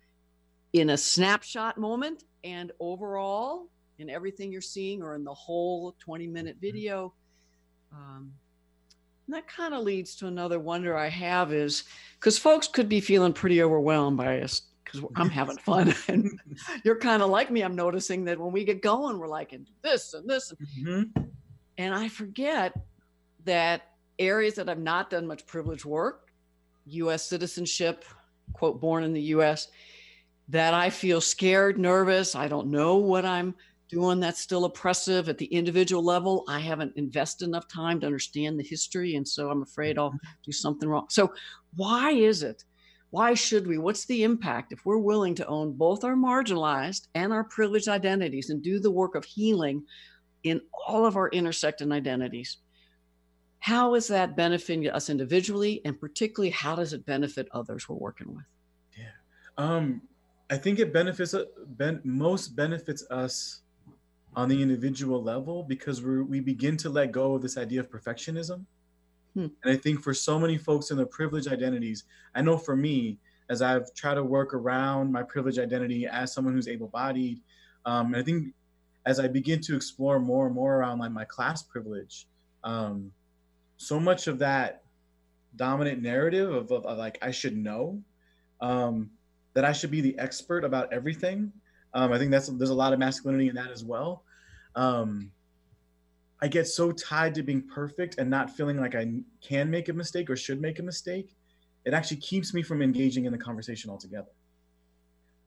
in 0.73 0.89
a 0.91 0.97
snapshot 0.97 1.77
moment 1.77 2.23
and 2.43 2.71
overall 2.79 3.67
in 3.99 4.09
everything 4.09 4.51
you're 4.51 4.61
seeing 4.61 5.01
or 5.01 5.15
in 5.15 5.23
the 5.23 5.33
whole 5.33 5.95
20 5.99 6.27
minute 6.27 6.57
video? 6.61 7.13
Um, 7.91 8.33
and 9.27 9.35
that 9.35 9.47
kind 9.47 9.73
of 9.73 9.83
leads 9.83 10.15
to 10.15 10.27
another 10.27 10.59
wonder 10.59 10.97
I 10.97 11.07
have 11.07 11.53
is 11.53 11.83
because 12.19 12.37
folks 12.37 12.67
could 12.67 12.89
be 12.89 12.99
feeling 12.99 13.33
pretty 13.33 13.61
overwhelmed 13.61 14.17
by 14.17 14.41
us 14.41 14.63
because 14.91 15.07
I'm 15.15 15.29
having 15.29 15.57
fun. 15.57 15.93
and 16.07 16.39
you're 16.83 16.97
kind 16.99 17.21
of 17.21 17.29
like 17.29 17.51
me. 17.51 17.61
I'm 17.61 17.75
noticing 17.75 18.25
that 18.25 18.39
when 18.39 18.51
we 18.51 18.63
get 18.63 18.81
going, 18.81 19.17
we're 19.17 19.27
like, 19.27 19.53
and 19.53 19.67
this 19.81 20.13
and 20.13 20.29
this. 20.29 20.53
Mhm. 20.79 21.29
And 21.77 21.93
I 21.93 22.09
forget 22.09 22.73
that 23.45 23.89
areas 24.19 24.55
that 24.55 24.69
I've 24.69 24.79
not 24.79 25.09
done 25.09 25.25
much 25.25 25.45
privilege 25.45 25.85
work, 25.85 26.31
US 26.85 27.27
citizenship, 27.27 28.05
quote, 28.53 28.79
born 28.79 29.03
in 29.03 29.13
the 29.13 29.21
US, 29.35 29.69
that 30.49 30.73
I 30.73 30.89
feel 30.89 31.21
scared, 31.21 31.79
nervous. 31.79 32.35
I 32.35 32.47
don't 32.47 32.67
know 32.67 32.97
what 32.97 33.25
I'm 33.25 33.55
doing 33.91 34.19
that's 34.21 34.39
still 34.39 34.65
oppressive 34.65 35.27
at 35.27 35.37
the 35.37 35.45
individual 35.47 36.03
level. 36.03 36.45
I 36.47 36.59
haven't 36.59 36.95
invested 36.95 37.45
enough 37.47 37.67
time 37.67 37.99
to 37.99 38.05
understand 38.05 38.57
the 38.57 38.63
history. 38.63 39.15
And 39.15 39.27
so 39.27 39.49
I'm 39.49 39.61
afraid 39.61 39.97
I'll 39.97 40.17
do 40.45 40.51
something 40.51 40.87
wrong. 40.87 41.07
So, 41.09 41.33
why 41.75 42.11
is 42.11 42.41
it? 42.43 42.63
Why 43.11 43.33
should 43.33 43.67
we? 43.67 43.77
What's 43.77 44.05
the 44.05 44.23
impact 44.23 44.71
if 44.71 44.85
we're 44.85 44.97
willing 44.97 45.35
to 45.35 45.45
own 45.45 45.73
both 45.73 46.03
our 46.03 46.15
marginalized 46.15 47.07
and 47.13 47.33
our 47.33 47.43
privileged 47.43 47.89
identities 47.89 48.49
and 48.49 48.63
do 48.63 48.79
the 48.79 48.89
work 48.89 49.15
of 49.15 49.25
healing 49.25 49.83
in 50.43 50.61
all 50.87 51.05
of 51.05 51.17
our 51.17 51.29
intersecting 51.29 51.91
identities? 51.91 52.57
How 53.59 53.95
is 53.95 54.07
that 54.07 54.35
benefiting 54.35 54.89
us 54.89 55.09
individually? 55.09 55.81
And 55.85 55.99
particularly, 55.99 56.51
how 56.51 56.75
does 56.75 56.93
it 56.93 57.05
benefit 57.05 57.47
others 57.51 57.87
we're 57.87 57.97
working 57.97 58.33
with? 58.33 58.45
Yeah, 58.97 59.11
um, 59.57 60.01
I 60.49 60.57
think 60.57 60.79
it 60.79 60.93
benefits 60.93 61.35
ben, 61.77 61.99
most 62.05 62.55
benefits 62.55 63.05
us 63.11 63.61
on 64.37 64.47
the 64.47 64.61
individual 64.61 65.21
level 65.21 65.63
because 65.63 66.01
we 66.01 66.39
begin 66.39 66.77
to 66.77 66.89
let 66.89 67.11
go 67.11 67.35
of 67.35 67.41
this 67.41 67.57
idea 67.57 67.81
of 67.81 67.91
perfectionism. 67.91 68.65
Hmm. 69.33 69.47
And 69.63 69.73
I 69.73 69.75
think 69.75 70.01
for 70.01 70.13
so 70.13 70.39
many 70.39 70.57
folks 70.57 70.91
in 70.91 70.97
their 70.97 71.05
privileged 71.05 71.47
identities, 71.47 72.03
I 72.35 72.41
know 72.41 72.57
for 72.57 72.75
me, 72.75 73.17
as 73.49 73.61
I've 73.61 73.93
tried 73.93 74.15
to 74.15 74.23
work 74.23 74.53
around 74.53 75.11
my 75.11 75.23
privileged 75.23 75.59
identity 75.59 76.07
as 76.07 76.33
someone 76.33 76.53
who's 76.53 76.67
able-bodied, 76.67 77.41
um, 77.85 78.07
and 78.07 78.17
I 78.17 78.23
think 78.23 78.53
as 79.05 79.19
I 79.19 79.27
begin 79.27 79.59
to 79.61 79.75
explore 79.75 80.19
more 80.19 80.45
and 80.45 80.55
more 80.55 80.77
around 80.77 80.99
like 80.99 81.11
my 81.11 81.25
class 81.25 81.63
privilege, 81.63 82.27
um, 82.63 83.11
so 83.77 83.99
much 83.99 84.27
of 84.27 84.39
that 84.39 84.83
dominant 85.55 86.01
narrative 86.01 86.53
of, 86.53 86.71
of, 86.71 86.85
of 86.85 86.97
like 86.97 87.17
I 87.21 87.31
should 87.31 87.57
know, 87.57 88.01
um, 88.61 89.09
that 89.53 89.65
I 89.65 89.73
should 89.73 89.91
be 89.91 90.01
the 90.01 90.17
expert 90.17 90.63
about 90.63 90.93
everything. 90.93 91.51
Um, 91.93 92.13
I 92.13 92.19
think 92.19 92.31
that's 92.31 92.47
there's 92.47 92.69
a 92.69 92.75
lot 92.75 92.93
of 92.93 92.99
masculinity 92.99 93.49
in 93.49 93.55
that 93.55 93.71
as 93.71 93.83
well. 93.83 94.23
Um, 94.75 95.31
I 96.41 96.47
get 96.47 96.67
so 96.67 96.91
tied 96.91 97.35
to 97.35 97.43
being 97.43 97.61
perfect 97.67 98.17
and 98.17 98.29
not 98.29 98.49
feeling 98.49 98.79
like 98.79 98.95
I 98.95 99.13
can 99.41 99.69
make 99.69 99.89
a 99.89 99.93
mistake 99.93 100.29
or 100.29 100.35
should 100.35 100.59
make 100.59 100.79
a 100.79 100.83
mistake. 100.83 101.35
It 101.85 101.93
actually 101.93 102.17
keeps 102.17 102.53
me 102.53 102.63
from 102.63 102.81
engaging 102.81 103.25
in 103.25 103.31
the 103.31 103.37
conversation 103.37 103.89
altogether. 103.89 104.31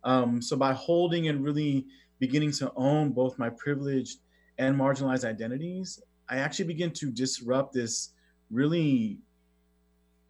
Um, 0.04 0.40
so 0.40 0.56
by 0.56 0.72
holding 0.72 1.28
and 1.28 1.42
really 1.42 1.86
beginning 2.20 2.52
to 2.52 2.72
own 2.76 3.10
both 3.10 3.38
my 3.38 3.50
privileged 3.50 4.18
and 4.58 4.76
marginalized 4.76 5.24
identities, 5.24 6.00
I 6.28 6.36
actually 6.38 6.66
begin 6.66 6.90
to 6.92 7.10
disrupt 7.10 7.72
this 7.72 8.10
really, 8.50 9.18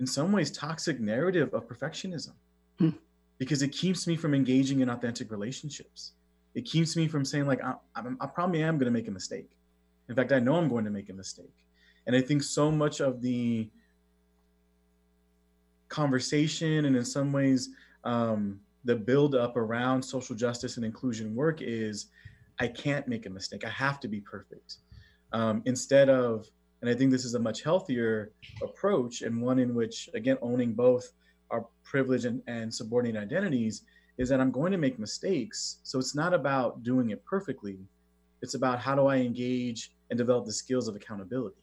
in 0.01 0.07
some 0.07 0.33
ways, 0.33 0.51
toxic 0.51 0.99
narrative 1.01 1.53
of 1.53 1.69
perfectionism 1.69 2.33
Hmm. 2.79 2.91
because 3.39 3.62
it 3.62 3.69
keeps 3.69 4.07
me 4.07 4.17
from 4.17 4.35
engaging 4.35 4.81
in 4.81 4.89
authentic 4.89 5.31
relationships. 5.31 6.12
It 6.55 6.65
keeps 6.65 6.97
me 6.97 7.07
from 7.07 7.25
saying 7.25 7.47
like 7.47 7.62
I, 7.62 7.75
I'm, 7.95 8.17
I 8.21 8.27
probably 8.27 8.62
am 8.62 8.79
going 8.79 8.87
to 8.87 8.93
make 8.93 9.09
a 9.09 9.12
mistake. 9.12 9.51
In 10.09 10.14
fact, 10.14 10.32
I 10.32 10.38
know 10.38 10.57
I'm 10.57 10.68
going 10.68 10.84
to 10.84 10.90
make 10.90 11.09
a 11.09 11.14
mistake, 11.14 11.55
and 12.07 12.14
I 12.14 12.20
think 12.20 12.42
so 12.42 12.70
much 12.70 13.00
of 13.00 13.22
the 13.22 13.70
conversation 15.88 16.86
and 16.86 16.96
in 16.96 17.05
some 17.05 17.32
ways 17.32 17.70
um, 18.02 18.59
the 18.84 18.96
build 18.96 19.34
up 19.34 19.57
around 19.57 20.02
social 20.02 20.34
justice 20.34 20.76
and 20.76 20.84
inclusion 20.84 21.34
work 21.34 21.62
is 21.62 22.07
I 22.59 22.68
can't 22.68 23.07
make 23.09 23.26
a 23.26 23.30
mistake. 23.30 23.64
I 23.64 23.70
have 23.70 24.00
to 24.00 24.09
be 24.09 24.20
perfect. 24.20 24.76
Um, 25.32 25.62
instead 25.64 26.09
of, 26.09 26.46
and 26.80 26.90
I 26.90 26.94
think 26.94 27.11
this 27.11 27.24
is 27.24 27.34
a 27.34 27.38
much 27.38 27.62
healthier 27.62 28.32
approach 28.62 29.22
and 29.22 29.40
one 29.40 29.59
in 29.59 29.74
which, 29.74 30.09
again, 30.14 30.36
owning 30.42 30.74
both 30.74 31.12
our 31.50 31.66
privilege 31.82 32.24
and, 32.24 32.42
and 32.46 32.72
subordinate 32.72 33.22
identities 33.22 33.82
is 34.18 34.28
that 34.28 34.40
I'm 34.40 34.50
going 34.50 34.72
to 34.72 34.78
make 34.78 34.98
mistakes. 34.98 35.78
So 35.82 35.98
it's 35.98 36.14
not 36.14 36.34
about 36.34 36.82
doing 36.82 37.11
it 37.11 37.24
perfectly. 37.24 37.78
It's 38.42 38.55
about 38.55 38.78
how 38.78 38.94
do 38.94 39.07
I 39.07 39.16
engage 39.16 39.93
and 40.11 40.18
develop 40.18 40.46
the 40.46 40.52
skills 40.52 40.88
of 40.88 40.96
accountability. 40.96 41.57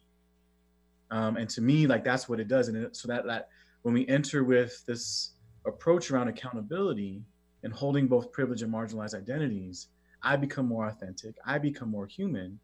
Um, 1.10 1.36
and 1.36 1.48
to 1.50 1.60
me, 1.60 1.86
like 1.86 2.04
that's 2.04 2.28
what 2.28 2.40
it 2.40 2.48
does. 2.48 2.68
And 2.68 2.76
it, 2.76 2.96
so 2.96 3.08
that 3.08 3.26
that 3.26 3.48
when 3.82 3.94
we 3.94 4.06
enter 4.08 4.44
with 4.44 4.84
this 4.86 5.32
approach 5.66 6.10
around 6.10 6.28
accountability 6.28 7.22
and 7.62 7.72
holding 7.72 8.08
both 8.08 8.32
privilege 8.32 8.62
and 8.62 8.72
marginalized 8.72 9.14
identities, 9.14 9.88
I 10.22 10.36
become 10.36 10.66
more 10.66 10.88
authentic. 10.88 11.34
I 11.44 11.58
become 11.58 11.90
more 11.90 12.06
human, 12.06 12.58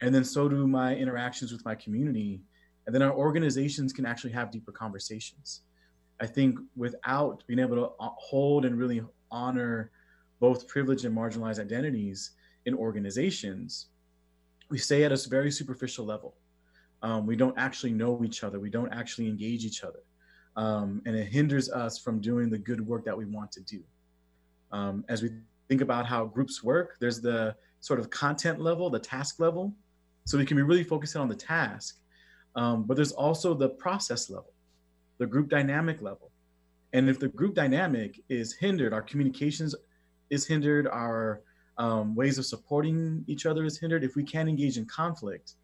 and 0.00 0.14
then 0.14 0.24
so 0.24 0.48
do 0.48 0.66
my 0.66 0.94
interactions 0.94 1.52
with 1.52 1.64
my 1.64 1.74
community. 1.74 2.42
And 2.86 2.94
then 2.94 3.02
our 3.02 3.12
organizations 3.12 3.92
can 3.92 4.06
actually 4.06 4.32
have 4.32 4.50
deeper 4.50 4.72
conversations. 4.72 5.62
I 6.20 6.26
think 6.26 6.58
without 6.76 7.44
being 7.46 7.60
able 7.60 7.76
to 7.76 7.84
uh, 8.00 8.10
hold 8.16 8.64
and 8.64 8.76
really 8.76 9.02
honor 9.30 9.90
both 10.38 10.66
privileged 10.66 11.04
and 11.04 11.16
marginalized 11.16 11.60
identities 11.60 12.32
in 12.66 12.74
organizations, 12.74 13.86
we 14.70 14.78
stay 14.78 15.04
at 15.04 15.12
a 15.12 15.28
very 15.28 15.50
superficial 15.50 16.04
level. 16.04 16.36
Um, 17.02 17.26
we 17.26 17.36
don't 17.36 17.58
actually 17.58 17.92
know 17.92 18.22
each 18.24 18.44
other. 18.44 18.60
We 18.60 18.70
don't 18.70 18.92
actually 18.92 19.26
engage 19.26 19.64
each 19.64 19.82
other. 19.82 20.00
Um, 20.56 21.02
and 21.06 21.16
it 21.16 21.26
hinders 21.26 21.70
us 21.70 21.98
from 21.98 22.20
doing 22.20 22.50
the 22.50 22.58
good 22.58 22.80
work 22.86 23.04
that 23.04 23.16
we 23.16 23.24
want 23.24 23.50
to 23.52 23.60
do. 23.60 23.82
Um, 24.72 25.04
as 25.08 25.22
we 25.22 25.30
think 25.68 25.80
about 25.80 26.06
how 26.06 26.24
groups 26.26 26.62
work, 26.62 26.96
there's 27.00 27.20
the 27.20 27.56
sort 27.80 27.98
of 27.98 28.10
content 28.10 28.60
level, 28.60 28.90
the 28.90 28.98
task 28.98 29.40
level. 29.40 29.74
So 30.26 30.38
we 30.38 30.46
can 30.46 30.56
be 30.56 30.62
really 30.62 30.84
focusing 30.84 31.20
on 31.20 31.28
the 31.28 31.34
task. 31.34 31.96
Um, 32.54 32.84
but 32.84 32.94
there's 32.94 33.12
also 33.12 33.54
the 33.54 33.70
process 33.70 34.28
level, 34.28 34.52
the 35.18 35.26
group 35.26 35.48
dynamic 35.48 36.02
level. 36.02 36.30
And 36.92 37.08
if 37.08 37.18
the 37.18 37.28
group 37.28 37.54
dynamic 37.54 38.20
is 38.28 38.52
hindered, 38.52 38.92
our 38.92 39.02
communications 39.02 39.74
is 40.28 40.46
hindered, 40.46 40.86
our 40.88 41.42
um, 41.80 42.14
ways 42.14 42.36
of 42.36 42.44
supporting 42.44 43.24
each 43.26 43.46
other 43.46 43.64
is 43.64 43.78
hindered. 43.78 44.04
If 44.04 44.14
we 44.14 44.22
can't 44.22 44.50
engage 44.50 44.76
in 44.76 44.84
conflict 44.84 45.54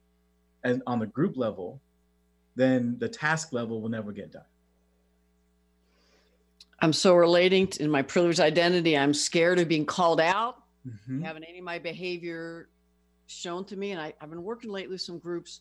and 0.64 0.82
on 0.86 0.98
the 0.98 1.06
group 1.06 1.36
level, 1.36 1.78
then 2.56 2.96
the 2.98 3.08
task 3.08 3.52
level 3.52 3.82
will 3.82 3.90
never 3.90 4.12
get 4.12 4.32
done. 4.32 4.46
I'm 6.80 6.94
so 6.94 7.14
relating 7.14 7.66
to 7.68 7.82
in 7.82 7.90
my 7.90 8.00
privileged 8.00 8.40
identity. 8.40 8.96
I'm 8.96 9.12
scared 9.12 9.58
of 9.58 9.68
being 9.68 9.84
called 9.84 10.20
out, 10.20 10.62
Mhm. 10.88 11.22
having 11.22 11.44
any 11.44 11.58
of 11.58 11.64
my 11.64 11.78
behavior 11.78 12.70
shown 13.26 13.66
to 13.66 13.76
me. 13.76 13.92
And 13.92 14.00
I, 14.00 14.14
I've 14.18 14.30
been 14.30 14.42
working 14.42 14.70
lately 14.70 14.92
with 14.94 15.02
some 15.02 15.18
groups. 15.18 15.60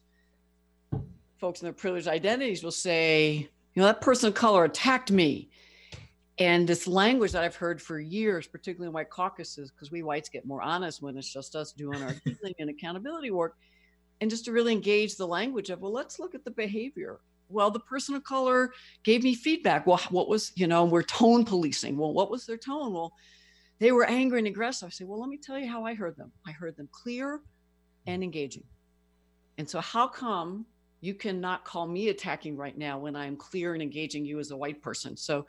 Folks 1.37 1.61
in 1.61 1.65
their 1.65 1.73
privileged 1.73 2.07
identities 2.07 2.63
will 2.63 2.71
say, 2.71 3.49
you 3.73 3.81
know, 3.81 3.85
that 3.87 3.99
person 3.99 4.29
of 4.29 4.35
color 4.35 4.63
attacked 4.63 5.11
me. 5.11 5.49
And 6.37 6.67
this 6.67 6.85
language 6.85 7.31
that 7.31 7.43
I've 7.43 7.55
heard 7.55 7.81
for 7.81 7.99
years, 7.99 8.45
particularly 8.45 8.87
in 8.87 8.93
white 8.93 9.09
caucuses, 9.09 9.71
because 9.71 9.91
we 9.91 10.03
whites 10.03 10.27
get 10.27 10.45
more 10.45 10.61
honest 10.61 11.01
when 11.01 11.17
it's 11.17 11.31
just 11.31 11.55
us 11.55 11.71
doing 11.71 12.01
our 12.01 12.13
healing 12.25 12.53
and 12.59 12.69
accountability 12.69 13.31
work. 13.31 13.55
And 14.21 14.29
just 14.29 14.45
to 14.45 14.51
really 14.51 14.73
engage 14.73 15.15
the 15.15 15.27
language 15.27 15.69
of, 15.69 15.81
well, 15.81 15.91
let's 15.91 16.19
look 16.19 16.35
at 16.35 16.43
the 16.43 16.51
behavior. 16.51 17.19
Well, 17.47 17.69
the 17.71 17.79
person 17.79 18.15
of 18.15 18.23
color 18.23 18.73
gave 19.03 19.23
me 19.23 19.35
feedback. 19.35 19.85
Well, 19.85 20.01
what 20.09 20.27
was, 20.27 20.51
you 20.55 20.67
know, 20.67 20.83
we're 20.85 21.03
tone 21.03 21.45
policing. 21.45 21.97
Well, 21.97 22.13
what 22.13 22.31
was 22.31 22.45
their 22.45 22.57
tone? 22.57 22.93
Well, 22.93 23.13
they 23.79 23.91
were 23.91 24.05
angry 24.05 24.39
and 24.39 24.47
aggressive. 24.47 24.87
I 24.87 24.89
say, 24.89 25.05
well, 25.05 25.19
let 25.19 25.29
me 25.29 25.37
tell 25.37 25.59
you 25.59 25.69
how 25.69 25.85
I 25.85 25.93
heard 25.93 26.15
them. 26.17 26.31
I 26.47 26.51
heard 26.51 26.75
them 26.75 26.89
clear, 26.91 27.41
and 28.07 28.23
engaging. 28.23 28.63
And 29.57 29.69
so, 29.69 29.79
how 29.79 30.07
come 30.07 30.65
you 31.01 31.13
cannot 31.13 31.65
call 31.65 31.87
me 31.87 32.09
attacking 32.09 32.57
right 32.57 32.77
now 32.77 32.97
when 32.97 33.15
I'm 33.15 33.35
clear 33.35 33.73
and 33.73 33.81
engaging 33.81 34.25
you 34.25 34.39
as 34.39 34.51
a 34.51 34.57
white 34.57 34.81
person? 34.81 35.15
So, 35.17 35.45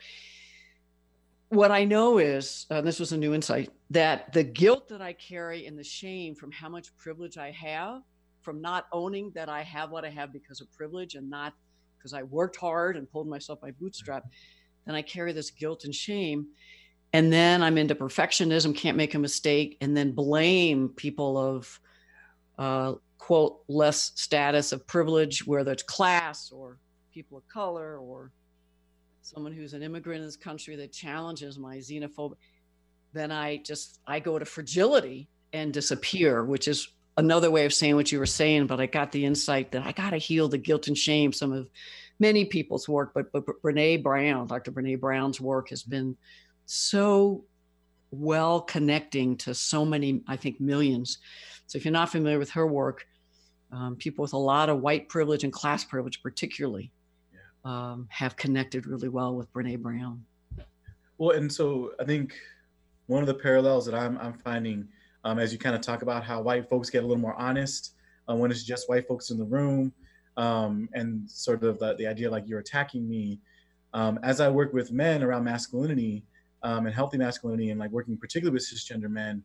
what 1.49 1.71
I 1.71 1.85
know 1.85 2.19
is 2.19 2.67
uh, 2.71 2.81
this 2.81 2.99
was 2.99 3.13
a 3.13 3.17
new 3.17 3.35
insight 3.35 3.71
that 3.91 4.33
the 4.33 4.43
guilt 4.43 4.89
that 4.89 5.01
I 5.01 5.13
carry 5.13 5.67
and 5.67 5.79
the 5.79 5.85
shame 5.85 6.35
from 6.35 6.51
how 6.51 6.69
much 6.69 6.97
privilege 6.97 7.39
I 7.39 7.53
have, 7.53 8.03
from 8.43 8.61
not 8.61 8.87
owning 8.93 9.31
that 9.35 9.49
I 9.49 9.63
have 9.63 9.91
what 9.91 10.05
I 10.05 10.11
have 10.11 10.33
because 10.33 10.61
of 10.61 10.73
privilege 10.73 11.15
and 11.15 11.31
not 11.31 11.55
because 11.97 12.13
I 12.13 12.25
worked 12.25 12.57
hard 12.57 12.97
and 12.97 13.11
pulled 13.11 13.29
myself 13.29 13.61
by 13.61 13.71
bootstrap, 13.71 14.25
then 14.87 14.95
I 14.95 15.03
carry 15.03 15.33
this 15.33 15.51
guilt 15.51 15.85
and 15.85 15.95
shame. 15.95 16.47
And 17.13 17.33
then 17.33 17.63
I'm 17.63 17.79
into 17.79 17.95
perfectionism, 17.95 18.77
can't 18.77 18.97
make 18.97 19.15
a 19.15 19.19
mistake, 19.19 19.77
and 19.81 19.97
then 19.97 20.13
blame 20.13 20.91
people 20.91 21.39
of 21.39 21.81
uh, 22.59 22.95
quote 23.19 23.61
less 23.69 24.13
status 24.17 24.73
of 24.73 24.87
privilege, 24.87 25.47
whether 25.47 25.73
it's 25.73 25.83
class 25.83 26.51
or 26.51 26.79
people 27.13 27.39
of 27.39 27.49
color 27.49 27.99
or 27.99 28.33
someone 29.27 29.53
who's 29.53 29.75
an 29.75 29.83
immigrant 29.83 30.21
in 30.21 30.27
this 30.27 30.37
country 30.37 30.77
that 30.77 30.93
challenges 30.93 31.59
my 31.59 31.79
xenophobia, 31.79 32.37
then 33.13 33.33
I 33.33 33.57
just 33.59 33.99
I 34.07 34.21
go 34.21 34.39
to 34.39 34.45
fragility 34.45 35.29
and 35.53 35.73
disappear, 35.73 36.45
which 36.45 36.69
is 36.69 36.89
another 37.17 37.51
way 37.51 37.65
of 37.65 37.75
saying 37.75 37.97
what 37.97 38.13
you 38.13 38.21
were 38.21 38.27
saying. 38.27 38.69
But 38.69 38.81
I 38.81 38.87
got 38.87 39.11
the 39.11 39.25
insight 39.25 39.73
that 39.73 39.85
I 39.85 39.91
got 39.91 40.11
to 40.11 40.19
heal 40.19 40.49
the 40.49 40.59
guilt 40.59 40.87
and 40.87 40.97
shame. 40.97 41.33
Some 41.33 41.53
of 41.53 41.69
many 42.21 42.45
people's 42.45 42.89
work, 42.89 43.13
but 43.15 43.33
but 43.33 43.45
Brene 43.63 44.03
Brown, 44.03 44.47
Dr. 44.47 44.71
Brene 44.71 45.01
Brown's 45.01 45.41
work 45.41 45.71
has 45.71 45.83
been 45.83 46.17
so 46.67 47.45
well 48.13 48.61
connecting 48.61 49.37
to 49.39 49.55
so 49.55 49.85
many, 49.85 50.23
I 50.29 50.37
think, 50.37 50.61
millions. 50.61 51.19
So 51.67 51.79
if 51.79 51.85
you're 51.85 51.91
not 51.91 52.13
familiar 52.13 52.39
with 52.39 52.51
her 52.51 52.67
work, 52.67 53.05
um, 53.73 53.97
people 53.97 54.23
with 54.23 54.35
a 54.35 54.39
lot 54.39 54.69
of 54.69 54.81
white 54.81 55.09
privilege 55.09 55.43
and 55.43 55.53
class 55.53 55.85
privilege, 55.85 56.23
particularly, 56.23 56.93
um, 57.67 58.07
have 58.11 58.37
connected 58.37 58.87
really 58.87 59.09
well 59.09 59.35
with 59.35 59.53
Brene 59.53 59.83
Brown. 59.83 60.25
Well, 61.19 61.37
and 61.37 61.53
so 61.53 61.93
I 61.99 62.05
think 62.05 62.35
one 63.07 63.23
of 63.23 63.27
the 63.27 63.35
parallels 63.35 63.85
that 63.87 63.95
I'm, 63.95 64.17
I'm 64.19 64.35
finding 64.35 64.87
um, 65.25 65.41
as 65.41 65.53
you 65.53 65.59
kind 65.59 65.75
of 65.75 65.81
talk 65.81 66.03
about 66.03 66.23
how 66.23 66.41
white 66.41 66.69
folks 66.71 66.91
get 66.91 67.03
a 67.03 67.07
little 67.07 67.21
more 67.21 67.35
honest 67.35 67.95
uh, 68.31 68.37
when 68.37 68.53
it's 68.53 68.63
just 68.63 68.89
white 68.89 69.09
folks 69.09 69.31
in 69.31 69.39
the 69.39 69.45
room 69.45 69.93
um, 70.37 70.89
and 70.93 71.29
sort 71.29 71.65
of 71.65 71.81
the, 71.81 71.97
the 71.97 72.07
idea 72.07 72.31
like 72.31 72.45
you're 72.47 72.61
attacking 72.61 73.09
me. 73.09 73.41
Um, 73.93 74.21
as 74.23 74.41
I 74.41 74.49
work 74.49 74.73
with 74.73 74.93
men 74.93 75.25
around 75.25 75.43
masculinity 75.43 76.23
um, 76.63 76.87
and 76.87 76.95
healthy 76.95 77.19
masculinity 77.19 77.71
and 77.71 77.81
like 77.81 77.91
working 77.91 78.17
particularly 78.17 78.55
with 78.55 78.63
cisgender 78.63 79.11
men, 79.11 79.43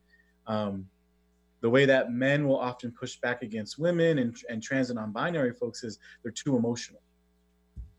the 1.61 1.69
way 1.69 1.85
that 1.85 2.11
men 2.11 2.47
will 2.47 2.59
often 2.59 2.91
push 2.91 3.17
back 3.17 3.41
against 3.41 3.79
women 3.79 4.19
and, 4.19 4.35
and 4.49 4.61
trans 4.61 4.89
and 4.89 4.97
non-binary 4.97 5.53
folks 5.53 5.83
is 5.83 5.97
they're 6.21 6.31
too 6.31 6.55
emotional. 6.57 7.01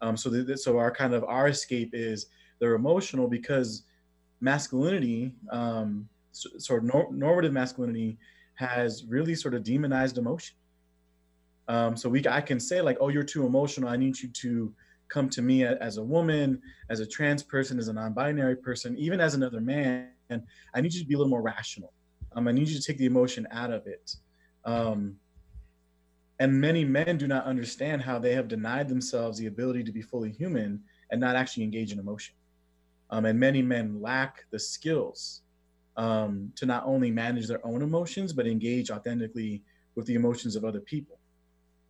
Um, 0.02 0.16
so, 0.16 0.28
the, 0.28 0.58
so 0.58 0.78
our 0.78 0.90
kind 0.90 1.14
of 1.14 1.24
our 1.24 1.48
escape 1.48 1.90
is 1.94 2.26
they're 2.58 2.74
emotional 2.74 3.28
because 3.28 3.84
masculinity, 4.40 5.32
um, 5.50 6.08
so, 6.32 6.50
sort 6.58 6.82
of 6.82 6.88
nor- 6.92 7.12
normative 7.12 7.52
masculinity, 7.52 8.18
has 8.54 9.04
really 9.04 9.34
sort 9.34 9.54
of 9.54 9.62
demonized 9.62 10.18
emotion. 10.18 10.56
Um, 11.68 11.96
so 11.96 12.08
we, 12.08 12.22
I 12.28 12.40
can 12.40 12.60
say 12.60 12.80
like, 12.82 12.98
oh, 13.00 13.08
you're 13.08 13.22
too 13.22 13.46
emotional. 13.46 13.88
I 13.88 13.96
need 13.96 14.20
you 14.20 14.28
to 14.28 14.74
come 15.08 15.28
to 15.30 15.42
me 15.42 15.64
as 15.64 15.98
a 15.98 16.02
woman, 16.02 16.60
as 16.90 17.00
a 17.00 17.06
trans 17.06 17.42
person, 17.42 17.78
as 17.78 17.88
a 17.88 17.92
non-binary 17.92 18.56
person, 18.56 18.96
even 18.98 19.20
as 19.20 19.34
another 19.34 19.60
man. 19.60 20.08
And 20.30 20.42
I 20.74 20.80
need 20.80 20.92
you 20.92 21.00
to 21.00 21.06
be 21.06 21.14
a 21.14 21.18
little 21.18 21.30
more 21.30 21.42
rational. 21.42 21.92
Um, 22.34 22.48
I 22.48 22.52
need 22.52 22.68
you 22.68 22.78
to 22.78 22.82
take 22.82 22.98
the 22.98 23.06
emotion 23.06 23.46
out 23.50 23.70
of 23.70 23.86
it. 23.86 24.16
Um, 24.64 25.16
and 26.42 26.60
many 26.60 26.84
men 26.84 27.16
do 27.18 27.28
not 27.28 27.44
understand 27.44 28.02
how 28.02 28.18
they 28.18 28.34
have 28.34 28.48
denied 28.48 28.88
themselves 28.88 29.38
the 29.38 29.46
ability 29.46 29.84
to 29.84 29.92
be 29.92 30.02
fully 30.02 30.32
human 30.32 30.82
and 31.12 31.20
not 31.20 31.36
actually 31.36 31.62
engage 31.62 31.92
in 31.92 32.00
emotion. 32.00 32.34
Um, 33.10 33.26
and 33.26 33.38
many 33.38 33.62
men 33.62 34.02
lack 34.02 34.44
the 34.50 34.58
skills 34.58 35.42
um, 35.96 36.52
to 36.56 36.66
not 36.66 36.82
only 36.84 37.12
manage 37.12 37.46
their 37.46 37.64
own 37.64 37.80
emotions, 37.80 38.32
but 38.32 38.48
engage 38.48 38.90
authentically 38.90 39.62
with 39.94 40.06
the 40.06 40.16
emotions 40.16 40.56
of 40.56 40.64
other 40.64 40.80
people. 40.80 41.20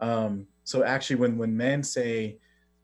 Um, 0.01 0.47
so 0.65 0.85
actually, 0.85 1.17
when 1.17 1.39
when 1.39 1.57
men 1.57 1.83
say, 1.83 2.37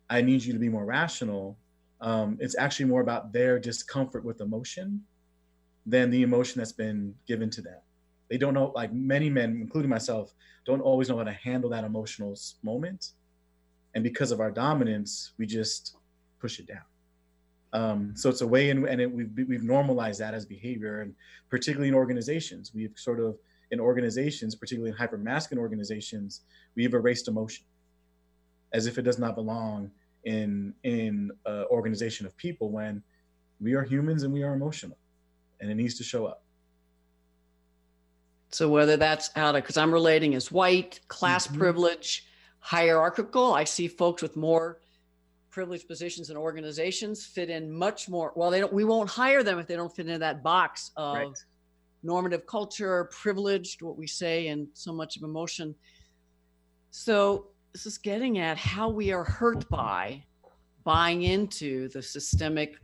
"I 0.08 0.22
need 0.22 0.42
you 0.42 0.54
to 0.54 0.58
be 0.58 0.70
more 0.70 0.86
rational," 0.86 1.58
um, 2.00 2.38
it's 2.40 2.56
actually 2.56 2.86
more 2.86 3.02
about 3.02 3.34
their 3.34 3.58
discomfort 3.58 4.24
with 4.24 4.40
emotion 4.40 5.04
than 5.84 6.08
the 6.10 6.22
emotion 6.22 6.60
that's 6.60 6.72
been 6.72 7.14
given 7.26 7.50
to 7.50 7.60
them. 7.60 7.80
They 8.30 8.38
don't 8.38 8.54
know, 8.54 8.72
like 8.74 8.92
many 8.92 9.30
men, 9.30 9.58
including 9.60 9.88
myself, 9.88 10.34
don't 10.66 10.80
always 10.80 11.08
know 11.08 11.18
how 11.18 11.24
to 11.24 11.32
handle 11.32 11.70
that 11.70 11.84
emotional 11.84 12.36
moment. 12.62 13.12
And 13.94 14.04
because 14.04 14.32
of 14.32 14.40
our 14.40 14.50
dominance, 14.50 15.32
we 15.38 15.46
just 15.46 15.96
push 16.40 16.58
it 16.58 16.66
down. 16.66 16.82
Um, 17.72 18.12
so 18.16 18.30
it's 18.30 18.40
a 18.40 18.46
way, 18.46 18.70
in, 18.70 18.86
and 18.88 19.00
it, 19.00 19.10
we've 19.10 19.30
we've 19.46 19.62
normalized 19.62 20.20
that 20.20 20.34
as 20.34 20.46
behavior, 20.46 21.02
and 21.02 21.14
particularly 21.50 21.88
in 21.88 21.94
organizations, 21.94 22.72
we've 22.74 22.92
sort 22.96 23.20
of 23.20 23.36
in 23.70 23.80
organizations, 23.80 24.54
particularly 24.54 24.90
in 24.90 24.96
hyper 24.96 25.18
masculine 25.18 25.60
organizations, 25.60 26.42
we've 26.76 26.94
erased 26.94 27.28
emotion, 27.28 27.64
as 28.72 28.86
if 28.86 28.96
it 28.96 29.02
does 29.02 29.18
not 29.18 29.34
belong 29.34 29.90
in 30.24 30.72
in 30.84 31.30
an 31.44 31.64
organization 31.70 32.26
of 32.26 32.34
people 32.36 32.70
when 32.70 33.02
we 33.60 33.74
are 33.74 33.82
humans 33.82 34.22
and 34.22 34.32
we 34.32 34.42
are 34.42 34.54
emotional, 34.54 34.96
and 35.60 35.70
it 35.70 35.74
needs 35.74 35.96
to 35.98 36.04
show 36.04 36.24
up. 36.24 36.42
So 38.50 38.68
whether 38.68 38.96
that's 38.96 39.30
out 39.36 39.54
of 39.54 39.62
because 39.62 39.76
I'm 39.76 39.92
relating 39.92 40.34
as 40.34 40.50
white, 40.50 41.00
class 41.08 41.46
mm-hmm. 41.46 41.58
privilege, 41.58 42.26
hierarchical. 42.60 43.54
I 43.54 43.64
see 43.64 43.88
folks 43.88 44.22
with 44.22 44.36
more 44.36 44.80
privileged 45.50 45.88
positions 45.88 46.30
in 46.30 46.36
organizations 46.36 47.26
fit 47.26 47.50
in 47.50 47.70
much 47.70 48.08
more. 48.08 48.32
Well, 48.36 48.50
they 48.50 48.60
don't. 48.60 48.72
We 48.72 48.84
won't 48.84 49.10
hire 49.10 49.42
them 49.42 49.58
if 49.58 49.66
they 49.66 49.76
don't 49.76 49.94
fit 49.94 50.06
into 50.06 50.18
that 50.20 50.42
box 50.42 50.90
of 50.96 51.16
right. 51.16 51.44
normative 52.02 52.46
culture, 52.46 53.10
privileged, 53.12 53.82
what 53.82 53.96
we 53.98 54.06
say, 54.06 54.48
and 54.48 54.68
so 54.74 54.92
much 54.92 55.16
of 55.16 55.22
emotion. 55.22 55.74
So 56.90 57.48
this 57.72 57.86
is 57.86 57.98
getting 57.98 58.38
at 58.38 58.56
how 58.56 58.88
we 58.88 59.12
are 59.12 59.24
hurt 59.24 59.68
by 59.68 60.24
buying 60.84 61.22
into 61.22 61.88
the 61.88 62.02
systemic, 62.02 62.76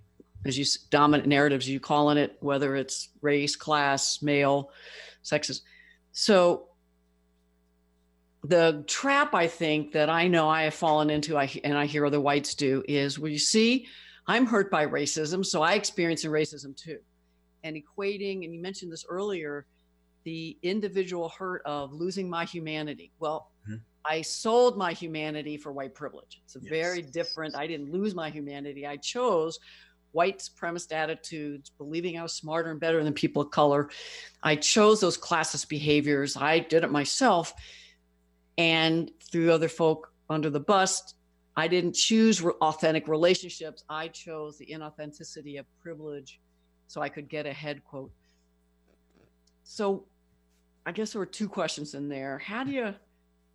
as 0.45 0.59
you 0.59 0.65
dominant 0.91 1.29
narratives 1.29 1.69
you 1.69 1.81
calling 1.81 2.19
it, 2.19 2.37
whether 2.41 2.77
it's 2.77 3.09
race, 3.23 3.57
class, 3.57 4.21
male 4.21 4.71
sexist. 5.25 5.63
So 6.13 6.69
the 8.45 8.85
trap 8.87 9.35
I 9.35 9.47
think 9.47 9.93
that 9.93 10.11
I 10.11 10.29
know 10.29 10.49
I 10.49 10.65
have 10.65 10.75
fallen 10.75 11.11
into, 11.11 11.37
I, 11.37 11.51
and 11.65 11.77
I 11.77 11.87
hear 11.87 12.05
other 12.05 12.21
whites 12.21 12.55
do, 12.55 12.85
is 12.87 13.19
well, 13.19 13.31
you 13.31 13.39
see, 13.39 13.87
I'm 14.27 14.47
hurt 14.47 14.71
by 14.71 14.87
racism, 14.87 15.45
so 15.45 15.63
I 15.63 15.75
experience 15.75 16.25
racism 16.25 16.77
too. 16.77 16.99
And 17.63 17.77
equating, 17.77 18.45
and 18.45 18.55
you 18.55 18.61
mentioned 18.61 18.93
this 18.93 19.05
earlier, 19.09 19.67
the 20.25 20.57
individual 20.63 21.31
hurt 21.31 21.63
of 21.65 21.93
losing 21.93 22.29
my 22.29 22.45
humanity. 22.45 23.13
Well, 23.19 23.51
mm-hmm. 23.67 23.77
I 24.05 24.21
sold 24.21 24.77
my 24.77 24.93
humanity 24.93 25.57
for 25.57 25.73
white 25.73 25.95
privilege. 25.95 26.43
It's 26.45 26.57
a 26.57 26.61
yes. 26.61 26.71
very 26.71 27.03
different, 27.03 27.57
I 27.57 27.67
didn't 27.67 27.91
lose 27.91 28.15
my 28.15 28.29
humanity. 28.29 28.87
I 28.87 28.97
chose 28.99 29.59
white 30.15 30.39
supremacist 30.39 30.93
attitudes, 30.93 31.71
believing 31.77 32.19
I 32.19 32.23
was 32.23 32.33
smarter 32.33 32.71
and 32.71 32.81
better 32.81 33.03
than 33.03 33.13
people 33.13 33.43
of 33.43 33.51
color. 33.51 33.91
I 34.43 34.57
chose 34.57 35.01
those 35.01 35.19
classist 35.19 35.69
behaviors. 35.69 36.37
I 36.37 36.61
did 36.61 36.85
it 36.85 36.91
myself. 36.91 37.53
And 38.57 39.11
threw 39.33 39.51
other 39.51 39.69
folk 39.69 40.13
under 40.31 40.49
the 40.49 40.61
bus, 40.61 41.15
I 41.57 41.69
didn't 41.69 41.95
choose 41.95 42.43
authentic 42.43 43.09
relationships. 43.09 43.85
I 43.89 44.09
chose 44.09 44.59
the 44.59 44.67
inauthenticity 44.67 45.59
of 45.59 45.67
privilege 45.81 46.41
so 46.87 47.01
I 47.01 47.09
could 47.09 47.29
get 47.29 47.47
ahead, 47.47 47.85
quote. 47.85 48.13
So 49.63 50.07
I 50.87 50.93
guess 50.93 51.13
there 51.13 51.21
were 51.21 51.27
two 51.27 51.49
questions 51.49 51.95
in 51.95 52.09
there. 52.09 52.39
How 52.39 52.65
do 52.65 52.73
you 52.73 52.95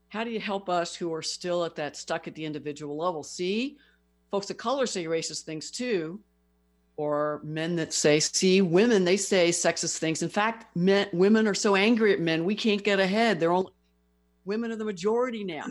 how 0.09 0.23
do 0.23 0.31
you 0.31 0.39
help 0.39 0.69
us 0.69 0.95
who 0.95 1.13
are 1.13 1.21
still 1.21 1.63
at 1.63 1.75
that 1.75 1.95
stuck 1.95 2.27
at 2.27 2.33
the 2.33 2.43
individual 2.43 2.97
level? 2.97 3.23
See, 3.23 3.77
folks 4.31 4.49
of 4.49 4.57
color 4.57 4.87
say 4.87 5.05
racist 5.05 5.43
things 5.43 5.69
too, 5.69 6.19
or 6.99 7.39
men 7.45 7.77
that 7.77 7.93
say, 7.93 8.19
see, 8.19 8.61
women, 8.61 9.05
they 9.05 9.15
say 9.15 9.51
sexist 9.51 9.99
things. 9.99 10.21
In 10.21 10.27
fact, 10.27 10.75
men, 10.75 11.07
women 11.13 11.47
are 11.47 11.53
so 11.53 11.77
angry 11.77 12.11
at 12.11 12.19
men, 12.19 12.43
we 12.43 12.53
can't 12.53 12.83
get 12.83 12.99
ahead. 12.99 13.39
They're 13.39 13.53
only, 13.53 13.71
women 14.43 14.69
are 14.73 14.75
the 14.75 14.83
majority 14.83 15.45
now. 15.45 15.63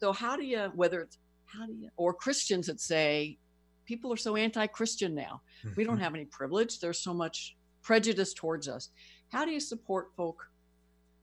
So 0.00 0.10
how 0.10 0.36
do 0.36 0.42
you, 0.42 0.72
whether 0.74 1.02
it's, 1.02 1.18
how 1.44 1.66
do 1.66 1.74
you, 1.74 1.90
or 1.98 2.14
Christians 2.14 2.66
that 2.68 2.80
say, 2.80 3.36
people 3.84 4.10
are 4.10 4.16
so 4.16 4.36
anti-Christian 4.36 5.14
now. 5.14 5.42
We 5.76 5.84
don't 5.84 5.96
mm-hmm. 5.96 6.04
have 6.04 6.14
any 6.14 6.24
privilege. 6.24 6.80
There's 6.80 7.00
so 7.00 7.12
much 7.12 7.56
prejudice 7.82 8.32
towards 8.32 8.66
us. 8.66 8.88
How 9.28 9.44
do 9.44 9.50
you 9.50 9.60
support 9.60 10.08
folk 10.16 10.48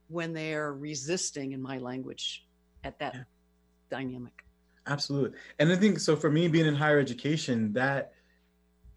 when 0.06 0.32
they 0.32 0.54
are 0.54 0.72
resisting, 0.72 1.50
in 1.50 1.60
my 1.60 1.78
language, 1.78 2.46
at 2.84 2.96
that 3.00 3.14
yeah. 3.14 3.22
dynamic? 3.90 4.34
Absolutely. 4.86 5.36
And 5.58 5.72
I 5.72 5.74
think 5.74 5.98
so 5.98 6.14
for 6.14 6.30
me 6.30 6.46
being 6.46 6.66
in 6.66 6.76
higher 6.76 7.00
education, 7.00 7.72
that 7.72 8.12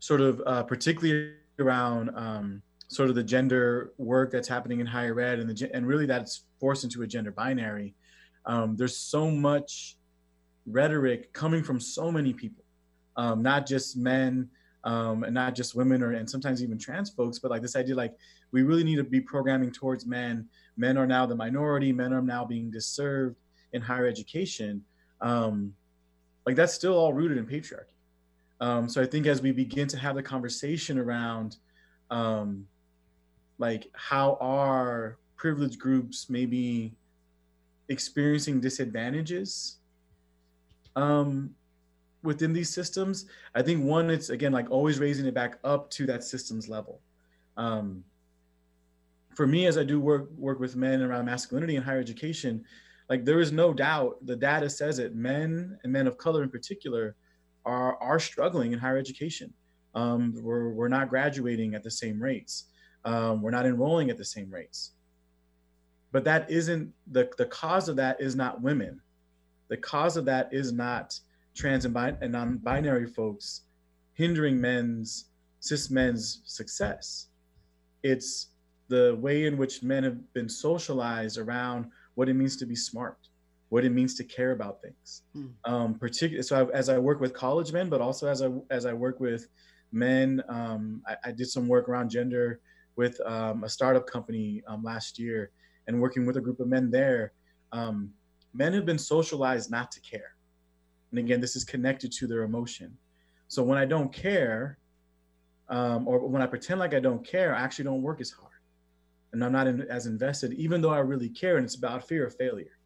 sort 0.01 0.19
of 0.19 0.41
uh, 0.45 0.63
particularly 0.63 1.31
around 1.59 2.11
um, 2.15 2.61
sort 2.89 3.07
of 3.09 3.15
the 3.15 3.23
gender 3.23 3.93
work 3.97 4.31
that's 4.31 4.49
happening 4.49 4.81
in 4.81 4.85
higher 4.85 5.17
ed 5.21 5.39
and 5.39 5.49
the 5.49 5.69
and 5.73 5.87
really 5.87 6.05
that's 6.05 6.43
forced 6.59 6.83
into 6.83 7.03
a 7.03 7.07
gender 7.07 7.31
binary 7.31 7.95
um, 8.45 8.75
there's 8.75 8.97
so 8.97 9.31
much 9.31 9.95
rhetoric 10.65 11.31
coming 11.31 11.63
from 11.63 11.79
so 11.79 12.11
many 12.11 12.33
people 12.33 12.65
um, 13.15 13.41
not 13.41 13.65
just 13.65 13.95
men 13.95 14.49
um, 14.83 15.23
and 15.23 15.33
not 15.33 15.55
just 15.55 15.75
women 15.75 16.03
or 16.03 16.11
and 16.11 16.29
sometimes 16.29 16.61
even 16.61 16.77
trans 16.77 17.09
folks 17.11 17.39
but 17.39 17.49
like 17.49 17.61
this 17.61 17.77
idea 17.77 17.95
like 17.95 18.13
we 18.51 18.63
really 18.63 18.83
need 18.83 18.97
to 18.97 19.03
be 19.03 19.21
programming 19.21 19.71
towards 19.71 20.05
men. 20.05 20.47
Men 20.77 20.97
are 20.97 21.07
now 21.07 21.25
the 21.25 21.35
minority. 21.35 21.91
Men 21.91 22.13
are 22.13 22.21
now 22.21 22.45
being 22.45 22.69
disserved 22.69 23.37
in 23.73 23.81
higher 23.81 24.05
education. 24.07 24.83
Um, 25.21 25.73
like 26.45 26.55
that's 26.55 26.73
still 26.73 26.93
all 26.93 27.13
rooted 27.13 27.37
in 27.37 27.45
patriarchy 27.45 27.95
um, 28.61 28.87
so 28.87 29.01
i 29.01 29.05
think 29.05 29.25
as 29.25 29.41
we 29.41 29.51
begin 29.51 29.87
to 29.87 29.97
have 29.97 30.15
the 30.15 30.23
conversation 30.23 30.97
around 30.97 31.57
um, 32.09 32.65
like 33.57 33.89
how 33.93 34.37
are 34.39 35.17
privileged 35.35 35.79
groups 35.79 36.29
maybe 36.29 36.93
experiencing 37.89 38.61
disadvantages 38.61 39.77
um, 40.95 41.49
within 42.23 42.53
these 42.53 42.69
systems 42.69 43.25
i 43.55 43.61
think 43.61 43.83
one 43.83 44.09
it's 44.09 44.29
again 44.29 44.51
like 44.51 44.69
always 44.71 44.99
raising 44.99 45.25
it 45.25 45.33
back 45.33 45.57
up 45.63 45.89
to 45.89 46.05
that 46.05 46.23
systems 46.23 46.69
level. 46.69 47.01
Um, 47.57 48.05
for 49.35 49.47
me 49.47 49.65
as 49.65 49.77
i 49.77 49.83
do 49.83 49.99
work 49.99 50.29
work 50.37 50.59
with 50.59 50.75
men 50.75 51.01
around 51.01 51.25
masculinity 51.25 51.75
in 51.75 51.81
higher 51.81 51.99
education 51.99 52.63
like 53.09 53.25
there 53.25 53.39
is 53.39 53.51
no 53.51 53.73
doubt 53.73 54.17
the 54.25 54.35
data 54.35 54.69
says 54.69 54.99
it 54.99 55.15
men 55.15 55.77
and 55.83 55.91
men 55.91 56.07
of 56.07 56.17
color 56.17 56.43
in 56.43 56.49
particular 56.49 57.15
are 57.65 57.95
are 58.01 58.19
struggling 58.19 58.73
in 58.73 58.79
higher 58.79 58.97
education. 58.97 59.53
Um, 59.93 60.33
we're, 60.41 60.69
we're 60.69 60.87
not 60.87 61.09
graduating 61.09 61.75
at 61.75 61.83
the 61.83 61.91
same 61.91 62.21
rates. 62.21 62.65
Um, 63.03 63.41
we're 63.41 63.51
not 63.51 63.65
enrolling 63.65 64.09
at 64.09 64.17
the 64.17 64.25
same 64.25 64.49
rates. 64.49 64.91
But 66.11 66.23
that 66.25 66.49
isn't 66.49 66.93
the, 67.11 67.29
the 67.37 67.45
cause 67.45 67.89
of 67.89 67.95
that 67.97 68.21
is 68.21 68.35
not 68.35 68.61
women. 68.61 69.01
The 69.69 69.77
cause 69.77 70.17
of 70.17 70.25
that 70.25 70.49
is 70.53 70.71
not 70.71 71.17
trans 71.55 71.85
and, 71.85 71.93
bi- 71.93 72.15
and 72.21 72.31
non-binary 72.31 73.07
folks 73.07 73.61
hindering 74.13 74.59
men's 74.59 75.25
cis 75.59 75.89
men's 75.89 76.41
success. 76.45 77.27
It's 78.03 78.47
the 78.87 79.17
way 79.19 79.45
in 79.45 79.57
which 79.57 79.83
men 79.83 80.03
have 80.03 80.33
been 80.33 80.49
socialized 80.49 81.37
around 81.37 81.89
what 82.15 82.27
it 82.27 82.33
means 82.33 82.57
to 82.57 82.65
be 82.65 82.75
smart 82.75 83.17
what 83.71 83.83
it 83.83 83.91
means 83.91 84.15
to 84.15 84.23
care 84.23 84.51
about 84.51 84.81
things 84.81 85.23
mm. 85.35 85.51
um, 85.65 85.95
particularly 85.95 86.43
so 86.43 86.67
I, 86.67 86.77
as 86.77 86.89
i 86.89 86.97
work 86.97 87.19
with 87.19 87.33
college 87.33 87.71
men 87.73 87.89
but 87.89 88.01
also 88.01 88.27
as 88.27 88.41
i 88.41 88.49
as 88.69 88.85
i 88.85 88.93
work 88.93 89.19
with 89.19 89.47
men 89.91 90.41
um, 90.47 91.01
I, 91.07 91.15
I, 91.25 91.31
did 91.31 91.49
some 91.49 91.67
work 91.67 91.89
around 91.89 92.09
gender 92.09 92.61
with 92.95 93.19
um, 93.25 93.65
a 93.65 93.69
startup 93.69 94.07
company 94.07 94.63
um, 94.67 94.83
last 94.83 95.19
year 95.19 95.51
and 95.87 95.99
working 95.99 96.25
with 96.25 96.37
a 96.37 96.41
group 96.41 96.59
of 96.59 96.67
men 96.67 96.91
there 96.91 97.33
um, 97.71 98.11
men 98.53 98.73
have 98.73 98.85
been 98.85 98.99
socialized 98.99 99.71
not 99.71 99.91
to 99.91 100.01
care 100.01 100.35
and 101.11 101.19
again, 101.19 101.41
this 101.41 101.55
is 101.55 101.63
connected 101.63 102.11
to 102.13 102.27
their 102.27 102.43
emotion. 102.43 102.97
So 103.47 103.63
when 103.63 103.77
I 103.77 103.85
don't 103.85 104.11
care, 104.11 104.77
um, 105.69 106.07
or 106.07 106.27
when 106.27 106.41
I 106.41 106.45
pretend 106.45 106.79
like 106.79 106.93
I 106.93 106.99
don't 106.99 107.25
care, 107.25 107.53
I 107.53 107.61
actually 107.61 107.85
don't 107.85 108.01
work 108.01 108.21
as 108.21 108.31
hard. 108.31 108.51
And 109.33 109.43
I'm 109.43 109.51
not 109.51 109.67
in, 109.67 109.81
as 109.89 110.05
invested, 110.07 110.53
even 110.53 110.81
though 110.81 110.89
I 110.89 110.99
really 110.99 111.29
care. 111.29 111.57
And 111.57 111.65
it's 111.65 111.75
about 111.75 112.07
fear 112.07 112.25
of 112.25 112.35
failure. 112.35 112.77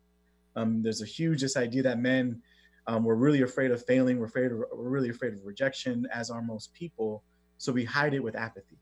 Um, 0.56 0.82
there's 0.82 1.02
a 1.02 1.06
huge 1.06 1.42
this 1.42 1.58
idea 1.58 1.84
that 1.84 2.00
men 2.00 2.42
um, 2.88 3.04
we're 3.04 3.16
really 3.16 3.42
afraid 3.42 3.72
of 3.72 3.84
failing. 3.86 4.20
We're 4.20 4.28
afraid 4.28 4.52
of, 4.52 4.60
we're 4.72 4.90
really 4.90 5.10
afraid 5.10 5.34
of 5.34 5.40
rejection, 5.44 6.08
as 6.14 6.30
are 6.30 6.42
most 6.42 6.74
people. 6.74 7.24
So 7.58 7.72
we 7.72 7.84
hide 7.84 8.14
it 8.14 8.24
with 8.24 8.36
apathy. 8.36 8.78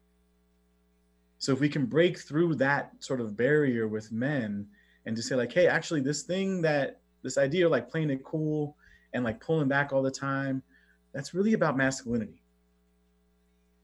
So 1.39 1.53
if 1.53 1.59
we 1.59 1.69
can 1.69 1.85
break 1.85 2.19
through 2.19 2.55
that 2.55 2.91
sort 2.99 3.21
of 3.21 3.37
barrier 3.37 3.87
with 3.87 4.11
men 4.11 4.67
and 5.05 5.15
to 5.15 5.21
say 5.21 5.35
like, 5.35 5.53
hey, 5.53 5.67
actually, 5.67 6.01
this 6.01 6.23
thing 6.23 6.61
that 6.63 6.99
this 7.23 7.37
idea 7.37 7.65
of 7.65 7.71
like 7.71 7.89
playing 7.89 8.09
it 8.09 8.23
cool, 8.23 8.75
and 9.13 9.23
like 9.23 9.39
pulling 9.39 9.67
back 9.67 9.93
all 9.93 10.01
the 10.01 10.11
time, 10.11 10.61
that's 11.13 11.33
really 11.33 11.53
about 11.53 11.77
masculinity. 11.77 12.42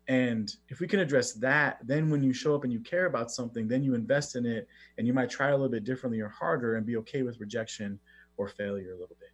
And 0.09 0.51
if 0.69 0.79
we 0.79 0.87
can 0.87 0.99
address 0.99 1.33
that, 1.33 1.77
then 1.83 2.09
when 2.09 2.23
you 2.23 2.33
show 2.33 2.55
up 2.55 2.63
and 2.63 2.73
you 2.73 2.79
care 2.79 3.05
about 3.05 3.29
something, 3.29 3.67
then 3.67 3.83
you 3.83 3.93
invest 3.93 4.35
in 4.35 4.43
it 4.43 4.67
and 4.97 5.05
you 5.05 5.13
might 5.13 5.29
try 5.29 5.49
a 5.49 5.51
little 5.51 5.69
bit 5.69 5.83
differently 5.83 6.19
or 6.19 6.29
harder 6.29 6.75
and 6.75 6.85
be 6.85 6.97
okay 6.97 7.21
with 7.21 7.39
rejection 7.39 7.99
or 8.35 8.47
failure 8.47 8.93
a 8.93 8.99
little 8.99 9.15
bit. 9.19 9.29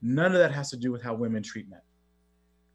None 0.00 0.32
of 0.32 0.38
that 0.38 0.52
has 0.52 0.70
to 0.70 0.76
do 0.76 0.92
with 0.92 1.02
how 1.02 1.12
women 1.12 1.42
treat 1.42 1.68
men. 1.68 1.80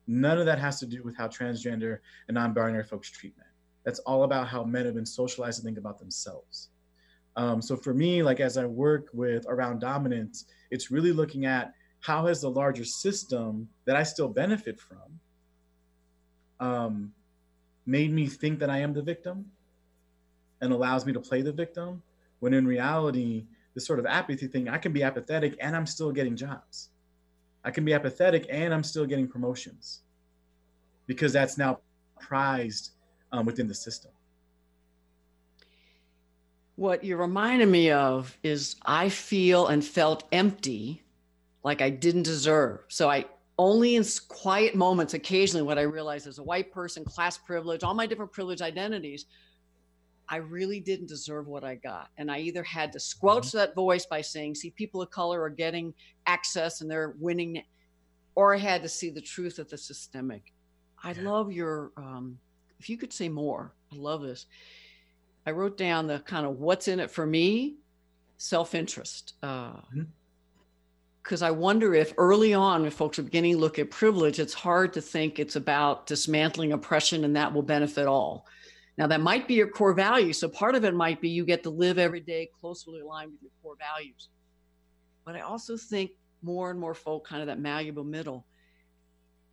None 0.07 0.37
of 0.37 0.45
that 0.45 0.59
has 0.59 0.77
to 0.81 0.85
do 0.85 1.01
with 1.03 1.15
how 1.15 1.29
transgender 1.29 1.99
and 2.27 2.35
non 2.35 2.53
binary 2.53 2.83
folks 2.83 3.09
treat 3.09 3.35
men. 3.37 3.47
That's 3.85 3.99
all 3.99 4.23
about 4.23 4.49
how 4.49 4.65
men 4.65 4.85
have 4.85 4.95
been 4.95 5.05
socialized 5.05 5.59
to 5.59 5.63
think 5.63 5.77
about 5.77 5.99
themselves. 5.99 6.69
Um, 7.37 7.61
so 7.61 7.77
for 7.77 7.93
me, 7.93 8.23
like 8.23 8.41
as 8.41 8.57
I 8.57 8.65
work 8.65 9.07
with 9.13 9.45
around 9.47 9.79
dominance, 9.79 10.45
it's 10.69 10.91
really 10.91 11.13
looking 11.13 11.45
at 11.45 11.73
how 12.01 12.27
has 12.27 12.41
the 12.41 12.49
larger 12.49 12.83
system 12.83 13.69
that 13.85 13.95
I 13.95 14.03
still 14.03 14.27
benefit 14.27 14.81
from 14.81 15.19
um, 16.59 17.13
made 17.87 18.11
me 18.11 18.27
think 18.27 18.59
that 18.59 18.69
I 18.69 18.79
am 18.79 18.93
the 18.93 19.01
victim 19.01 19.45
and 20.61 20.71
allows 20.73 21.05
me 21.05 21.13
to 21.13 21.19
play 21.19 21.41
the 21.41 21.51
victim 21.51 22.03
when 22.39 22.53
in 22.53 22.67
reality, 22.67 23.45
this 23.73 23.85
sort 23.85 23.99
of 23.99 24.05
apathy 24.05 24.47
thing, 24.47 24.69
I 24.69 24.77
can 24.77 24.91
be 24.91 25.03
apathetic 25.03 25.55
and 25.59 25.75
I'm 25.75 25.85
still 25.85 26.11
getting 26.11 26.35
jobs. 26.35 26.89
I 27.63 27.71
can 27.71 27.85
be 27.85 27.93
apathetic 27.93 28.45
and 28.49 28.73
I'm 28.73 28.83
still 28.83 29.05
getting 29.05 29.27
promotions 29.27 30.01
because 31.07 31.33
that's 31.33 31.57
now 31.57 31.79
prized 32.19 32.91
um, 33.31 33.45
within 33.45 33.67
the 33.67 33.73
system. 33.73 34.11
What 36.75 37.03
you're 37.03 37.17
reminding 37.17 37.71
me 37.71 37.89
of 37.89 38.37
is 38.43 38.75
I 38.85 39.09
feel 39.09 39.67
and 39.67 39.83
felt 39.83 40.25
empty 40.31 41.03
like 41.63 41.81
I 41.81 41.89
didn't 41.89 42.23
deserve. 42.23 42.81
So 42.87 43.09
I 43.09 43.25
only 43.57 43.95
in 43.95 44.05
quiet 44.27 44.75
moments, 44.75 45.13
occasionally, 45.13 45.63
what 45.63 45.79
I 45.79 45.83
realized 45.83 46.27
as 46.27 46.37
a 46.37 46.43
white 46.43 46.71
person, 46.71 47.03
class 47.03 47.37
privilege, 47.37 47.83
all 47.83 47.93
my 47.93 48.05
different 48.05 48.31
privilege 48.31 48.61
identities, 48.61 49.25
I 50.29 50.37
really 50.37 50.79
didn't 50.79 51.07
deserve 51.07 51.47
what 51.47 51.63
I 51.63 51.75
got. 51.75 52.09
And 52.17 52.29
I 52.29 52.39
either 52.39 52.63
had 52.63 52.91
to 52.93 52.99
squelch 52.99 53.47
mm-hmm. 53.47 53.57
that 53.57 53.75
voice 53.75 54.05
by 54.05 54.21
saying, 54.21 54.55
see, 54.55 54.71
people 54.71 55.01
of 55.01 55.09
color 55.09 55.41
are 55.41 55.49
getting 55.49 55.93
access 56.27 56.81
and 56.81 56.91
they're 56.91 57.15
winning, 57.19 57.63
or 58.35 58.53
I 58.53 58.59
had 58.59 58.83
to 58.83 58.89
see 58.89 59.09
the 59.09 59.21
truth 59.21 59.57
of 59.57 59.69
the 59.69 59.77
systemic. 59.77 60.53
I 61.03 61.11
yeah. 61.11 61.29
love 61.29 61.51
your, 61.51 61.91
um, 61.97 62.37
if 62.79 62.89
you 62.89 62.97
could 62.97 63.13
say 63.13 63.29
more, 63.29 63.73
I 63.91 63.95
love 63.95 64.21
this. 64.21 64.45
I 65.45 65.51
wrote 65.51 65.77
down 65.77 66.07
the 66.07 66.19
kind 66.19 66.45
of 66.45 66.59
what's 66.59 66.89
in 66.89 66.99
it 66.99 67.09
for 67.09 67.25
me, 67.25 67.77
self 68.37 68.75
interest. 68.75 69.33
Uh, 69.41 69.71
mm-hmm 69.77 70.01
because 71.27 71.41
I 71.41 71.51
wonder 71.51 71.93
if 71.93 72.13
early 72.17 72.53
on, 72.53 72.85
if 72.85 72.93
folks 72.93 73.19
are 73.19 73.23
beginning 73.23 73.55
to 73.55 73.59
look 73.59 73.79
at 73.79 73.91
privilege, 73.91 74.39
it's 74.39 74.53
hard 74.53 74.93
to 74.93 75.01
think 75.01 75.39
it's 75.39 75.57
about 75.57 76.05
dismantling 76.05 76.71
oppression 76.71 77.25
and 77.25 77.35
that 77.35 77.53
will 77.53 77.63
benefit 77.63 78.07
all. 78.07 78.47
Now, 78.97 79.07
that 79.07 79.19
might 79.19 79.45
be 79.45 79.55
your 79.55 79.67
core 79.67 79.93
value. 79.93 80.31
So 80.31 80.47
part 80.47 80.73
of 80.73 80.85
it 80.85 80.93
might 80.93 81.19
be 81.19 81.27
you 81.27 81.43
get 81.43 81.63
to 81.63 81.69
live 81.69 81.99
every 81.99 82.21
day 82.21 82.49
closely 82.61 83.01
aligned 83.01 83.33
with 83.33 83.41
your 83.41 83.51
core 83.61 83.75
values. 83.77 84.29
But 85.25 85.35
I 85.35 85.41
also 85.41 85.75
think 85.75 86.11
more 86.41 86.71
and 86.71 86.79
more 86.79 86.93
folk, 86.93 87.27
kind 87.27 87.41
of 87.41 87.47
that 87.47 87.59
malleable 87.59 88.05
middle, 88.05 88.45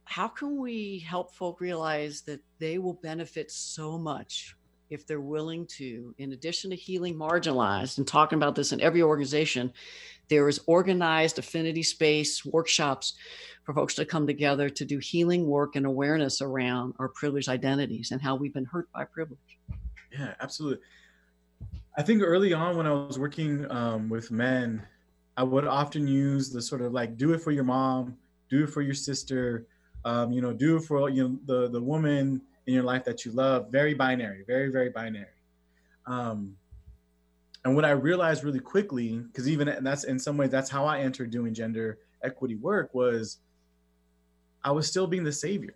how 0.05 0.29
can 0.29 0.61
we 0.61 1.01
help 1.01 1.35
folk 1.35 1.61
realize 1.61 2.23
that 2.23 2.39
they 2.61 2.79
will 2.79 3.01
benefit 3.03 3.51
so 3.51 3.99
much 3.99 4.55
if 4.95 5.07
they're 5.07 5.21
willing 5.21 5.67
to, 5.67 6.15
in 6.19 6.33
addition 6.33 6.71
to 6.71 6.77
healing 6.77 7.15
marginalized 7.15 7.99
and 7.99 8.07
talking 8.07 8.37
about 8.37 8.55
this 8.55 8.73
in 8.73 8.81
every 8.81 9.03
organization, 9.03 9.73
there 10.29 10.49
is 10.49 10.61
organized 10.67 11.39
affinity 11.39 11.83
space 11.83 12.45
workshops 12.45 13.15
for 13.65 13.75
folks 13.75 13.95
to 13.95 14.05
come 14.05 14.27
together 14.27 14.71
to 14.71 14.85
do 14.85 14.99
healing 14.99 15.47
work 15.47 15.77
and 15.77 15.85
awareness 15.85 16.41
around 16.41 16.95
our 16.99 17.09
privileged 17.09 17.49
identities 17.49 18.11
and 18.11 18.23
how 18.23 18.35
we've 18.35 18.55
been 18.55 18.65
hurt 18.65 18.91
by 18.93 19.05
privilege. 19.05 19.59
Yeah, 20.13 20.35
absolutely. 20.41 20.83
I 21.97 22.03
think 22.03 22.23
early 22.23 22.53
on 22.53 22.77
when 22.77 22.87
I 22.87 22.93
was 22.93 23.19
working 23.19 23.71
um, 23.71 24.09
with 24.09 24.31
men, 24.31 24.87
I 25.37 25.43
would 25.43 25.67
often 25.67 26.07
use 26.07 26.51
the 26.51 26.63
sort 26.63 26.81
of 26.81 26.93
like 26.93 27.17
do 27.17 27.35
it 27.35 27.41
for 27.41 27.51
your 27.51 27.65
mom, 27.65 28.17
do 28.49 28.65
it 28.65 28.71
for 28.71 28.83
your 28.83 28.95
sister, 28.95 29.67
um, 30.05 30.33
you 30.33 30.41
know, 30.41 30.53
do 30.53 30.77
it 30.77 30.81
for 30.85 31.09
you 31.09 31.29
know 31.29 31.39
the 31.47 31.71
the 31.71 31.81
woman 31.81 32.41
in 32.67 32.75
your 32.75 32.83
life 32.83 33.05
that 33.05 33.25
you 33.25 33.33
love. 33.33 33.71
Very 33.71 33.95
binary, 33.95 34.45
very 34.47 34.71
very 34.71 34.91
binary. 34.91 35.27
Um, 36.07 36.57
and 37.65 37.75
what 37.75 37.85
I 37.85 37.91
realized 37.91 38.45
really 38.45 38.61
quickly, 38.61 39.19
because 39.19 39.49
even 39.49 39.69
and 39.69 39.87
that's 39.87 40.05
in 40.05 40.19
some 40.19 40.37
ways 40.37 40.51
that's 40.51 40.71
how 40.71 40.85
I 40.85 41.01
entered 41.01 41.31
doing 41.31 41.55
gender 41.55 41.99
equity 42.23 42.57
work 42.57 42.95
was 42.95 43.39
I 44.63 44.71
was 44.71 44.87
still 44.87 45.07
being 45.07 45.25
the 45.25 45.33
savior. 45.33 45.75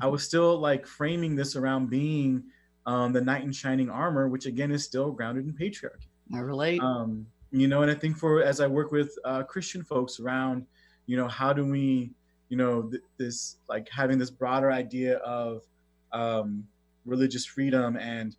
I 0.00 0.06
was 0.06 0.24
still 0.24 0.58
like 0.58 0.86
framing 0.86 1.36
this 1.36 1.56
around 1.56 1.90
being 1.90 2.44
um, 2.86 3.12
the 3.12 3.20
knight 3.20 3.42
in 3.42 3.52
shining 3.52 3.90
armor, 3.90 4.28
which 4.28 4.46
again 4.46 4.70
is 4.72 4.84
still 4.84 5.10
grounded 5.12 5.46
in 5.46 5.52
patriarchy. 5.52 6.08
I 6.34 6.38
relate. 6.38 6.80
Um, 6.80 7.26
you 7.50 7.68
know, 7.68 7.82
and 7.82 7.90
I 7.90 7.94
think 7.94 8.16
for 8.16 8.42
as 8.42 8.60
I 8.60 8.66
work 8.66 8.90
with 8.90 9.16
uh, 9.24 9.44
Christian 9.44 9.84
folks 9.84 10.18
around, 10.18 10.66
you 11.06 11.16
know, 11.16 11.28
how 11.28 11.52
do 11.52 11.64
we, 11.64 12.10
you 12.48 12.56
know, 12.56 12.82
th- 12.82 13.02
this 13.16 13.56
like 13.68 13.88
having 13.88 14.18
this 14.18 14.30
broader 14.30 14.72
idea 14.72 15.18
of 15.18 15.62
um, 16.14 16.64
religious 17.04 17.44
freedom 17.44 17.96
and 17.96 18.36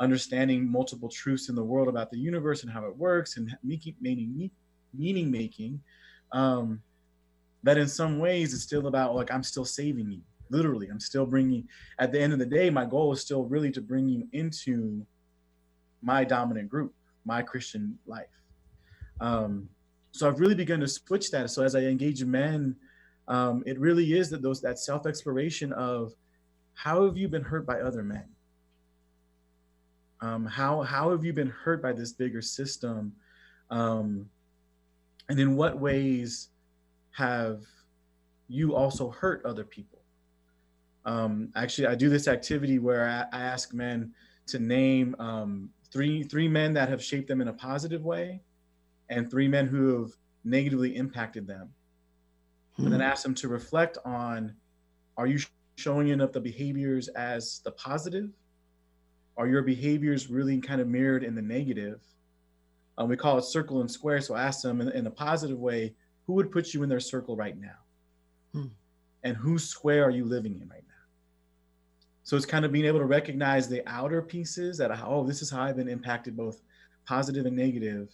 understanding 0.00 0.70
multiple 0.70 1.08
truths 1.08 1.48
in 1.48 1.54
the 1.54 1.62
world 1.62 1.88
about 1.88 2.10
the 2.10 2.18
universe 2.18 2.62
and 2.62 2.72
how 2.72 2.84
it 2.84 2.96
works 2.96 3.36
and 3.36 3.56
making 3.62 3.94
meaning 4.00 4.50
meaning 4.94 5.30
making 5.30 5.80
um, 6.32 6.80
that 7.62 7.78
in 7.78 7.88
some 7.88 8.18
ways 8.18 8.54
it's 8.54 8.62
still 8.62 8.86
about 8.86 9.14
like 9.14 9.32
i'm 9.32 9.42
still 9.42 9.64
saving 9.64 10.10
you 10.10 10.20
literally. 10.50 10.88
I'm 10.88 11.00
still 11.00 11.26
bringing 11.26 11.68
at 11.98 12.12
the 12.12 12.20
end 12.20 12.32
of 12.32 12.38
the 12.38 12.46
day 12.46 12.70
my 12.70 12.84
goal 12.84 13.12
is 13.12 13.20
still 13.20 13.44
really 13.44 13.70
to 13.72 13.80
bring 13.80 14.08
you 14.08 14.28
into 14.32 15.06
my 16.02 16.24
dominant 16.24 16.68
group 16.68 16.94
my 17.24 17.42
christian 17.42 17.98
life. 18.06 18.26
Um, 19.20 19.68
so 20.12 20.28
i've 20.28 20.40
really 20.40 20.54
begun 20.54 20.80
to 20.80 20.88
switch 20.88 21.30
that. 21.30 21.50
So 21.50 21.62
as 21.62 21.74
i 21.74 21.80
engage 21.80 22.24
men 22.24 22.76
um, 23.26 23.62
it 23.66 23.78
really 23.78 24.14
is 24.14 24.30
that 24.30 24.42
those 24.42 24.60
that 24.62 24.78
self 24.78 25.06
exploration 25.06 25.72
of 25.74 26.14
how 26.78 27.04
have 27.04 27.16
you 27.16 27.26
been 27.26 27.42
hurt 27.42 27.66
by 27.66 27.80
other 27.80 28.04
men 28.04 28.24
um, 30.20 30.46
how 30.46 30.80
how 30.82 31.10
have 31.10 31.24
you 31.24 31.32
been 31.32 31.50
hurt 31.50 31.82
by 31.82 31.92
this 31.92 32.12
bigger 32.12 32.40
system 32.40 33.12
um, 33.70 34.26
and 35.28 35.40
in 35.40 35.56
what 35.56 35.80
ways 35.80 36.50
have 37.10 37.64
you 38.46 38.76
also 38.76 39.10
hurt 39.10 39.44
other 39.44 39.64
people 39.64 39.98
um, 41.04 41.48
actually 41.56 41.88
i 41.88 41.96
do 41.96 42.08
this 42.08 42.28
activity 42.28 42.78
where 42.78 43.08
i, 43.08 43.36
I 43.36 43.42
ask 43.42 43.74
men 43.74 44.12
to 44.46 44.60
name 44.60 45.16
um, 45.18 45.70
three 45.92 46.22
three 46.22 46.46
men 46.46 46.72
that 46.74 46.88
have 46.88 47.02
shaped 47.02 47.26
them 47.26 47.40
in 47.40 47.48
a 47.48 47.52
positive 47.52 48.04
way 48.04 48.40
and 49.08 49.28
three 49.28 49.48
men 49.48 49.66
who 49.66 50.00
have 50.00 50.12
negatively 50.44 50.94
impacted 50.94 51.44
them 51.44 51.70
hmm. 52.76 52.84
and 52.84 52.92
then 52.92 53.00
hmm. 53.00 53.06
ask 53.06 53.24
them 53.24 53.34
to 53.34 53.48
reflect 53.48 53.98
on 54.04 54.54
are 55.16 55.26
you 55.26 55.40
showing 55.78 56.08
enough 56.08 56.32
the 56.32 56.40
behaviors 56.40 57.08
as 57.08 57.60
the 57.64 57.70
positive? 57.72 58.30
Are 59.36 59.46
your 59.46 59.62
behaviors 59.62 60.28
really 60.28 60.60
kind 60.60 60.80
of 60.80 60.88
mirrored 60.88 61.22
in 61.22 61.34
the 61.34 61.42
negative? 61.42 62.00
Um, 62.98 63.08
we 63.08 63.16
call 63.16 63.38
it 63.38 63.44
circle 63.44 63.80
and 63.80 63.90
square 63.90 64.20
so 64.20 64.34
ask 64.34 64.62
them 64.62 64.80
in, 64.80 64.88
in, 64.88 65.06
a 65.06 65.10
positive 65.10 65.58
way 65.58 65.94
who 66.26 66.32
would 66.32 66.50
put 66.50 66.74
you 66.74 66.82
in 66.82 66.88
their 66.88 66.98
circle 66.98 67.36
right 67.36 67.58
now? 67.58 67.76
Hmm. 68.52 68.68
and 69.22 69.36
whose 69.36 69.68
square 69.68 70.04
are 70.04 70.10
you 70.10 70.24
living 70.24 70.58
in 70.60 70.68
right 70.68 70.82
now? 70.88 71.04
So 72.24 72.36
it's 72.36 72.46
kind 72.46 72.64
of 72.64 72.72
being 72.72 72.86
able 72.86 72.98
to 72.98 73.04
recognize 73.04 73.68
the 73.68 73.86
outer 73.86 74.22
pieces 74.22 74.78
that 74.78 74.90
oh 75.04 75.26
this 75.26 75.42
is 75.42 75.50
how 75.50 75.62
i've 75.62 75.76
been 75.76 75.88
impacted 75.88 76.36
both 76.36 76.62
positive 77.06 77.46
and 77.46 77.56
negative. 77.56 78.10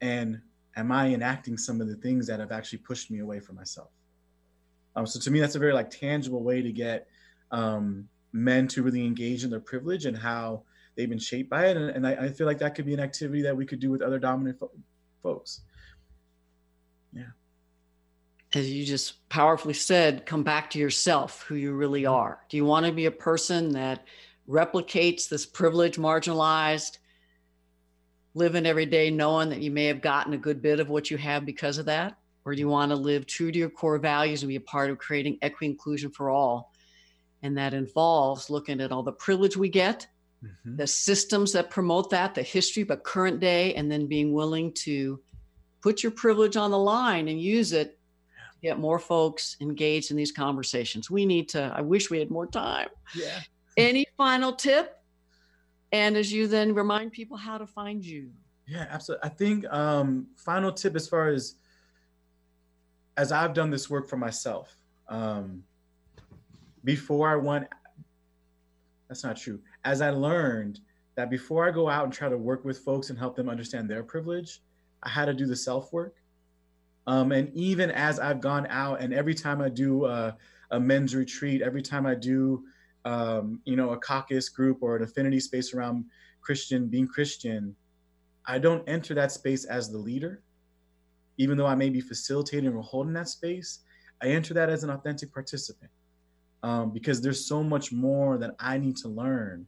And 0.00 0.40
am 0.76 0.92
I 0.92 1.08
enacting 1.08 1.56
some 1.56 1.80
of 1.80 1.88
the 1.88 1.96
things 1.96 2.26
that 2.26 2.40
have 2.40 2.52
actually 2.52 2.80
pushed 2.80 3.10
me 3.10 3.20
away 3.20 3.40
from 3.40 3.56
myself? 3.56 3.90
Um, 4.96 5.06
so 5.06 5.18
to 5.20 5.30
me, 5.30 5.40
that's 5.40 5.54
a 5.54 5.58
very 5.58 5.72
like 5.72 5.90
tangible 5.90 6.42
way 6.42 6.62
to 6.62 6.72
get 6.72 7.08
um, 7.50 8.08
men 8.32 8.68
to 8.68 8.82
really 8.82 9.04
engage 9.04 9.44
in 9.44 9.50
their 9.50 9.60
privilege 9.60 10.06
and 10.06 10.16
how 10.16 10.62
they've 10.96 11.08
been 11.08 11.18
shaped 11.18 11.50
by 11.50 11.66
it. 11.66 11.76
And, 11.76 11.90
and 11.90 12.06
I, 12.06 12.12
I, 12.12 12.28
feel 12.28 12.46
like 12.46 12.58
that 12.58 12.74
could 12.74 12.86
be 12.86 12.94
an 12.94 13.00
activity 13.00 13.42
that 13.42 13.56
we 13.56 13.66
could 13.66 13.80
do 13.80 13.90
with 13.90 14.02
other 14.02 14.18
dominant 14.18 14.58
fo- 14.58 14.70
folks. 15.22 15.60
Yeah. 17.12 17.32
As 18.52 18.70
you 18.70 18.84
just 18.84 19.28
powerfully 19.28 19.74
said, 19.74 20.26
come 20.26 20.42
back 20.42 20.70
to 20.70 20.78
yourself, 20.78 21.42
who 21.42 21.56
you 21.56 21.72
really 21.72 22.06
are. 22.06 22.40
Do 22.48 22.56
you 22.56 22.64
want 22.64 22.86
to 22.86 22.92
be 22.92 23.06
a 23.06 23.10
person 23.10 23.72
that 23.72 24.04
replicates 24.48 25.28
this 25.28 25.46
privilege, 25.46 25.96
marginalized, 25.96 26.98
living 28.34 28.66
every 28.66 28.86
day 28.86 29.10
knowing 29.10 29.48
that 29.50 29.60
you 29.60 29.70
may 29.70 29.86
have 29.86 30.02
gotten 30.02 30.34
a 30.34 30.38
good 30.38 30.60
bit 30.60 30.80
of 30.80 30.88
what 30.88 31.10
you 31.10 31.16
have 31.16 31.44
because 31.44 31.78
of 31.78 31.86
that? 31.86 32.16
Or 32.44 32.54
do 32.54 32.60
you 32.60 32.68
want 32.68 32.90
to 32.90 32.96
live 32.96 33.26
true 33.26 33.50
to 33.50 33.58
your 33.58 33.70
core 33.70 33.98
values 33.98 34.42
and 34.42 34.48
be 34.48 34.56
a 34.56 34.60
part 34.60 34.90
of 34.90 34.98
creating 34.98 35.38
equity 35.40 35.66
inclusion 35.66 36.10
for 36.10 36.30
all? 36.30 36.72
And 37.42 37.56
that 37.58 37.74
involves 37.74 38.50
looking 38.50 38.80
at 38.80 38.92
all 38.92 39.02
the 39.02 39.12
privilege 39.12 39.56
we 39.56 39.68
get, 39.68 40.06
mm-hmm. 40.42 40.76
the 40.76 40.86
systems 40.86 41.52
that 41.52 41.70
promote 41.70 42.10
that, 42.10 42.34
the 42.34 42.42
history, 42.42 42.82
but 42.82 43.04
current 43.04 43.40
day, 43.40 43.74
and 43.74 43.90
then 43.90 44.06
being 44.06 44.32
willing 44.32 44.72
to 44.72 45.20
put 45.82 46.02
your 46.02 46.12
privilege 46.12 46.56
on 46.56 46.70
the 46.70 46.78
line 46.78 47.28
and 47.28 47.40
use 47.40 47.72
it 47.72 47.98
to 48.54 48.60
get 48.62 48.78
more 48.78 48.98
folks 48.98 49.56
engaged 49.60 50.10
in 50.10 50.16
these 50.16 50.32
conversations. 50.32 51.10
We 51.10 51.26
need 51.26 51.48
to, 51.50 51.72
I 51.74 51.80
wish 51.82 52.10
we 52.10 52.18
had 52.18 52.30
more 52.30 52.46
time. 52.46 52.88
Yeah. 53.14 53.40
Any 53.76 54.06
final 54.16 54.52
tip 54.52 54.98
and 55.94 56.16
as 56.16 56.32
you 56.32 56.48
then 56.48 56.74
remind 56.74 57.12
people 57.12 57.36
how 57.36 57.56
to 57.56 57.66
find 57.66 58.04
you 58.04 58.30
yeah 58.66 58.86
absolutely 58.90 59.24
i 59.24 59.32
think 59.32 59.64
um 59.72 60.26
final 60.36 60.72
tip 60.72 60.96
as 60.96 61.08
far 61.08 61.28
as 61.28 61.54
as 63.16 63.32
i've 63.32 63.54
done 63.54 63.70
this 63.70 63.88
work 63.88 64.08
for 64.08 64.16
myself 64.16 64.76
um 65.08 65.62
before 66.84 67.28
i 67.28 67.36
went 67.36 67.66
that's 69.08 69.22
not 69.22 69.36
true. 69.36 69.60
As 69.84 70.00
i 70.00 70.10
learned 70.10 70.80
that 71.14 71.30
before 71.30 71.68
i 71.68 71.70
go 71.70 71.88
out 71.88 72.04
and 72.04 72.12
try 72.12 72.28
to 72.28 72.38
work 72.38 72.64
with 72.64 72.78
folks 72.78 73.10
and 73.10 73.18
help 73.18 73.36
them 73.36 73.48
understand 73.48 73.88
their 73.88 74.02
privilege 74.02 74.60
i 75.02 75.08
had 75.08 75.26
to 75.26 75.34
do 75.34 75.46
the 75.46 75.56
self 75.56 75.92
work. 75.92 76.16
Um, 77.06 77.32
and 77.32 77.52
even 77.54 77.90
as 77.90 78.18
i've 78.18 78.40
gone 78.40 78.66
out 78.70 79.00
and 79.00 79.12
every 79.12 79.34
time 79.34 79.60
i 79.60 79.68
do 79.68 80.06
a, 80.06 80.36
a 80.70 80.80
men's 80.80 81.14
retreat 81.14 81.60
every 81.60 81.82
time 81.82 82.06
i 82.06 82.14
do 82.14 82.64
um, 83.04 83.60
you 83.64 83.76
know, 83.76 83.90
a 83.90 83.98
caucus 83.98 84.48
group 84.48 84.78
or 84.80 84.96
an 84.96 85.02
affinity 85.02 85.40
space 85.40 85.74
around 85.74 86.06
Christian, 86.40 86.88
being 86.88 87.06
Christian, 87.06 87.74
I 88.46 88.58
don't 88.58 88.86
enter 88.88 89.14
that 89.14 89.32
space 89.32 89.64
as 89.64 89.90
the 89.90 89.98
leader, 89.98 90.42
even 91.38 91.56
though 91.56 91.66
I 91.66 91.74
may 91.74 91.90
be 91.90 92.00
facilitating 92.00 92.72
or 92.74 92.82
holding 92.82 93.12
that 93.14 93.28
space. 93.28 93.80
I 94.22 94.28
enter 94.28 94.54
that 94.54 94.70
as 94.70 94.84
an 94.84 94.90
authentic 94.90 95.32
participant 95.32 95.90
um, 96.62 96.90
because 96.90 97.20
there's 97.20 97.46
so 97.46 97.62
much 97.62 97.92
more 97.92 98.38
that 98.38 98.54
I 98.58 98.78
need 98.78 98.96
to 98.98 99.08
learn 99.08 99.66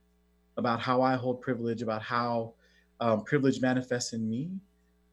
about 0.56 0.80
how 0.80 1.02
I 1.02 1.14
hold 1.14 1.40
privilege, 1.40 1.82
about 1.82 2.02
how 2.02 2.54
um, 3.00 3.24
privilege 3.24 3.60
manifests 3.60 4.12
in 4.12 4.28
me. 4.28 4.50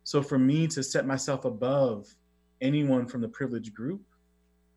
So 0.04 0.22
for 0.22 0.38
me 0.38 0.68
to 0.68 0.84
set 0.84 1.06
myself 1.06 1.46
above 1.46 2.08
anyone 2.62 3.06
from 3.06 3.22
the 3.22 3.28
privileged 3.28 3.74
group 3.74 4.02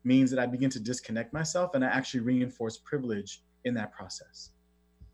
means 0.03 0.29
that 0.31 0.39
I 0.39 0.45
begin 0.45 0.69
to 0.71 0.79
disconnect 0.79 1.33
myself 1.33 1.71
and 1.73 1.83
I 1.83 1.87
actually 1.87 2.21
reinforce 2.21 2.77
privilege 2.77 3.43
in 3.63 3.73
that 3.75 3.93
process. 3.93 4.51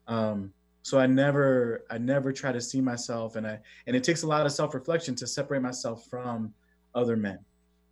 Um, 0.07 0.53
so 0.84 1.00
I 1.00 1.08
never, 1.08 1.86
I 1.90 1.98
never 1.98 2.34
try 2.34 2.52
to 2.52 2.60
see 2.60 2.82
myself, 2.82 3.38
and 3.38 3.48
I, 3.48 3.60
and 3.88 3.96
it 3.96 4.04
takes 4.04 4.24
a 4.24 4.28
lot 4.28 4.46
of 4.46 4.52
self-reflection 4.52 5.16
to 5.16 5.26
separate 5.28 5.62
myself 5.62 6.06
from 6.10 6.54
other 6.94 7.16
men, 7.16 7.40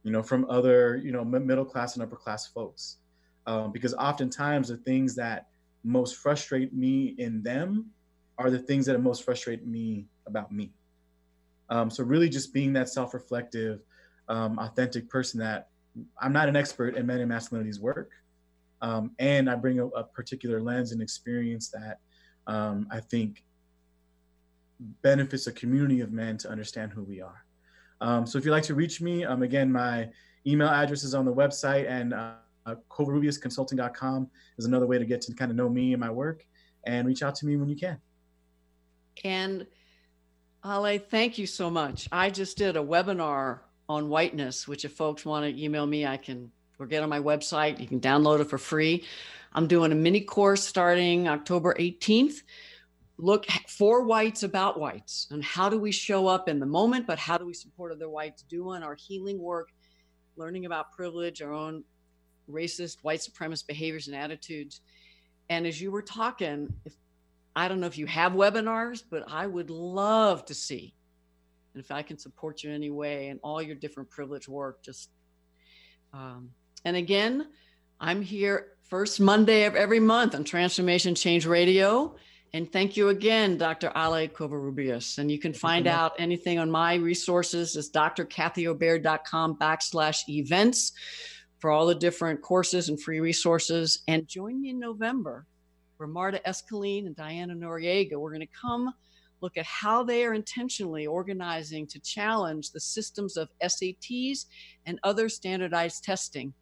you 0.03 0.11
know, 0.11 0.21
from 0.21 0.45
other, 0.49 0.97
you 0.97 1.13
know, 1.13 1.23
middle 1.23 1.65
class 1.65 1.95
and 1.95 2.03
upper 2.03 2.17
class 2.17 2.47
folks, 2.47 2.97
um, 3.47 3.71
because 3.71 3.93
oftentimes 3.93 4.67
the 4.67 4.77
things 4.77 5.15
that 5.15 5.47
most 5.85 6.17
frustrate 6.17 6.73
me 6.73 7.15
in 7.17 7.41
them 7.41 7.87
are 8.37 8.49
the 8.49 8.59
things 8.59 8.85
that 8.87 9.01
most 9.01 9.23
frustrate 9.23 9.65
me 9.65 10.05
about 10.27 10.51
me. 10.51 10.73
Um, 11.69 11.89
so 11.89 12.03
really, 12.03 12.27
just 12.27 12.53
being 12.53 12.73
that 12.73 12.89
self-reflective, 12.89 13.79
um, 14.27 14.59
authentic 14.59 15.09
person 15.09 15.39
that 15.39 15.69
I'm 16.21 16.33
not 16.33 16.49
an 16.49 16.57
expert 16.57 16.95
in 16.97 17.05
men 17.05 17.21
and 17.21 17.29
masculinity's 17.29 17.79
work, 17.79 18.11
um, 18.81 19.11
and 19.17 19.49
I 19.49 19.55
bring 19.55 19.79
a, 19.79 19.87
a, 19.87 20.03
particular 20.03 20.59
lens 20.59 20.91
and 20.91 21.01
experience 21.01 21.69
that 21.69 21.99
um, 22.47 22.87
I 22.91 22.99
think 22.99 23.43
benefits 25.01 25.47
a 25.47 25.51
community 25.51 26.01
of 26.01 26.11
men 26.11 26.37
to 26.39 26.49
understand 26.49 26.91
who 26.91 27.03
we 27.03 27.21
are. 27.21 27.45
Um, 28.01 28.25
so 28.25 28.37
if 28.37 28.45
you'd 28.45 28.51
like 28.51 28.63
to 28.63 28.75
reach 28.75 28.99
me, 28.99 29.23
um, 29.23 29.43
again, 29.43 29.71
my 29.71 30.09
email 30.45 30.69
address 30.69 31.03
is 31.03 31.13
on 31.13 31.25
the 31.25 31.33
website, 31.33 31.87
and 31.87 32.13
uh, 32.13 32.33
uh, 32.65 32.75
covarrubiasconsulting.com 32.89 34.29
is 34.57 34.65
another 34.65 34.87
way 34.87 34.97
to 34.97 35.05
get 35.05 35.21
to 35.21 35.33
kind 35.33 35.51
of 35.51 35.57
know 35.57 35.69
me 35.69 35.93
and 35.93 35.99
my 35.99 36.09
work. 36.09 36.45
And 36.83 37.07
reach 37.07 37.21
out 37.21 37.35
to 37.35 37.45
me 37.45 37.57
when 37.57 37.69
you 37.69 37.75
can. 37.75 37.99
And 39.23 39.67
Ale, 40.65 40.97
thank 40.97 41.37
you 41.37 41.45
so 41.45 41.69
much. 41.69 42.07
I 42.11 42.31
just 42.31 42.57
did 42.57 42.75
a 42.75 42.79
webinar 42.79 43.59
on 43.87 44.09
whiteness, 44.09 44.67
which 44.67 44.83
if 44.83 44.93
folks 44.93 45.23
want 45.23 45.45
to 45.45 45.63
email 45.63 45.85
me, 45.85 46.07
I 46.07 46.17
can 46.17 46.51
or 46.79 46.87
get 46.87 47.03
on 47.03 47.09
my 47.09 47.19
website. 47.19 47.79
You 47.79 47.87
can 47.87 47.99
download 47.99 48.39
it 48.39 48.49
for 48.49 48.57
free. 48.57 49.05
I'm 49.53 49.67
doing 49.67 49.91
a 49.91 49.95
mini 49.95 50.21
course 50.21 50.63
starting 50.63 51.27
October 51.27 51.75
18th. 51.77 52.43
Look 53.17 53.45
for 53.67 54.03
whites 54.03 54.43
about 54.43 54.79
whites 54.79 55.27
and 55.29 55.43
how 55.43 55.69
do 55.69 55.77
we 55.77 55.91
show 55.91 56.27
up 56.27 56.47
in 56.47 56.59
the 56.59 56.65
moment, 56.65 57.05
but 57.05 57.19
how 57.19 57.37
do 57.37 57.45
we 57.45 57.53
support 57.53 57.91
other 57.91 58.09
whites 58.09 58.43
doing 58.43 58.81
our 58.81 58.95
healing 58.95 59.39
work, 59.39 59.69
learning 60.37 60.65
about 60.65 60.93
privilege, 60.93 61.41
our 61.41 61.53
own 61.53 61.83
racist, 62.49 62.97
white 63.01 63.19
supremacist 63.19 63.67
behaviors 63.67 64.07
and 64.07 64.15
attitudes. 64.15 64.81
And 65.49 65.67
as 65.67 65.81
you 65.81 65.91
were 65.91 66.01
talking, 66.01 66.73
if 66.85 66.93
I 67.55 67.67
don't 67.67 67.81
know 67.81 67.87
if 67.87 67.97
you 67.97 68.05
have 68.07 68.31
webinars, 68.31 69.03
but 69.07 69.25
I 69.27 69.45
would 69.45 69.69
love 69.69 70.45
to 70.45 70.53
see 70.53 70.95
and 71.73 71.83
if 71.83 71.91
I 71.91 72.01
can 72.01 72.17
support 72.17 72.63
you 72.63 72.69
in 72.69 72.75
any 72.75 72.89
way 72.89 73.27
and 73.27 73.39
all 73.43 73.61
your 73.61 73.75
different 73.75 74.09
privilege 74.09 74.47
work, 74.47 74.81
just 74.81 75.09
um, 76.13 76.51
and 76.83 76.95
again, 76.95 77.47
I'm 77.99 78.21
here 78.21 78.73
first 78.91 79.21
Monday 79.21 79.63
of 79.63 79.73
every 79.73 80.01
month 80.01 80.35
on 80.35 80.43
Transformation 80.43 81.15
Change 81.15 81.45
Radio. 81.45 82.13
And 82.53 82.69
thank 82.69 82.97
you 82.97 83.07
again, 83.07 83.57
Dr. 83.57 83.87
Ale 83.95 84.27
Covarrubias. 84.27 85.17
And 85.17 85.31
you 85.31 85.39
can 85.39 85.53
find 85.53 85.87
out 85.87 86.11
anything 86.19 86.59
on 86.59 86.69
my 86.69 86.95
resources 86.95 87.77
is 87.77 87.89
drkathyobear.com 87.89 89.55
backslash 89.55 90.27
events 90.27 90.91
for 91.59 91.71
all 91.71 91.85
the 91.85 91.95
different 91.95 92.41
courses 92.41 92.89
and 92.89 93.01
free 93.01 93.21
resources. 93.21 94.03
And 94.09 94.27
join 94.27 94.61
me 94.61 94.71
in 94.71 94.79
November 94.79 95.47
where 95.95 96.07
Marta 96.07 96.41
Esquilin 96.45 97.05
and 97.05 97.15
Diana 97.15 97.55
Noriega, 97.55 98.17
we're 98.17 98.33
going 98.33 98.41
to 98.41 98.59
come 98.61 98.93
look 99.39 99.55
at 99.55 99.65
how 99.65 100.03
they 100.03 100.25
are 100.25 100.33
intentionally 100.33 101.07
organizing 101.07 101.87
to 101.87 101.99
challenge 102.01 102.71
the 102.71 102.79
systems 102.81 103.37
of 103.37 103.47
SATs 103.63 104.47
and 104.85 104.99
other 105.03 105.29
standardized 105.29 106.03
testing 106.03 106.53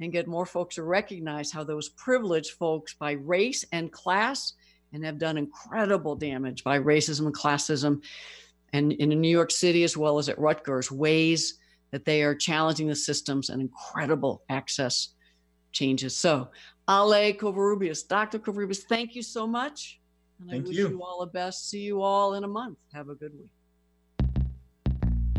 and 0.00 0.12
get 0.12 0.26
more 0.26 0.46
folks 0.46 0.76
to 0.76 0.82
recognize 0.82 1.52
how 1.52 1.62
those 1.62 1.90
privileged 1.90 2.52
folks 2.52 2.94
by 2.94 3.12
race 3.12 3.64
and 3.72 3.92
class 3.92 4.54
and 4.92 5.04
have 5.04 5.18
done 5.18 5.36
incredible 5.38 6.16
damage 6.16 6.64
by 6.64 6.78
racism 6.78 7.26
and 7.26 7.34
classism 7.34 8.02
and 8.72 8.92
in 8.92 9.08
New 9.20 9.28
York 9.28 9.50
City 9.50 9.84
as 9.84 9.96
well 9.96 10.18
as 10.18 10.28
at 10.28 10.38
Rutgers 10.38 10.90
ways 10.90 11.58
that 11.90 12.04
they 12.04 12.22
are 12.22 12.34
challenging 12.34 12.86
the 12.86 12.96
systems 12.96 13.50
and 13.50 13.60
incredible 13.60 14.42
access 14.48 15.10
changes. 15.72 16.16
So 16.16 16.48
Ale 16.88 17.32
Covarrubias, 17.34 18.06
Dr. 18.06 18.38
Covarrubias, 18.38 18.82
thank 18.88 19.14
you 19.14 19.22
so 19.22 19.46
much. 19.46 20.00
And 20.40 20.50
Thank 20.50 20.64
I 20.64 20.68
wish 20.68 20.76
you. 20.78 20.88
you 20.88 21.02
all 21.02 21.20
the 21.20 21.30
best. 21.30 21.68
See 21.68 21.80
you 21.80 22.00
all 22.00 22.34
in 22.34 22.44
a 22.44 22.48
month. 22.48 22.78
Have 22.94 23.10
a 23.10 23.14
good 23.14 23.32
week. 23.34 23.50